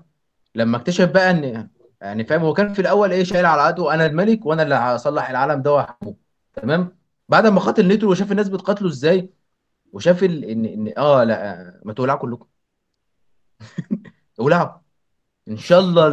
[0.55, 1.69] لما اكتشف بقى إن
[2.01, 5.29] يعني فاهم هو كان في الأول إيه شايل على عدو أنا الملك وأنا اللي هصلح
[5.29, 6.15] العالم ده واحكمه
[6.53, 6.97] تمام؟
[7.29, 9.29] بعد ما قاتل نيترو وشاف الناس بتقاتله إزاي
[9.93, 10.45] وشاف ال...
[10.45, 12.47] ان ان آه لأ ما تولعوا كلكم.
[14.39, 14.81] ولعوا
[15.47, 16.07] إن شاء الله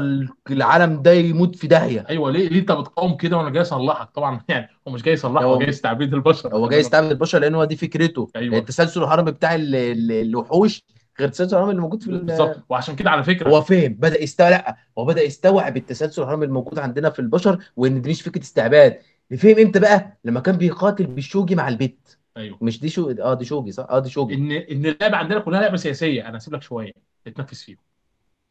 [0.50, 2.06] العالم ده يموت في داهية.
[2.08, 5.44] أيوه ليه ليه أنت بتقاوم كده وأنا جاي أصلحك؟ طبعا يعني هو مش جاي يصلحك
[5.44, 6.54] هو- هو جاي يستعبد البشر.
[6.56, 8.30] هو جاي يستعبد البشر لأن هو دي فكرته.
[8.36, 8.58] أيوة.
[8.58, 10.82] التسلسل الهرمي بتاع ال- ال- الوحوش
[11.20, 12.64] غير التسلسل الهرمي اللي موجود في ال- بالظبط.
[12.68, 13.50] وعشان كده على فكرة.
[13.50, 18.02] هو فهم بدأ يستوعب لا هو بدا يستوعب التسلسل الهرمي الموجود عندنا في البشر وإن
[18.02, 18.98] دي مش فكرة استعباد.
[19.38, 22.18] فهم إمتى بقى؟ لما كان بيقاتل بالشوجي مع البت.
[22.36, 22.58] أيوه.
[22.62, 24.34] مش دي شو آه دي شوجي صح؟ آه دي شوجي.
[24.34, 26.28] إن إن اللعبة عندنا كلها لعبة سياسية.
[26.28, 26.92] أنا هسيب لك شوية.
[27.24, 27.78] تتنفس فيهم.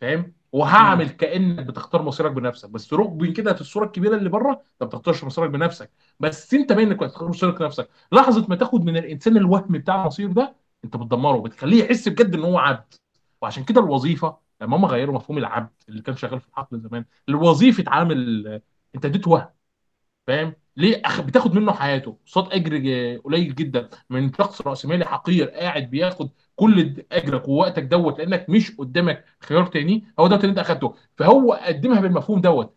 [0.01, 2.69] فاهم؟ وهعمل كأنك بتختار مصيرك بنفسك.
[2.69, 5.89] بس رغم كده في الصورة الكبيرة اللي بره انت ما بتختارش مصيرك بنفسك.
[6.19, 7.89] بس أنت باين انك بتختار مصيرك بنفسك.
[8.11, 10.55] لحظة ما تاخد من الإنسان الوهم بتاع المصير ده
[10.87, 12.93] انت بتدمره بتخليه يحس بجد إن هو عبد.
[13.41, 17.83] وعشان كده الوظيفة لما هم غيروا مفهوم العبد اللي كان شغال في الحقل زمان لوظيفه
[17.87, 18.61] عامل
[18.95, 19.49] انت اديته وهم.
[20.27, 21.01] فاهم؟ ليه.
[21.19, 22.17] بتاخد منه حياته.
[22.27, 22.77] قصاد أجر
[23.25, 23.89] قليل جدا.
[24.09, 30.05] من شخص راسمالي حقير قاعد بياخد كل أجرك ووقتك دوت لأنك مش قدامك خيار تاني
[30.19, 30.95] هو دوت اللي انت أخدته.
[31.17, 32.75] فهو قدمها بالمفهوم دوت.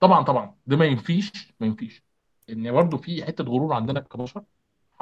[0.00, 0.54] طبعا طبعا.
[0.66, 2.02] ده ما ينفيش ما ينفيش.
[2.50, 4.42] إن برضه في حتة غرور عندنا كبشر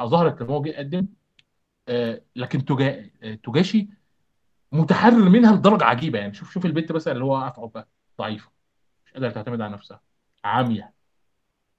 [0.02, 0.98] ظهرت لما هو جه يقدم.
[0.98, 1.23] آه
[2.36, 3.10] لكن تجا...
[3.22, 3.88] آه، تجاشي
[4.72, 6.18] متحرر منها لدرجة عجيبة.
[6.18, 7.86] يعني شوف شوف البنت مثلا اللي هو واقع في عقبها
[8.18, 8.50] ضعيفة
[9.06, 10.00] مش قادرة تعتمد على نفسها
[10.44, 10.92] عامية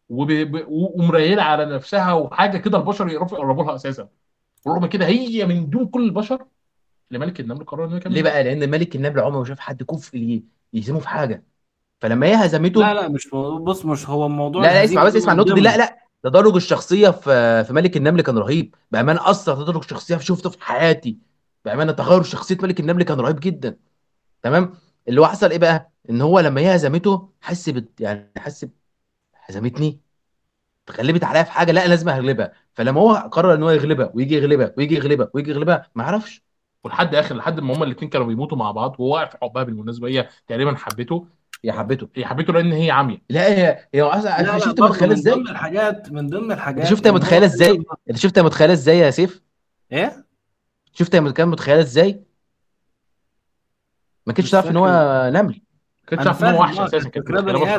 [0.09, 0.31] وب...
[0.31, 0.65] ب...
[0.67, 4.09] ومريله على نفسها وحاجة كده البشر يقربوا لها أساسا.
[4.65, 6.45] ورغم كده هي من دون كل البشر
[7.11, 8.23] لملك النمل قرر انه يكمل ليه.
[8.23, 10.41] بقى؟ لأن ملك النمل عمره ما شاف حد كفء
[10.73, 11.43] يهزمه في حاجة.
[12.01, 13.27] فلما هي هزمته لا لا مش
[13.61, 15.61] بص مش هو الموضوع لا لا اسمع بس اسمع النقطة دي.
[15.61, 18.75] لا لا تدرج الشخصية في في ملك النمل كان رهيب.
[18.91, 21.17] بأمانة أثر تدرج الشخصية شفته في حياتي.
[21.65, 23.77] بأمانة تغير شخصية ملك النمل كان رهيب جدا.
[24.41, 24.73] تمام؟
[25.07, 28.65] اللي حصل إيه بقى؟ إن هو لما هي هزمته حس بت يعني حس
[29.45, 30.01] هزمتني.
[30.89, 32.53] اتغلبت عليا في حاجة لا لازم أغلبها.
[32.73, 36.43] فلما هو قرر إن هو يغلبها ويجي يغلبها ويجي يغلبها ويجي يغلبها ما عرفش
[36.83, 40.07] ولحد آخر لحد ما هما الاثنين كانوا بيموتوا مع بعض وهو واقع في حبها بالمناسبة
[40.07, 41.27] هي تقريبا حبته.
[41.65, 43.21] هي حبته هي حبته لأن هي عامية.
[43.29, 46.89] لا هي هي أصلا لا شفت متخيله من إزاي؟ ضمن الحاجات من ضمن الحاجات أنت
[46.89, 49.41] شفت هي إن هو متخيله إزاي أنت شفت هي متخيله إزاي يا سيف؟
[49.91, 50.25] إيه؟
[50.93, 52.23] شفت هي كانت متخيله إزاي؟
[54.27, 54.87] ما كنتش تعرف إن هو.
[55.33, 55.61] نمل
[56.07, 57.11] كانت أنا عارف إن هو وحش أساسا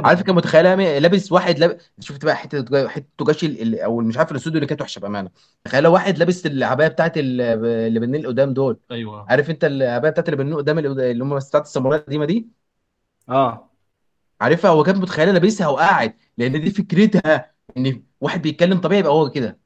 [0.04, 4.30] عارف كان متخيله لابس واحد لابس شفت بقى حتة حتة ال- ال- أو مش عارف
[4.30, 5.30] الاستوديو اللي كانت وحشة بأمانة.
[5.64, 8.78] تخيل واحد لابس العباية بتاعت ال- اللي بنين قدام دول.
[8.90, 9.26] أيوه.
[9.30, 12.48] عارف أنت العباية بتاعت اللي بنين قدام اللي اللي هم بتاعت الساموراي القديمة دي؟
[13.28, 13.65] آه.
[14.40, 19.30] عارفها؟ هو كان متخيله لابسها وقاعد لأن دي فكرتها إن واحد بيتكلم طبيعي يبقى هو
[19.30, 19.58] كده.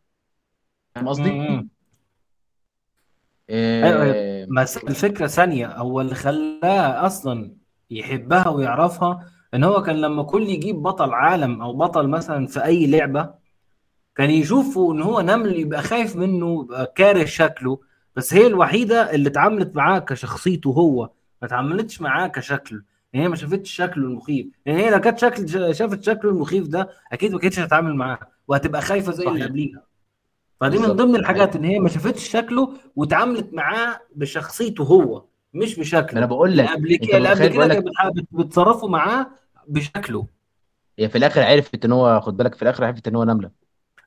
[0.94, 1.68] فاهم قصدي؟ م- م.
[3.50, 7.52] أيوه آه، بس الفكرة ثانية هو اللي خلاه أصلا
[7.90, 12.86] يحبها ويعرفها إن هو كان لما كل يجيب بطل عالم أو بطل مثلا في أي
[12.86, 13.34] لعبة
[14.16, 17.80] كان يشوفه إن هو نمل يبقى خايف منه يبقى كاره شكله.
[18.16, 21.02] بس هي الوحيدة اللي اتعاملت معاه كشخصيته هو
[21.42, 22.82] ما اتعاملتش معاه كشكله
[23.12, 24.46] يعني هي ما شافتش شكله المخيف.
[24.66, 28.18] يعني هي لو كانت شكل شافت شكله المخيف ده أكيد ما كانتش هتتعامل معاه
[28.48, 29.44] وهتبقى خايفة زي اللي.
[29.44, 29.82] قبليها.
[30.60, 30.86] فدي من.
[30.86, 35.24] ضمن الحاجات إن هي ما شافتش شكله واتعاملت معاه بشخصيته هو
[35.54, 36.18] مش بشكله.
[36.18, 39.26] أنا بقول لك قبل كده قبل كده كانت بتصرفوا معاه
[39.68, 40.26] بشكله.
[40.98, 43.50] هي في الآخر عرفت إن هو خد بالك في الآخر عرفت إن هو نملة.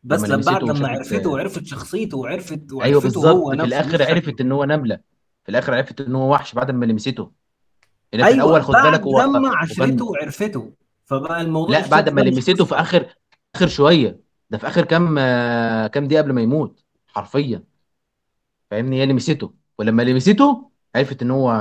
[0.04, 4.04] بس لما بعد لما عرفته وعرفت شخصيته وعرفت أيوه وعرفته هو بالظبط في نفسه الآخر
[4.14, 5.00] عرفت إن هو نملة.
[5.44, 7.32] في الآخر عرفت إن هو وحش بعد ما لمسته.
[8.14, 10.72] اللي في الأول خد بالك لما عشرته وعرفته
[11.06, 13.15] فبقى الموضوع لا بعد ما لمسته في اخر
[13.56, 14.19] آخر شوية.
[14.49, 17.64] ده في آخر كام آه، كام دقيقة قبل ما يموت حرفيا.
[18.72, 21.52] فاهمني؟ هي لمسته ولما لمسته عرفت إن هو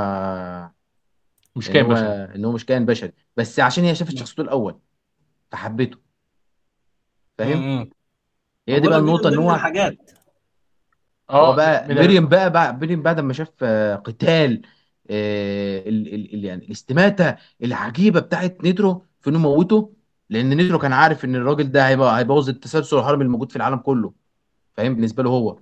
[1.56, 2.34] مش كائن بشري.
[2.34, 3.12] إن هو مش كائن بشري.
[3.36, 4.78] بس عشان هي شافت شخصيته الأول
[5.50, 5.98] فحبته.
[7.38, 7.90] فاهم.
[8.68, 10.10] هي دي بقى النقطة إن هو الحاجات.
[11.30, 12.50] هو آه بقى من ميرويم بقى
[12.96, 19.38] بعد ما شاف آه، قتال آه، ال ال يعني الاستماتة العجيبة بتاعت نيترو في انه
[19.38, 19.92] موته
[20.30, 24.12] لأن نيترو كان عارف إن الراجل ده هيبقى هيبوظ التسلسل الهرمي الموجود في العالم كله
[24.74, 25.58] فاهم؟ بالنسبة له هو.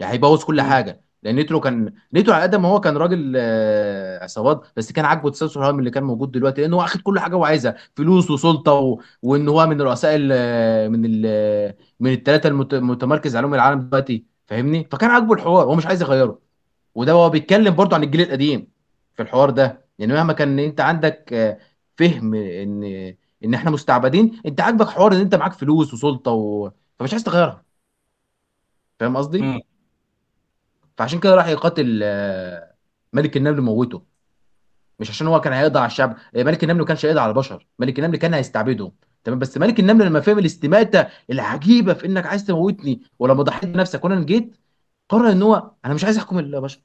[0.00, 0.64] يعني هيبوظ كل م.
[0.64, 1.04] حاجة.
[1.22, 5.28] لأن نيترو كان نيترو على قد ما هو كان راجل آه، عصابات بس كان عاجبه
[5.28, 8.72] التسلسل الهرمي اللي كان موجود دلوقتي لأن هو اخد كل حاجة هو عايزها فلوس وسلطة
[8.72, 9.00] و...
[9.22, 10.92] وإن هو من رؤساء ال...
[10.92, 11.74] من ال...
[12.00, 16.40] من الثلاثة المتمركز عليهم العالم دلوقتي فاهمني؟ فكان عاجبه الحوار هو مش عايز يغيره.
[16.94, 18.68] وده هو بيتكلم برضو عن الجيل القديم.
[19.18, 19.84] في الحوار ده.
[19.98, 21.58] يعني مهما كان أنت عندك آه،
[21.98, 22.84] فهم إن
[23.44, 26.70] إن إحنا مستعبدين أنت عاجبك حوار إن أنت معاك فلوس وسلطة و...
[26.98, 27.64] فمش عايز تغيرها.
[29.00, 29.38] فاهم قصدي.
[30.98, 32.74] فعشان كده راح يقاتل آه،
[33.12, 34.02] ملك النمل موته.
[35.00, 36.16] مش عشان هو كان هيقضي على الشعب.
[36.36, 38.92] آه، ملك النمل ما كانش هيقضي على البشر ملك النمل كان هيستعبدهم.
[39.24, 44.04] تمام؟ بس ملك النمل لما فهم الاستماتة العجيبة في إنك عايز تموتني ولما ضحيت بنفسك
[44.04, 44.56] وأنا جيت
[45.08, 46.80] قرر إن هو أنا مش عايز أحكم البشر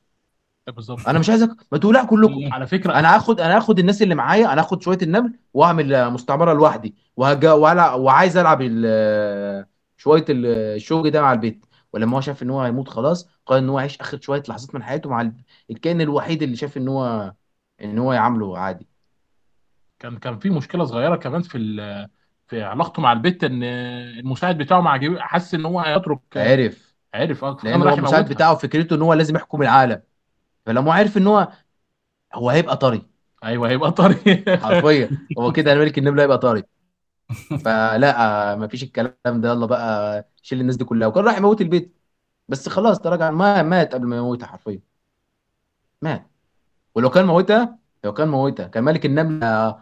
[0.72, 1.08] بالظبط.
[1.08, 2.34] أنا مش عايزك ما تولع كلكم.
[2.48, 2.54] م.
[2.54, 3.00] على فكرة.
[3.00, 7.46] أنا هاخد أنا هاخد الناس اللي معايا أنا هاخد شوية النمل واعمل مستعمرة لوحدي وهج...
[7.46, 7.94] وهلع...
[7.94, 9.66] وعايز ألعب ال...
[9.98, 10.46] شوية ال-
[10.76, 11.66] الشوج ده مع البيت.
[11.94, 14.84] ولما هو شاف إن هو هيموت خلاص قال إن هو يعيش آخر شوية لحظات من
[14.84, 15.34] حياته مع ال-
[15.72, 17.34] الكائن الوحيد اللي شاف إن هو
[17.82, 18.88] إن هو يعامله عادي.
[20.00, 22.10] كان كان في مشكلة صغيرة كمان في ال-
[22.48, 26.20] في علاقته مع البت إن المساعد بتاعه مع حس إن هو هيترك.
[26.36, 26.94] عرف.
[27.14, 30.02] عارف آه لأن هو المساعد بتاعه فكرته إن هو لازم يحكم العالم.
[30.66, 31.48] فلما عرف إن هو
[32.34, 33.02] هو هيبقى طري.
[33.44, 34.16] أيوه هيبقى طري.
[34.62, 35.10] حرفيا.
[35.40, 36.64] هو كده ملك النمل هيبقى طاري
[37.66, 39.50] فلا مفيش الكلام ده.
[39.50, 41.08] يلا بقى شيل الناس دي كلها.
[41.08, 41.96] وكان راح يموت البيت.
[42.48, 44.82] بس خلاص تراجع ما مات قبل ما يموتها حرفيا.
[46.02, 46.28] مات.
[46.96, 48.68] ولو كان موتها لو كان موتها.
[48.68, 49.42] كان ملك النمل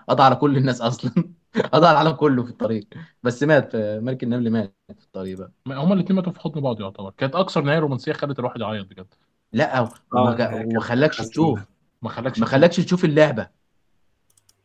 [0.10, 1.12] قضى على كل الناس أصلا.
[1.74, 2.88] قضى على العالم كله في الطريق.
[3.24, 3.76] بس مات.
[3.78, 5.52] ملك النمل مات في الطريق بقى.
[5.68, 7.12] هما الاثنين ماتوا في حضن بعض يعتبر.
[7.18, 9.14] كانت أكثر نهاية رومانسية خلت الواحد يعيط بجد.
[9.54, 11.60] لا آه وما وما خلاكش تشوف
[12.02, 13.48] ما خلاكش ما تشوف خلاكش تشوف اللعبة.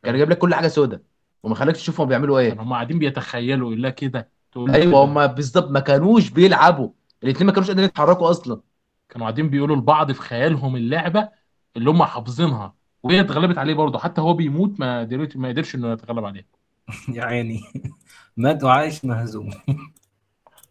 [0.02, 1.02] كان جايب لك كل حاجة سودة
[1.42, 2.52] وما خلاكش تشوف هم بيعملوا إيه.
[2.52, 6.90] هما قاعدين بيتخيلوا يقول لها كده تقول له أيوه هم بالظبط ما كانوش بيلعبوا.
[7.22, 8.60] الاثنين ما كانوش قادرين يتحركوا أصلا.
[9.08, 11.28] كانوا قاعدين بيقولوا لبعض في خيالهم اللعبة
[11.76, 13.98] اللي هم حافظينها وهي اتغلبت عليه برضه.
[13.98, 16.46] حتى هو بيموت ما قدرت ما قدرش إنه يتغلب عليه.
[17.14, 17.60] يا عيني.
[18.36, 19.50] مات وعايش مهزوم.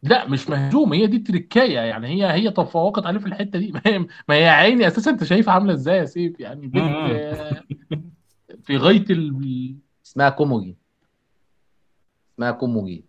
[0.06, 3.72] لا مش مهزوم هي دي التركايه يعني هي هي تفوقت عليه في الحتة دي.
[3.76, 7.36] ما هي ما هي يا عيني أساسا أنت شايفها عاملة إزاي يا سيف؟ يعني بنت
[8.64, 9.76] في غاية ال...
[10.06, 10.78] اسمها كوموجي.
[12.34, 13.06] اسمها كوموجي.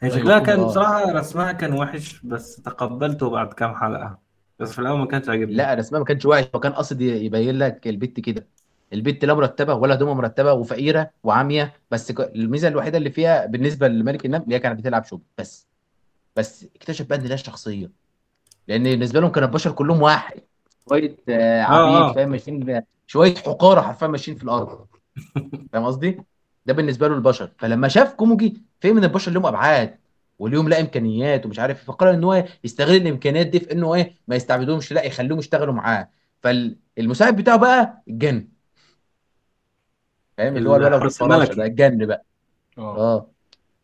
[0.00, 4.18] هي أيوه شكلها كان بصراحة رسمها كان وحش بس تقبلته بعد كام حلقة.
[4.58, 5.54] بس في الأول ما كانش عاجبني.
[5.54, 8.46] لا رسمها ما كانش وحش هو كان قصد يبين لك البت كده.
[8.92, 14.26] البت لا مرتبة ولا هدومها مرتبة وفقيرة وعامية بس الميزة الوحيدة اللي فيها بالنسبة لملك
[14.26, 15.69] النمل اللي هي كانت بتلعب شوب بس.
[16.36, 17.90] بس اكتشف بقى إن لها شخصية.
[18.68, 20.40] لأن بالنسبة لهم كان البشر كلهم واحد.
[20.88, 24.86] شوية آه، آه عبيد فاهم آه ماشيين شوية حقارة حرفيا ماشيين في الأرض.
[25.72, 26.20] فاهم قصدي؟
[26.66, 27.50] ده بالنسبة له البشر.
[27.58, 29.98] فلما شاف كوموجي فهم إن البشر لهم أبعاد
[30.38, 34.14] وليهم لا إمكانيات ومش عارف إيه، فقرر إن هو يستغل الإمكانيات دي في انه إيه
[34.28, 36.08] ما يستعبدوهمش لا يخليهم يشتغلوا معاه.
[36.42, 38.48] فالمساعد بتاعه بقى الجن.
[40.38, 42.24] فاهم؟ اللي هو الولد ده الجن بقى.
[42.78, 42.98] آه.
[42.98, 43.30] آه.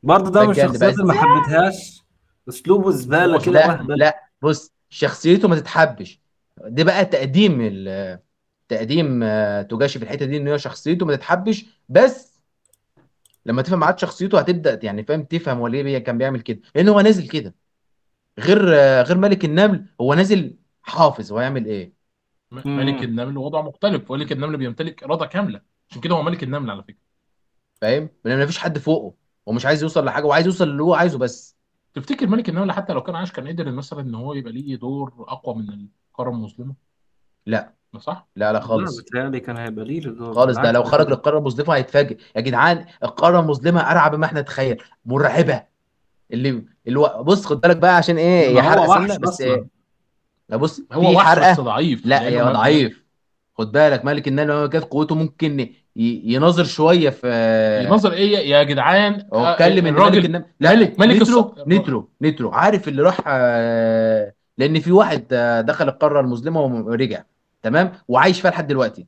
[0.03, 2.06] برضه ده من الشخصيات اللي ما حبيتهاش.
[2.49, 6.21] أسلوبه زبالة هو كده لا لا بص شخصيته ما تتحبش.
[6.67, 8.19] ده بقى تقديم ال-
[8.69, 11.65] تقديم آه، توجاشي في الحتة دي إن هو شخصيته ما تتحبش.
[11.89, 12.37] بس
[13.47, 16.61] لما تفهم معاد شخصيته هتبدأ يعني فاهم تفهم هو ليه بي- كان بيعمل كده.
[16.75, 17.55] لأن هو نازل كده.
[18.39, 21.93] غير آه، غير ملك النمل هو نازل حافظ هو هيعمل إيه.
[22.53, 24.13] ملك النمل وضعه مختلف.
[24.13, 25.61] ملك النمل بيمتلك إرادة كاملة.
[25.91, 26.97] عشان كده هو ملك النمل على فكرة.
[27.81, 29.15] فاهم؟ لأن مفيش حد فوقه.
[29.49, 31.56] هو مش عايز يوصل لحاجة هو عايز يوصل اللي هو عايزه بس.
[31.97, 35.25] تفتكر ملك النمل حتى لو كان عايش كان قدر مثلا إن هو يبقى ليه دور
[35.29, 36.75] أقوى من القارة المظلمة؟
[37.47, 37.73] لا.
[37.93, 39.01] ما صح؟ لا لا لا خالص.
[39.01, 40.35] بتهيألي كان هيبقى ليه دور.
[40.35, 42.19] خالص ده بالعكس لو ده خرج كان للقارة المظلمة هيتفاجئ.
[42.37, 44.83] يا جدعان القارة المظلمة ارعب ما إحنا نتخيل.
[45.05, 45.63] مرعبة.
[46.33, 49.17] اللي اللي هو بص خد بالك بقى عشان إيه ما هي حرقه هو سنة وحش
[49.17, 49.29] بس.
[49.29, 49.67] أصلا إيه؟
[50.49, 52.07] لا بص هو في وحش بس حرقه ضعيف.
[52.07, 52.53] لا لأنه يا ما...
[52.53, 52.59] ما...
[52.59, 53.05] ضعيف.
[53.59, 59.45] خد بالك ملك النمل كانت قوته ممكن يناظر شوية في ينظر إيه يا جدعان؟ هو
[59.45, 61.31] آه، اتكلم إن ملك الراجل النمل لا ملك ملك الص...
[61.31, 67.23] نترو نترو نترو عارف اللي راح آه، لأن في واحد آه، دخل القارة المظلمة ورجع
[67.63, 69.07] تمام؟ وعايش فيها لحد دلوقتي.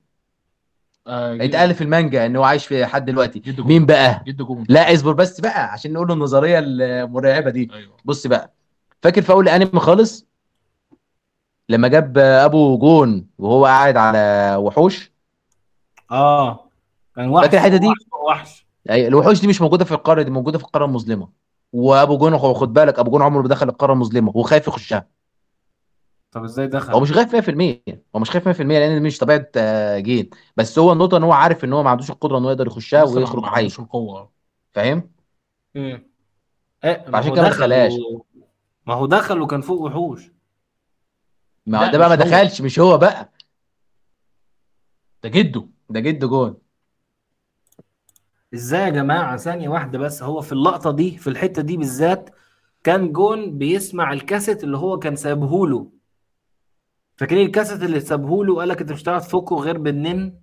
[1.06, 3.42] آه، اتقال في المانجا ان هو عايش فيها لحد دلوقتي.
[3.58, 4.24] مين بقى؟
[4.68, 7.70] لا اصبر بس بقى عشان نقول له النظرية المرعبة دي.
[7.74, 7.92] أيوه.
[8.04, 8.52] بص بقى.
[9.02, 10.26] فاكر في أول انمي خالص؟
[11.68, 15.12] لما جاب أبو جون وهو قاعد على وحوش؟
[16.10, 16.67] آه.
[17.18, 17.86] كان فاكر الحتة دي
[18.28, 21.28] وحش أي- الوحوش دي مش موجودة في القارة دي موجودة في القارة المظلمة.
[21.72, 25.06] وأبو جون خد بالك أبو جون عمره ما دخل القارة المظلمة وخايف يخشها.
[26.32, 27.82] طب إزاي هو دخل مش خايف 100%
[28.16, 31.64] هو مش خايف 100% لأن مش طبيعة آه، جين بس هو النقطة إن هو عارف
[31.64, 34.30] إن هو ما عندوش القدرة إن هو يقدر يخشها ما ويخرج ما حي عندوش القوة.
[34.72, 35.10] فاهم؟
[35.76, 36.02] امم
[36.84, 37.92] إيه ما هو كده ما دخل دخلهاش.
[37.92, 38.22] و...
[38.86, 40.30] ما هو دخل وكان فوق وحوش.
[41.66, 42.18] ما ده بقى ما هو.
[42.18, 43.32] دخلش مش هو بقى.
[45.22, 46.56] ده جده ده جد جون.
[48.54, 52.30] إزاي يا جماعة؟ ثانية واحدة بس هو في اللقطة دي في الحتة دي بالذات
[52.84, 55.90] كان جون بيسمع الكاسيت اللي هو كان سايبهوله
[57.16, 60.38] فاكرين الكاسيت اللي سابهوله وقال لك انت مش هتعرف تفكه غير بالنن.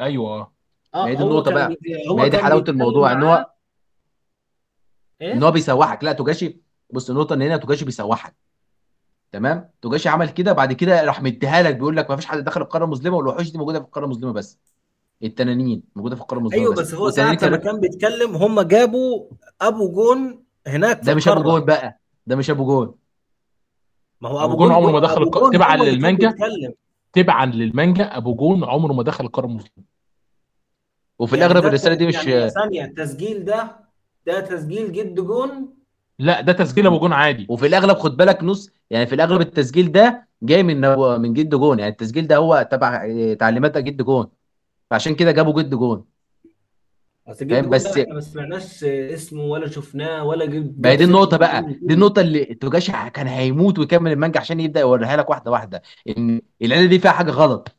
[0.00, 0.52] أيوه.
[0.94, 1.76] ما هي آه دي النقطة بقى.
[2.16, 3.54] ما هي دي حلاوة الموضوع إن هو معاه.
[5.32, 6.04] إن هو بيسوحك.
[6.04, 6.60] لا توجاشي
[6.90, 8.34] بص النقطة إن هنا توجاشي بيسوحك.
[9.32, 12.62] تمام؟ توجاشي عمل كده بعد كده راح مديها لك بيقول لك ما فيش حد دخل
[12.62, 14.58] القارة المظلمة والوحوش دي موجودة في القارة المظلمة بس.
[15.22, 19.24] التنانين موجودة في القاره المظلمه أيوه بس هو ساعة لما كان بيتكلم هم جابوا
[19.60, 22.94] أبو جون هناك في ده مش أبو جون بقى ده مش أبو جون.
[24.20, 24.92] ما هو أبو جون جون عمره.
[24.92, 25.38] ما دخل أبو الق...
[25.38, 26.34] جون تبعا للمانجا
[27.12, 29.84] تبعا للمانجا أبو جون عمره ما دخل القارة المظلمه
[31.18, 33.76] وفي يعني الأغلب الرسالة دي الت- مش يعني ثانية التسجيل ده
[34.26, 35.74] ده تسجيل جد جون؟
[36.18, 37.46] لا ده تسجيل أبو جون عادي.
[37.48, 40.80] وفي الأغلب خد بالك نص يعني في الأغلب التسجيل ده جاي من
[41.20, 41.78] من جد جون.
[41.78, 44.26] يعني التسجيل ده هو تبع تعليمات جد جون.
[44.94, 46.04] فعشان كده جابوا جد جون.
[47.28, 50.86] اصل فاهم؟ جد بس ما سمعناش اسمه ولا شفناه ولا جب...
[50.86, 51.62] ما هي دي في بقى.
[51.62, 55.82] دي فيلم النقطة اللي توجاشي كان هيموت ويكمل المانجا عشان يبدأ يوريها لك واحدة واحدة.
[56.08, 57.76] إن العيلة دي فيها حاجة غلط.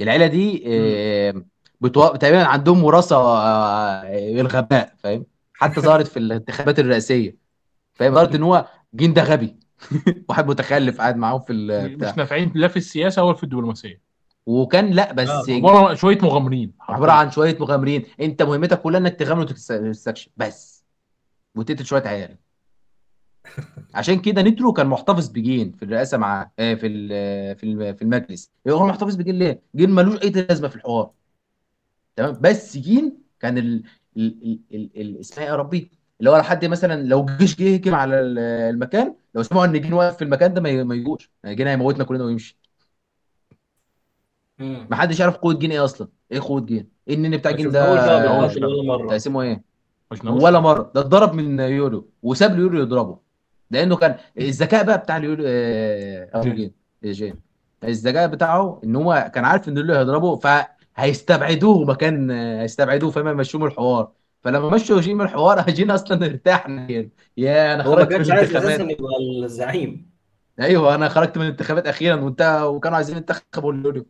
[0.00, 1.44] العيلة دي آه،
[1.80, 2.08] بتو...
[2.08, 7.36] تقريبا عندهم وراثة آه، الغباء فاهم؟ حتى ظهرت في الانتخابات الرئاسية.
[7.94, 9.56] فاهم؟ ظهرت إن هو جين ده غبي.
[10.28, 14.05] واحد متخلف قاعد معاهم في البتاع مش نافعين لا في السياسة ولا في الدبلوماسية.
[14.46, 16.72] وكان لا بس آه، عباره عن شوية مغامرين.
[16.80, 18.04] عبارة عن شوية مغامرين.
[18.20, 20.84] انت مهمتك كلها انك تغامر وتستكشف بس.
[21.56, 22.36] وتقتل شوية عيال.
[23.94, 28.02] عشان كده نترو كان محتفظ بجين في الرئاسة معاه آه، في ال- في ال- في
[28.02, 28.50] المجلس.
[28.68, 31.10] هو محتفظ بجين ليه؟ جين ملوش أي لازمة في الحوار.
[32.16, 33.82] تمام؟ بس جين كان ال
[34.16, 34.58] ال
[34.96, 35.90] ال اسمها إيه يا ربي؟
[36.20, 38.38] اللي هو حد مثلا لو الجيش جه هجم على ال-
[38.74, 41.30] المكان لو سمعوا إن جين واقف في المكان ده ما يجوش.
[41.44, 42.58] يعني جين هيموتنا كلنا ويمشي.
[44.58, 44.86] مم.
[44.90, 46.08] ما حدش يعرف قوة جين إيه أصلا.
[46.32, 49.16] إيه قوة جين؟ إيه النن بتاع ما جين شفناهوش بقى ده هو ولا مرة.
[49.16, 49.62] اسمه إيه.
[50.24, 50.92] ولا مرة.
[50.94, 53.18] ده اتضرب من ليوريو وساب ليوريو يضربه.
[53.70, 56.72] لأنه كان الذكاء بقى بتاع ليوريو آه، ابو جين.
[57.04, 57.34] جين جين.
[57.84, 60.36] الذكاء بتاعه إن هو كان عارف إن ليوريو هيضربه
[60.96, 64.12] فهيستبعدوه مكان آه، هيستبعدوه فما يمشوه من الحوار.
[64.42, 68.16] فلما مشوا جين من الحوار جين أصلا ارتاح نهائيا يا أنا هو ما خرجت من
[68.16, 68.80] كانش عايز الانتخابات.
[68.80, 70.10] أساسا يبقى الزعيم.
[70.60, 74.06] أيوه أنا خرجت من الانتخابات أخيرا وأنت وكانوا عايزين ينتخبوا ليوريو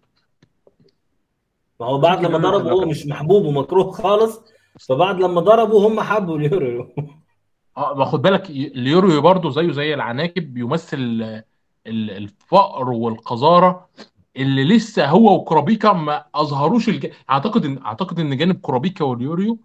[1.80, 4.40] ما هو بعد لما ضربه هو كان- مش محبوب ومكروه خالص
[4.88, 6.88] فبعد لما ضربوا هم حبوا ليوريو.
[7.76, 13.88] آه ما خد بالك ليوريو برضه زيه زي العناكب بيمثل ال- الفقر والقذارة
[14.36, 17.06] اللي لسه هو وكرابيكا ما أظهروش الج...
[17.30, 19.58] أعتقد إن أعتقد إن جانب كرابيكا وليوريو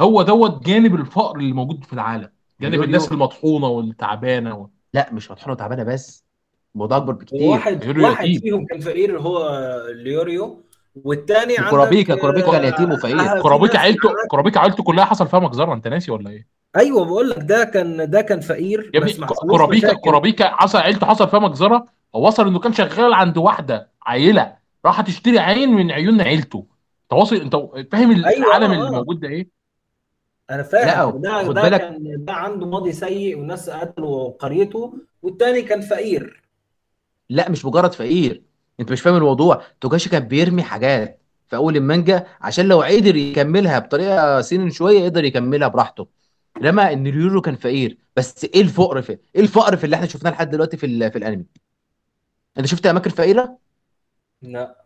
[0.00, 2.28] هو دوت جانب الفقر اللي موجود في العالم
[2.60, 4.66] جانب ليوريو- الناس المطحونة والتعبانة و...
[4.94, 6.24] لا مش مطحونة تعبانه بس
[6.74, 7.42] الموضوع أكبر بكتير.
[7.48, 8.26] واحد واحد.
[8.26, 9.48] فيهم كان فقير هو
[9.90, 10.62] ليوريو
[10.94, 13.20] والتاني عندك وكرابيكا- كرابيكا كان آه، يتيم وفقير.
[13.20, 16.46] آه، في كرابيكا ناس عيلته كرابيكا عيلته كلها حصل فيها مجزرة انت ناسي ولا إيه؟
[16.76, 19.86] أيوه بقول لك ده كان ده كان فقير يا ابني بس ما ك- حصلوش كرابيكا
[19.86, 20.00] مشاكل.
[20.00, 24.56] كرابيكا حصل عيلته حصل فيها مجزرة وصل انه كان شغال عند واحدة عيلة
[24.86, 26.66] راح تشتري عين من عيون عيلته
[27.02, 27.56] انت واصل انت
[27.92, 28.90] فاهم أيوة، العالم آه، اللي آه.
[28.90, 29.48] موجود ده إيه؟
[30.50, 34.94] أنا فاهم لا، ده خد ده بالك- كان ده عنده ماضي سيء والناس قتلوا قريته
[35.22, 36.42] والتاني كان فقير
[37.30, 38.42] لا مش مجرد فقير
[38.80, 39.62] انت مش فاهم الموضوع.
[39.80, 45.24] توجاشي كان بيرمي حاجات في أول المانجا عشان لو قدر يكملها بطريقة سنن شوية يقدر
[45.24, 46.06] يكملها براحته.
[46.60, 47.98] لما إن اليورو كان فقير.
[48.16, 51.44] بس إيه الفقر في إيه الفقر في اللي إحنا شفناه لحد دلوقتي في في الأنمي؟
[52.58, 53.58] أنت شفت أماكن فقيرة؟
[54.42, 54.84] لا.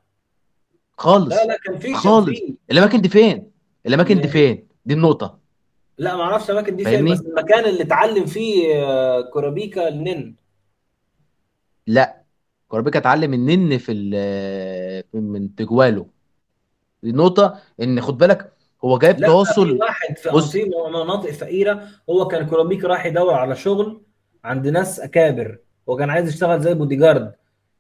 [0.99, 1.35] خالص.
[1.37, 2.29] لا لا كان في خالص.
[2.29, 2.55] في.
[2.71, 3.51] الأماكن دي فين؟
[3.87, 5.39] الأماكن دي فين؟ دي النقطة.
[5.99, 10.35] لا ما أعرفش الأماكن دي فين؟ بس المكان اللي اتعلم فيه آه، كورابيكا النن
[11.87, 12.26] لا.
[12.69, 13.93] كوربيكا اتعلم النن في
[15.15, 16.07] من تجواله.
[17.03, 18.53] دي نقطة إن خد بالك
[18.85, 20.57] هو جايب تواصل واحد في بص.
[20.95, 24.01] مناطق فقيرة هو كان كورابيكا راح يدور على شغل
[24.45, 27.33] عند ناس أكابر هو كان عايز يشتغل زي بودي جارد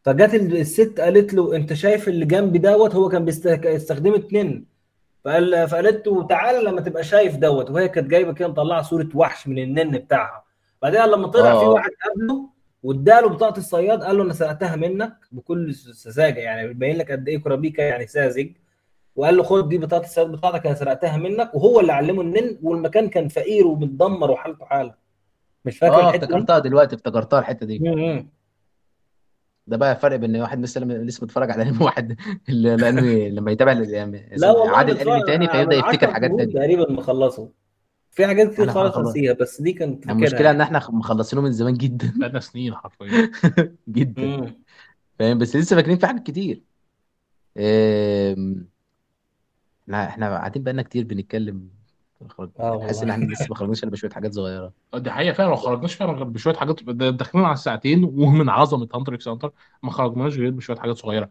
[0.02, 4.64] فجت الست قالت له أنت شايف اللي جنبي دوت؟ هو كان بيست- استخدمت نن
[5.24, 7.70] فقال فقالت له تعالى لما تبقى شايف دوت.
[7.70, 10.44] وهي كانت جايبة كده مطلعة صورة وحش من النن بتاعها.
[10.82, 11.58] بعدين لما طلع آه.
[11.60, 12.48] في واحد قابله
[12.86, 17.38] واداله بطاقة الصياد قال له أنا سرقتها منك بكل سذاجة يعني بيبين لك قد إيه
[17.38, 18.50] كورابيكا يعني ساذج.
[19.16, 21.54] وقال له خد دي بطاقة الصياد بتاعتك أنا سرقتها منك.
[21.54, 24.94] وهو اللي علمه النن والمكان كان فقير ومتدمر وحالته حالة.
[25.64, 27.78] مش فاكر آه؟ افتكرتها دلوقتي افتكرتها الحتة دي.
[27.78, 28.28] مم.
[29.66, 32.16] ده بقى فرق بين واحد لسه لسه بيتفرج على انمي واحد
[32.48, 36.54] لأنه لما يتابع ال- لا والله عادل بتفرج- انمي تاني فيبدأ يفتكر 10 حاجات تانية.
[36.54, 37.48] تقريبا مخلصه.
[38.16, 39.08] في حاجات كتير خالص خلاص.
[39.10, 40.60] نسيها بس دي فاكرها المشكلة إن.
[40.60, 43.30] إحنا مخلصينه من زمان جدا بقالنا سنين حرفيا
[43.88, 44.54] جدا.
[45.18, 46.62] فاهم بس لسه فاكرين في حاجات كتير
[47.58, 48.68] أم،
[49.90, 51.70] إحنا إحنا قاعدين بقالنا كتير بنتكلم
[52.60, 53.10] آه حاسس إن.
[53.10, 56.24] إحنا لسه ما خرجناش إلا بشوية حاجات صغيرة دي حقيقة فعلا ما خرجناش فعلا غير
[56.24, 59.52] بشوية حاجات داخلين على الساعتين ومن عظمة Hunter x Hunter
[59.82, 61.30] ما خرجناش غير بشوية حاجات صغيرة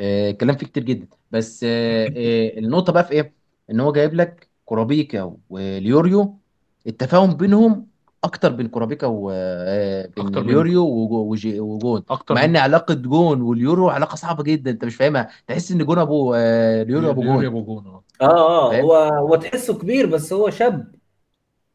[0.00, 3.34] آه، الكلام فيه كتير جدا بس آه، آه، النقطة بقى في إيه؟
[3.70, 6.38] إن هو جايب لك كورابيكا واليوريو
[6.86, 7.86] التفاهم بينهم
[8.24, 12.02] أكتر بين كورابيكا و آه، أكتر اليوريو وجون.
[12.10, 15.28] أكتر مع إن علاقة جون واليورو علاقة صعبة جدا أنت مش فاهمها.
[15.46, 17.46] تحس إن جون ابو آه، اليوريو أبو جون.
[17.46, 18.02] أبو جون آه.
[18.26, 20.94] آه فاهم؟ هو هو تحسه كبير بس هو شاب.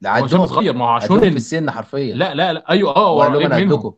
[0.05, 2.15] هو عندهم صغير ما هو عندهم عشان في السن حرفيا.
[2.15, 3.93] لا لا لا أيوه آه هو قدكم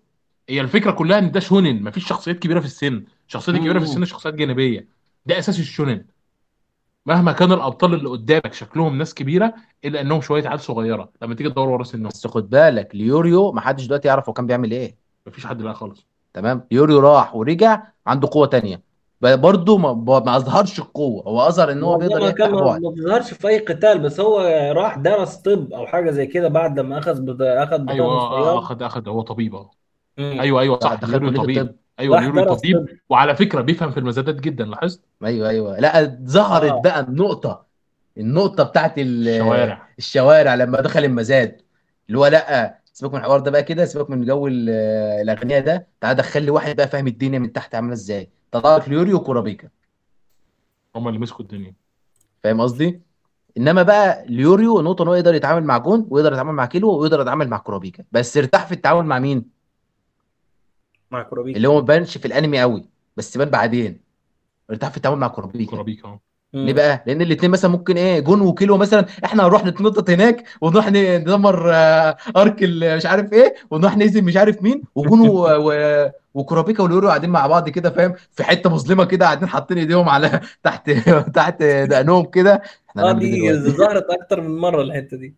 [0.49, 3.03] هي الفكرة كلها إن ده shonen مفيش شخصيات كبيرة في السن.
[3.27, 3.85] الشخصيات الكبيره في.
[3.85, 4.87] السن شخصيات جانبية.
[5.25, 6.05] ده أساس ال shonen.
[7.09, 9.53] مهما كان الأبطال اللي قدامك شكلهم ناس كبيرة
[9.85, 11.09] إلا إنهم شوية عيال صغيرة.
[11.21, 12.07] لما تيجي تدور ورا سنهم.
[12.07, 14.95] بس خد بالك اليوريو ما حدش دلوقتي يعرف هو كان بيعمل إيه.
[15.27, 16.05] مفيش حد بقى خالص.
[16.33, 18.81] تمام؟ يوريو راح ورجع عنده قوة تانية.
[19.21, 21.23] ب- برضه ما, ب- ما أظهرش القوة.
[21.23, 24.19] هو أظهر إن هو بيقدر ما يفتح ما بعد ما بيظهرش في أي قتال بس
[24.19, 24.39] هو
[24.75, 28.57] راح درس طب أو حاجة زي كده بعد لما أخذ أخذ أيوه بطاقه آه، الصياد
[28.57, 29.71] اخد اخد هو طبيب آه.
[30.17, 30.39] مم.
[30.39, 30.93] أيوه أيوه صح.
[30.93, 31.75] دخل طبيب.
[31.99, 35.79] أيوه درس طبيب طب وعلى فكرة بيفهم في المزادات جدا لاحظت؟ أيوه أيوه.
[35.79, 36.81] لا ظهرت آه.
[36.81, 37.65] بقى النقطة
[38.17, 39.87] النقطة بتاعت ال- الشوارع.
[39.97, 41.61] الشوارع لما دخل المزاد.
[42.07, 44.69] اللي هو لا سيبك من الحوار ده بقى كده سيبك من جو ال-
[45.21, 45.87] الأغنياء ده.
[46.01, 48.29] تعالى دخل لي واحد بقى فاهم الدنيا من تحت عاملة إزاي.
[48.51, 49.67] طلع لك اليوريو وكورابيكا.
[50.95, 51.73] هم اللي مسكوا الدنيا.
[52.43, 53.01] فاهم قصدي؟
[53.57, 57.21] إنما بقى اليوريو نقطة إن هو يقدر يتعامل مع جون ويقدر يتعامل مع كيلو ويقدر
[57.21, 58.03] يتعامل مع كورابيكا.
[58.11, 59.58] بس ارتاح في التعامل مع مين؟
[61.11, 62.85] مع كورابيكا اللي هو ما بانش في الانمي قوي
[63.17, 64.01] بس بان بعدين.
[64.71, 65.71] ارتاح في التعامل مع كورابيكا.
[65.71, 66.19] كورابيكا.
[66.53, 66.73] ليه.
[66.73, 71.71] بقى؟ لأن الاثنين مثلا ممكن إيه جون وكيلو مثلا إحنا هنروح نتنطط هناك ونروح ندمر
[71.73, 75.47] آه، arc ال- مش عارف إيه ونروح نهزم مش عارف مين وجون و...
[75.71, 75.73] و...
[76.33, 80.39] وكورابيكا واليورو قاعدين مع بعض كده فاهم في حتة مظلمة كده قاعدين حاطين إيديهم على
[80.63, 80.89] تحت
[81.35, 85.35] تحت دقنهم كده إحنا آه إيه دي دلوقتي؟ ظهرت أكتر من مرة الحتة دي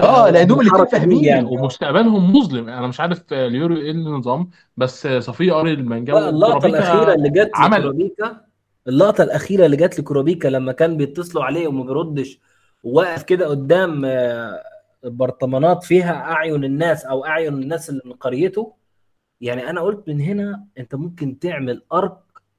[0.00, 5.06] آه لأنهم الاثنين فاهمين يعني ومستقبلهم مظلم أنا مش عارف آه، اليورو إيه النظام بس
[5.06, 8.46] آه، صفية قاري المانجا لا اللقطة الأخيرة اللي جت عمل لكروبيكا
[8.88, 12.40] اللقطة الأخيرة اللي جت لكروبيكا لما كان بيتصلوا عليه وما بيردش
[12.82, 14.62] وواقف كده قدام آه،
[15.04, 18.74] برطمانات فيها أعين الناس أو أعين الناس اللي من قريته.
[19.40, 22.16] يعني أنا قلت من هنا أنت ممكن تعمل أرك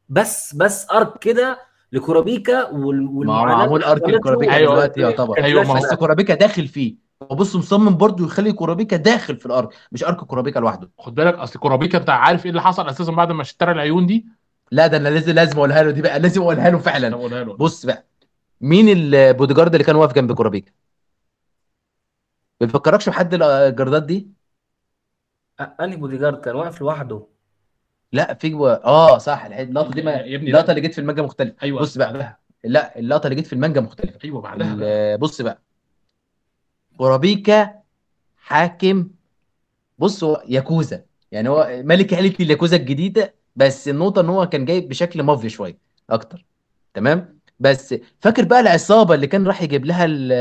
[0.10, 1.60] بس بس أرك كده
[1.92, 5.44] لكروبيكا وال- ما هو معمول أرك الكورابيكا أيوه دلوقتي يعتبر.
[5.44, 6.96] أيوه ما بس هو كورابيكا داخل فيه.
[7.24, 10.92] هو بص مصمم برضه يخلي كورابيكا داخل في ال arc مش arc كورابيكا لوحده.
[11.00, 14.26] خد بالك أصل كورابيكا أنت عارف إيه اللي حصل أساسا بعد ما اشترى العيون دي؟
[14.72, 17.54] لا ده أنا لازم لازم أقولها له دي بقى لازم أقولها له أنا فعلا له.
[17.58, 18.06] بص بقى
[18.62, 20.72] مين البودي جارد اللي كان واقف جنب كورابيكا
[22.62, 24.28] ما بيفكركش بحد الجاردات دي؟
[25.80, 27.28] أنهي بودي جارد كان واقف لوحده.
[28.12, 28.68] لا في جو...
[28.68, 31.56] آه صح اللقطة دي ما يا ابني اللقطة لا اللي جت في المانجا مختلفة.
[31.64, 31.82] أيوه.
[31.82, 34.20] بص بقى بعدها لا اللقطة اللي جت في المانجا مختلفة.
[34.24, 35.18] أيوه بعدها بقى.
[35.18, 35.62] بص بقى
[36.98, 37.82] كورابيكا
[38.38, 39.10] حاكم
[39.98, 41.06] بص هو ياكوزا.
[41.32, 45.78] يعني هو ملك عيلة الياكوزا الجديدة بس النقطة إن هو كان جاي بشكل مافيا شوية
[46.10, 46.46] أكتر.
[46.94, 50.32] تمام؟ بس فاكر بقى العصابة اللي كان راح يجيب لها ال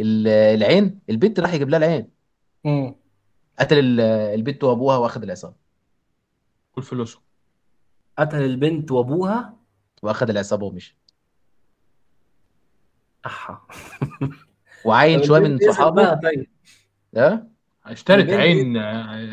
[0.00, 2.08] ال العين؟ البنت راح يجيب لها العين.
[2.66, 2.94] امم
[3.58, 4.00] قتل ال-
[4.34, 5.54] البنت وأبوها واخد العصابة.
[6.74, 7.20] كل فلوسه.
[8.18, 9.54] قتل البنت وأبوها؟
[10.02, 10.96] واخد العصابة ومشي.
[13.26, 13.66] أحا.
[14.84, 16.14] وعين طب شوية من إيه صحابه.
[16.14, 16.46] طيب؟
[17.16, 17.46] ها
[17.86, 18.76] اشترت البنت عين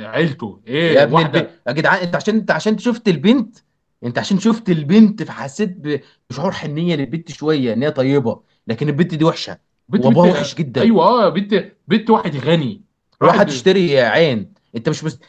[0.04, 0.60] عيلته.
[0.68, 1.36] يا إيه ابن البنت.
[1.36, 3.58] واحدة يا جدعان انت عشان انت عشان شفت البنت
[4.04, 5.78] انت عشان شفت البنت فحسيت
[6.30, 8.40] بشعور حنية للبنت شوية إن هي طيبة.
[8.68, 9.58] لكن البنت دي وحشة.
[9.90, 10.82] بنت وابوها بنت وحش جدا.
[10.82, 12.82] أيوه آه بنت بنت واحد غني.
[13.22, 14.54] واحد تشتري عين.
[14.76, 15.24] انت مش مست...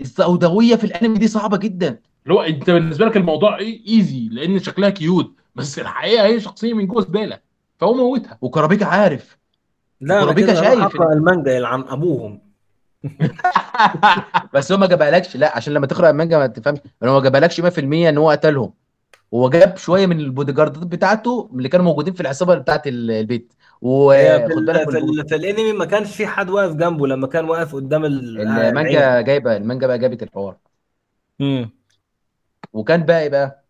[0.00, 1.98] السوداوية في الأنمي دي صعبة جدا.
[2.30, 5.34] هو انت بالنسبة لك الموضوع إيه؟ easy لأن شكلها cute.
[5.54, 7.38] بس الحقيقة هي شخصية من جوه زبالة.
[7.78, 8.38] فهو موتها.
[8.40, 9.38] وكرابيكا عارف.
[10.04, 12.40] لا أروح شايف المانجا يلعن أبوهم.
[14.54, 16.78] بس هو ما جابهالكش لا عشان لما تقرأ المانجا ما تفهمش.
[17.04, 18.72] هو ما جابهالكش 100% إن هو قتلهم.
[19.34, 23.52] هو جاب شوية من البودي جاردات بتاعته اللي كانوا موجودين في العصابة بتاعت ال- البيت.
[23.82, 24.16] وخد
[24.50, 28.04] بالك ال في, في الانمي ما كانش في حد واقف جنبه لما كان واقف قدام
[28.04, 30.56] المانجا جايبة المانجا بقى جابت الحوار.
[31.40, 31.70] امم
[32.72, 33.63] وكان بقى إيه بقى؟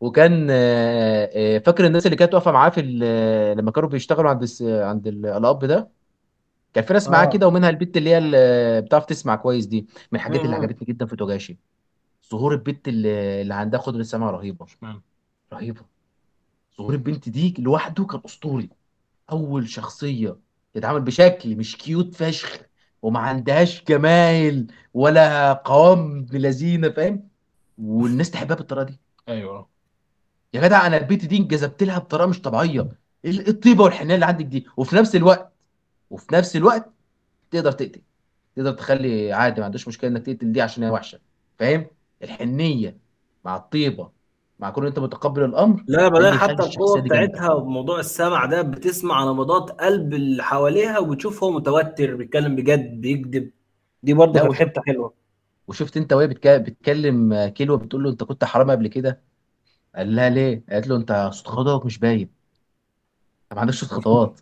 [0.00, 4.42] وكان آه، آه، فاكر الناس اللي كانت واقفة معاه في ال- لما كانوا بيشتغلوا عند
[4.42, 5.90] الس- عند ال- الأب ده؟
[6.74, 7.30] كان في ناس معاه آه.
[7.30, 9.80] كده ومنها البت اللي هي اللي بتعرف تسمع كويس دي
[10.12, 11.58] من الحاجات اللي امم عجبتني جدا في توجاشي
[12.32, 14.64] ظهور البت اللي, اللي عندها قدرة سمع رهيبة.
[14.66, 15.02] اشمعنى
[15.52, 15.82] رهيبة.
[16.78, 18.70] ظهور البنت دي لوحده كان أسطوري.
[19.32, 20.38] أول شخصية
[20.74, 22.58] تتعامل بشكل مش كيوت فشخ
[23.02, 27.28] وما عندهاش جمايل ولا قوام بلذينة فاهم؟
[27.78, 29.00] والناس تحبها بالطريقة دي.
[29.28, 29.69] أيوه.
[30.54, 32.88] يا جدع أنا البت دي انجذبت لها بطريقة مش طبيعية.
[33.24, 34.66] إيه الطيبة والحنية اللي عندك دي.
[34.76, 35.52] وفي نفس الوقت
[36.10, 36.90] وفي نفس الوقت
[37.50, 38.00] تقدر تقتل.
[38.56, 41.18] تقدر تخلي عادي ما عندوش مشكلة إنك تقتل دي عشان هي وحشة.
[41.58, 41.86] فاهم؟
[42.22, 42.96] الحنية
[43.44, 44.10] مع الطيبة
[44.58, 47.00] مع كون أنت متقبل الأمر لا يخلي حتى جامدة.
[47.00, 53.50] بتاعتها وموضوع السمع ده بتسمع نبضات قلب اللي حواليها وبتشوف هو متوتر بيتكلم بجد بيكذب.
[54.02, 54.76] دي برضه لا كانت
[55.68, 59.20] وشفت أنت وهي بتك- بتكلم كيلو بتقول له أنت كنت حرامي قبل كده؟
[59.96, 62.20] قال لها ليه؟ قالت له انت صوت خطواتك مش باين.
[63.42, 64.40] انت ما عندكش صوت خطوات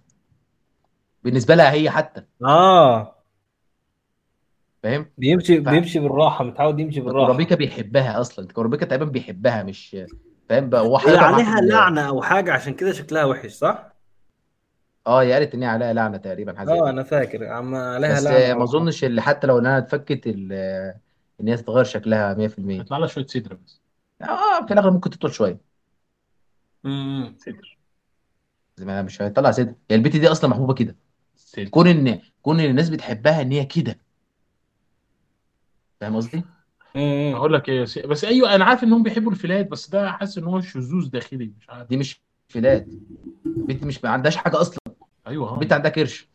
[1.24, 2.22] بالنسبة لها هي حتى.
[2.44, 3.14] آه.
[4.82, 7.26] فاهم؟ بيمشي ف بيمشي بالراحة متعود يمشي بالراحة.
[7.26, 8.48] كورابيكا بيحبها أصلا.
[8.52, 9.96] كورابيكا تقريبا بيحبها مش
[10.48, 11.68] فاهم؟ بقى هو هي حاططها معاه في عليها ال...
[11.68, 13.92] لعنة أو حاجة عشان كده شكلها وحش صح؟
[15.06, 16.90] آه هي قالت إن هي عليها لعنة تقريبا حاجة زي آه كده.
[16.90, 17.44] أنا فاكر.
[17.46, 20.52] عم عليها بس لعنة آه، ما أظنش اللي حتى لو إنها اتفكت ال-
[21.40, 23.80] إن هي تتغير شكلها 100% هيطلع لها شوية صدر بس.
[24.22, 25.60] آه في الأغلب ممكن تطول شوية.
[26.84, 27.78] امم صدر.
[28.76, 29.74] زي ما مش هيطلع صدر.
[29.90, 30.96] هي البت دي أصلا محبوبة كده.
[31.36, 31.68] صدر.
[31.68, 33.98] كون إن كون إن الناس بتحبها إن هي كده.
[36.00, 36.42] فاهم قصدي؟
[36.94, 37.32] مم.
[37.34, 40.38] هقول لك إيه يا سي- بس أيوه أنا عارف إنهم بيحبوا الفلات بس ده حاسس
[40.38, 41.88] إن هو شذوذ داخلي مش عارف.
[41.88, 42.86] دي مش فلات
[43.44, 44.78] بنت مش ما عندهاش حاجة أصلا.
[45.26, 45.56] أيوه آه.
[45.58, 46.28] بنت عندها كرش.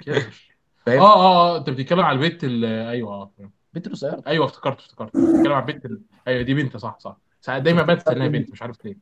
[0.00, 0.22] كده.
[0.86, 3.32] فاهم؟ آه آه آه أنت بتتكلم على البنت ال- أيوه آه
[3.76, 7.16] بنت قصيره أيوه افتكرت افتكرت بتتكلم على البنت ال- أيوه دي بنت صح صح.
[7.40, 8.96] ساعات دايما بنسى انها بنت مش عارف ليه.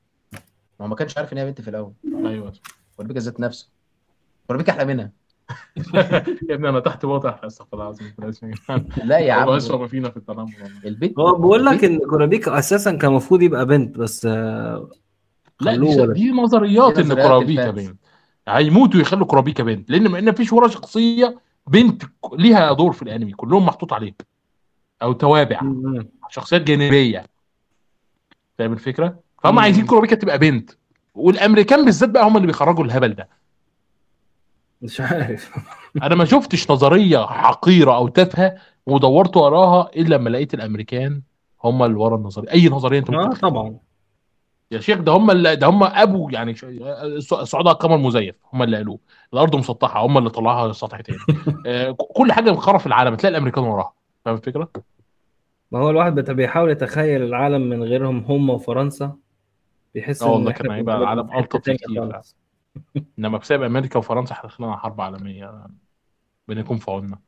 [0.80, 1.92] ما هو ما كانش عارف إن هي بنت في الأول.
[2.26, 2.52] أيوه.
[2.98, 3.68] وربيكا ذات نفسه.
[4.50, 5.10] وربيكا أحلى منها.
[6.48, 7.40] يا ابني أنا تحت واضح.
[7.44, 7.84] أستغفر الله
[8.18, 8.54] العظيم.
[9.10, 9.56] لا يا هو عم.
[9.56, 10.50] اسوء ما فينا في التنمر.
[10.84, 11.18] البنت.
[11.18, 14.90] هو بقول لك إن كورابيكا أساسا كان المفروض يبقى بنت بس آه،
[15.60, 16.06] لا دي.
[16.12, 17.70] دي نظريات إن نظريات كورابيكا.
[17.70, 17.96] بنت.
[18.48, 19.90] هيموتوا يخلوا كورابيكا بنت.
[19.90, 22.02] لأن ما فيش ولا شخصية بنت
[22.32, 23.32] ليها دور في الأنمي.
[23.32, 24.14] كلهم محطوط عليهم
[25.02, 25.60] أو توابع.
[26.30, 27.26] شخصيات جانبية.
[28.58, 29.58] فاهم الفكرة؟ فهم.
[29.58, 30.70] عايزين كورابيكا تبقى بنت.
[31.14, 33.28] والأمريكان بالذات بقى هم اللي بيخرجوا الهبل ده.
[34.82, 35.50] مش عارف.
[36.02, 38.54] أنا ما شفتش نظرية حقيرة أو تافهة
[38.86, 41.22] ودورت وراها إلا لما لقيت الأمريكان
[41.64, 42.50] هم اللي ورا النظرية.
[42.50, 43.34] أي نظرية أنت ممكن آه.
[43.50, 43.76] طبعا.
[44.70, 46.54] يا شيخ ده هم اللي ده هم أبو يعني
[47.32, 48.34] الصعود على القمر مزيف.
[48.52, 48.98] هم اللي قالوه.
[49.32, 50.06] الأرض مسطحة.
[50.06, 51.18] هم اللي طلعوها سطح تاني.
[51.66, 53.14] آه، كل حاجة مخرف العالم.
[53.14, 53.92] تلاقي الأمريكان وراها.
[54.24, 54.70] فاهم الفكرة؟
[55.72, 59.16] ما هو الواحد بيحاول يتخيل العالم من غيرهم هم وفرنسا.
[59.94, 62.12] بيحس آه والله إحنا كان هيبقى في العالم حتة ألطف تانية بكتير.
[62.12, 62.36] خالص.
[63.18, 65.66] إنما بسبب أمريكا وفرنسا إحنا على حرب عالمية
[66.48, 67.18] بنكون في عوننا.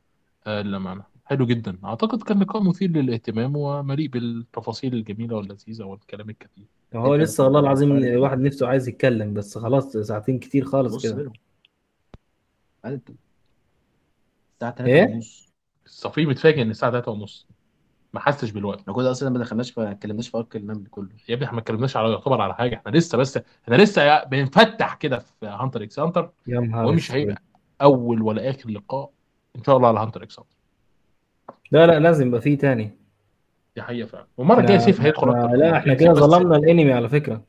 [0.47, 1.03] آه، للأمانة.
[1.25, 1.77] حلو جدا.
[1.83, 6.65] أعتقد كان لقاء مثير للاهتمام ومليء بالتفاصيل الجميلة واللذيذة والكلام الكثير
[6.95, 11.31] هو لسه والله العظيم الواحد نفسه عايز يتكلم بس خلاص ساعتين كتير خالص بص كده.
[14.59, 15.46] 3 إيه؟ ونص.
[15.87, 17.47] الصفي متفاجئ إن الساعة 3 ونص.
[18.13, 18.79] ما حسش بالوقت.
[18.79, 21.09] إحنا كده أصلا ما دخلناش في ما اتكلمناش في arc النمل كله.
[21.29, 22.75] يا ابني إحنا ما اتكلمناش على يعتبر على حاجة.
[22.75, 27.11] إحنا لسه بس إحنا لسه بنفتح كده في Hunter x Hunter يا نهار ومش.
[27.11, 27.41] هيبقى
[27.81, 29.09] أول ولا آخر لقاء
[29.55, 30.55] إن شاء الله على Hunter x Hunter
[31.71, 32.91] لا لا لازم يبقى فيه تاني.
[33.75, 34.27] دي حقيقة فعلا.
[34.37, 35.55] والمرة الجاية سيف هيدخل لا, أكتر.
[35.55, 37.43] لا إحنا كده ظلمنا الأنمي على فكرة.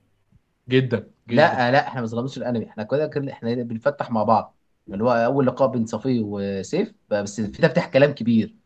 [0.69, 0.97] جدا
[1.28, 1.36] جدا.
[1.36, 2.69] لا لا إحنا ما ظلمناش الأنمي.
[2.69, 4.57] إحنا كده إحنا بنفتح مع بعض.
[4.94, 8.56] اللي هو أول لقاء بين صفي وسيف بس في تفتح كلام كبير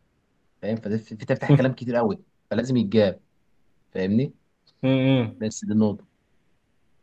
[0.61, 3.21] فاهم؟ في تفتح كلام كتير قوي فلازم يتجاب
[3.93, 4.35] فاهمني؟
[5.39, 6.05] بس دي النقطة.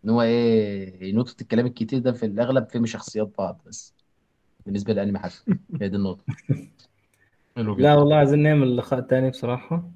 [0.04, 3.94] إن هو إيه نقطة الكلام الكتير ده في الأغلب فهم شخصيات بعض بس
[4.66, 5.44] بالنسبة للانمي حتى
[5.80, 6.24] هي دي النقطة.
[7.56, 7.84] حلو جدا.
[7.84, 9.90] لا والله عايزين نعمل لقاء تاني بصراحة.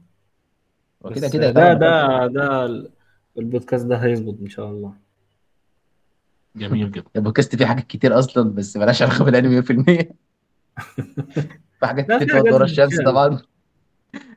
[1.01, 2.93] وكده بس كده ده ده ده ال-
[3.39, 4.95] البودكاست ده هيظبط إن شاء الله.
[6.57, 7.05] جميل جدا.
[7.17, 9.65] البودكاست فيه حاجات كتير أصلا بس مالهاش علاقة بالأنمي 100%
[11.81, 13.01] في حاجات كتير تقعد ورا الشمس.
[13.01, 13.43] طبعا.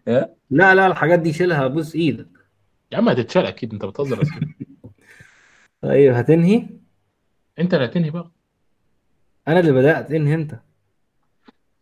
[0.49, 2.27] لا لا الحاجات دي شيلها بوس إيدك.
[2.91, 4.43] يا عم هتتشال أكيد أنت بتهزر سيف.
[5.81, 6.67] طيب هتنهي؟
[7.59, 8.31] أنت اللي هتنهي بقى.
[9.47, 10.11] أنا اللي بدأت.
[10.11, 10.59] انهي أنت؟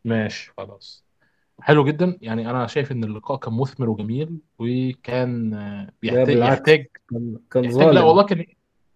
[0.05, 1.05] ماشي خلاص.
[1.61, 2.17] حلو جدا.
[2.21, 5.49] يعني أنا شايف إن اللقاء كان مثمر وجميل وكان
[6.01, 6.53] بيحتاج بالعكس.
[6.59, 8.05] يحتاج كان كان يحتاج لا ظالم.
[8.05, 8.45] والله كان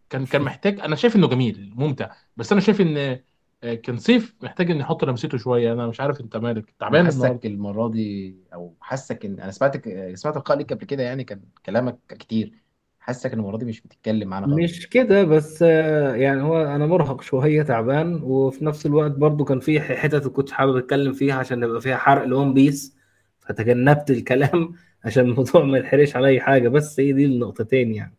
[0.09, 2.11] كان كان محتاج أنا شايف إنه جميل ممتع.
[2.37, 3.19] بس أنا شايف إن
[3.63, 5.73] آه، كان سيف محتاج ان يحط لمسته شوية.
[5.73, 6.73] أنا مش عارف أنت مالك.
[6.79, 7.39] تعبان أنا النهارده.
[7.39, 11.41] حاسك المرة دي أو حاسك ان أنا سمعتك سمعت لقاء ليك قبل كده يعني كان
[11.65, 12.63] كلامك كتير.
[12.99, 14.69] حاسك ان المرة دي مش بتتكلم معانا خالص.
[14.69, 18.21] مش كده بس آه، يعني هو أنا مرهق شوية تعبان.
[18.23, 22.23] وفي نفس الوقت برضو كان في حتت كنت حابب أتكلم فيها عشان يبقى فيها حرق
[22.23, 22.97] ل One Piece
[23.39, 24.73] فتجنبت الكلام
[25.05, 26.69] عشان الموضوع ما يتحرقش علي حاجة.
[26.69, 28.18] بس هي دي النقطتين يعني.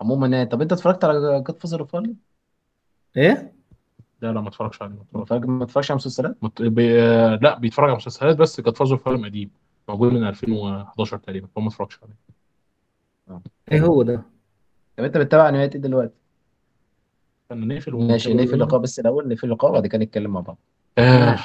[0.00, 1.96] عموما طب أنت اتفرجت على Godfather of
[3.16, 3.52] إيه؟
[4.22, 4.94] لا لا ما اتفرجش عليه.
[4.94, 5.22] ما اتفرجش.
[5.22, 6.62] اتفرج ما اتفرجش على مسلسلات؟ مت...
[6.62, 7.02] بي...
[7.02, 9.50] آه، لا بيتفرج على مسلسلات بس كانت فازو فيلم قديم.
[9.88, 12.14] موجود من 2011 تقريبا فما اتفرجش عليه.
[13.72, 14.22] إيه هو ده؟
[14.96, 16.14] طب أنت بتتابع انميات إيه دلوقتي؟
[17.48, 20.58] كنا نقفل ماشي ونتابع نقفل اللقاء بس الأول نقفل اللقاء وبعد كده نتكلم مع بعض.
[20.98, 21.38] آه.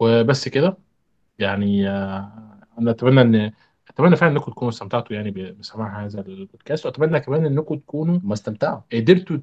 [0.00, 0.76] وبس كده.
[1.38, 2.32] يعني آه
[2.78, 3.52] أنا أتمنى إن
[3.94, 8.80] أتمنى فعلا إنكم تكونوا استمتعتوا يعني بسماع هذا البودكاست وأتمنى كمان إنكم تكونوا هم استمتعوا.
[8.92, 9.36] قدرتوا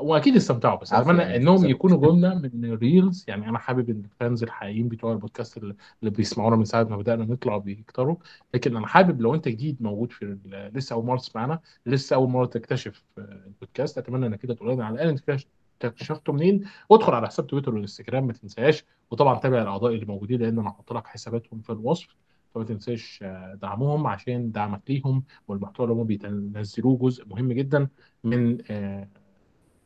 [0.00, 1.66] واكيد استمتعوا بس أتمنى يعني، انهم.
[1.66, 5.56] يكونوا جم لنا من ال reels يعني أنا حابب إن ال fans الحقيقيين بتوع البودكاست
[5.58, 8.16] اللي بيسمعونا من ساعة ما بدأنا نطلع بيكتروا.
[8.54, 10.36] لكن أنا حابب لو أنت جديد موجود في
[10.74, 14.84] لسه أول مرة تسمعنا لسه أول مرة تكتشف آه، البودكاست أتمنى إنك كده تقول لنا
[14.84, 15.46] على الأقل انت اكتشف-
[15.84, 16.64] اكتشفته منين.
[16.88, 20.92] وادخل على حساب تويتر والانستجرام ما تنساش وطبعا تابع الأعضاء اللي موجودين لأن أنا هحط
[20.92, 22.16] لك حساباتهم في الوصف.
[22.54, 27.88] فما تنساش آه، دعمهم عشان دعمك ليهم والمحتوى اللي هم بينزلوه جزء مهم جدا
[28.24, 29.08] من آه،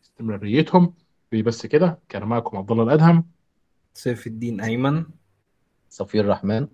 [0.05, 0.95] استمراريتهم.
[1.33, 3.31] بس كده كان معكم عبد الله الأدهم.
[3.95, 5.05] سيف الدين أيمن.
[5.91, 6.69] صفي الرحمن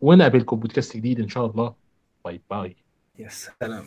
[0.00, 1.74] ونقابلكم بودكاست جديد إن شاء الله.
[2.24, 2.76] bye bye.
[3.18, 3.84] يا سلام.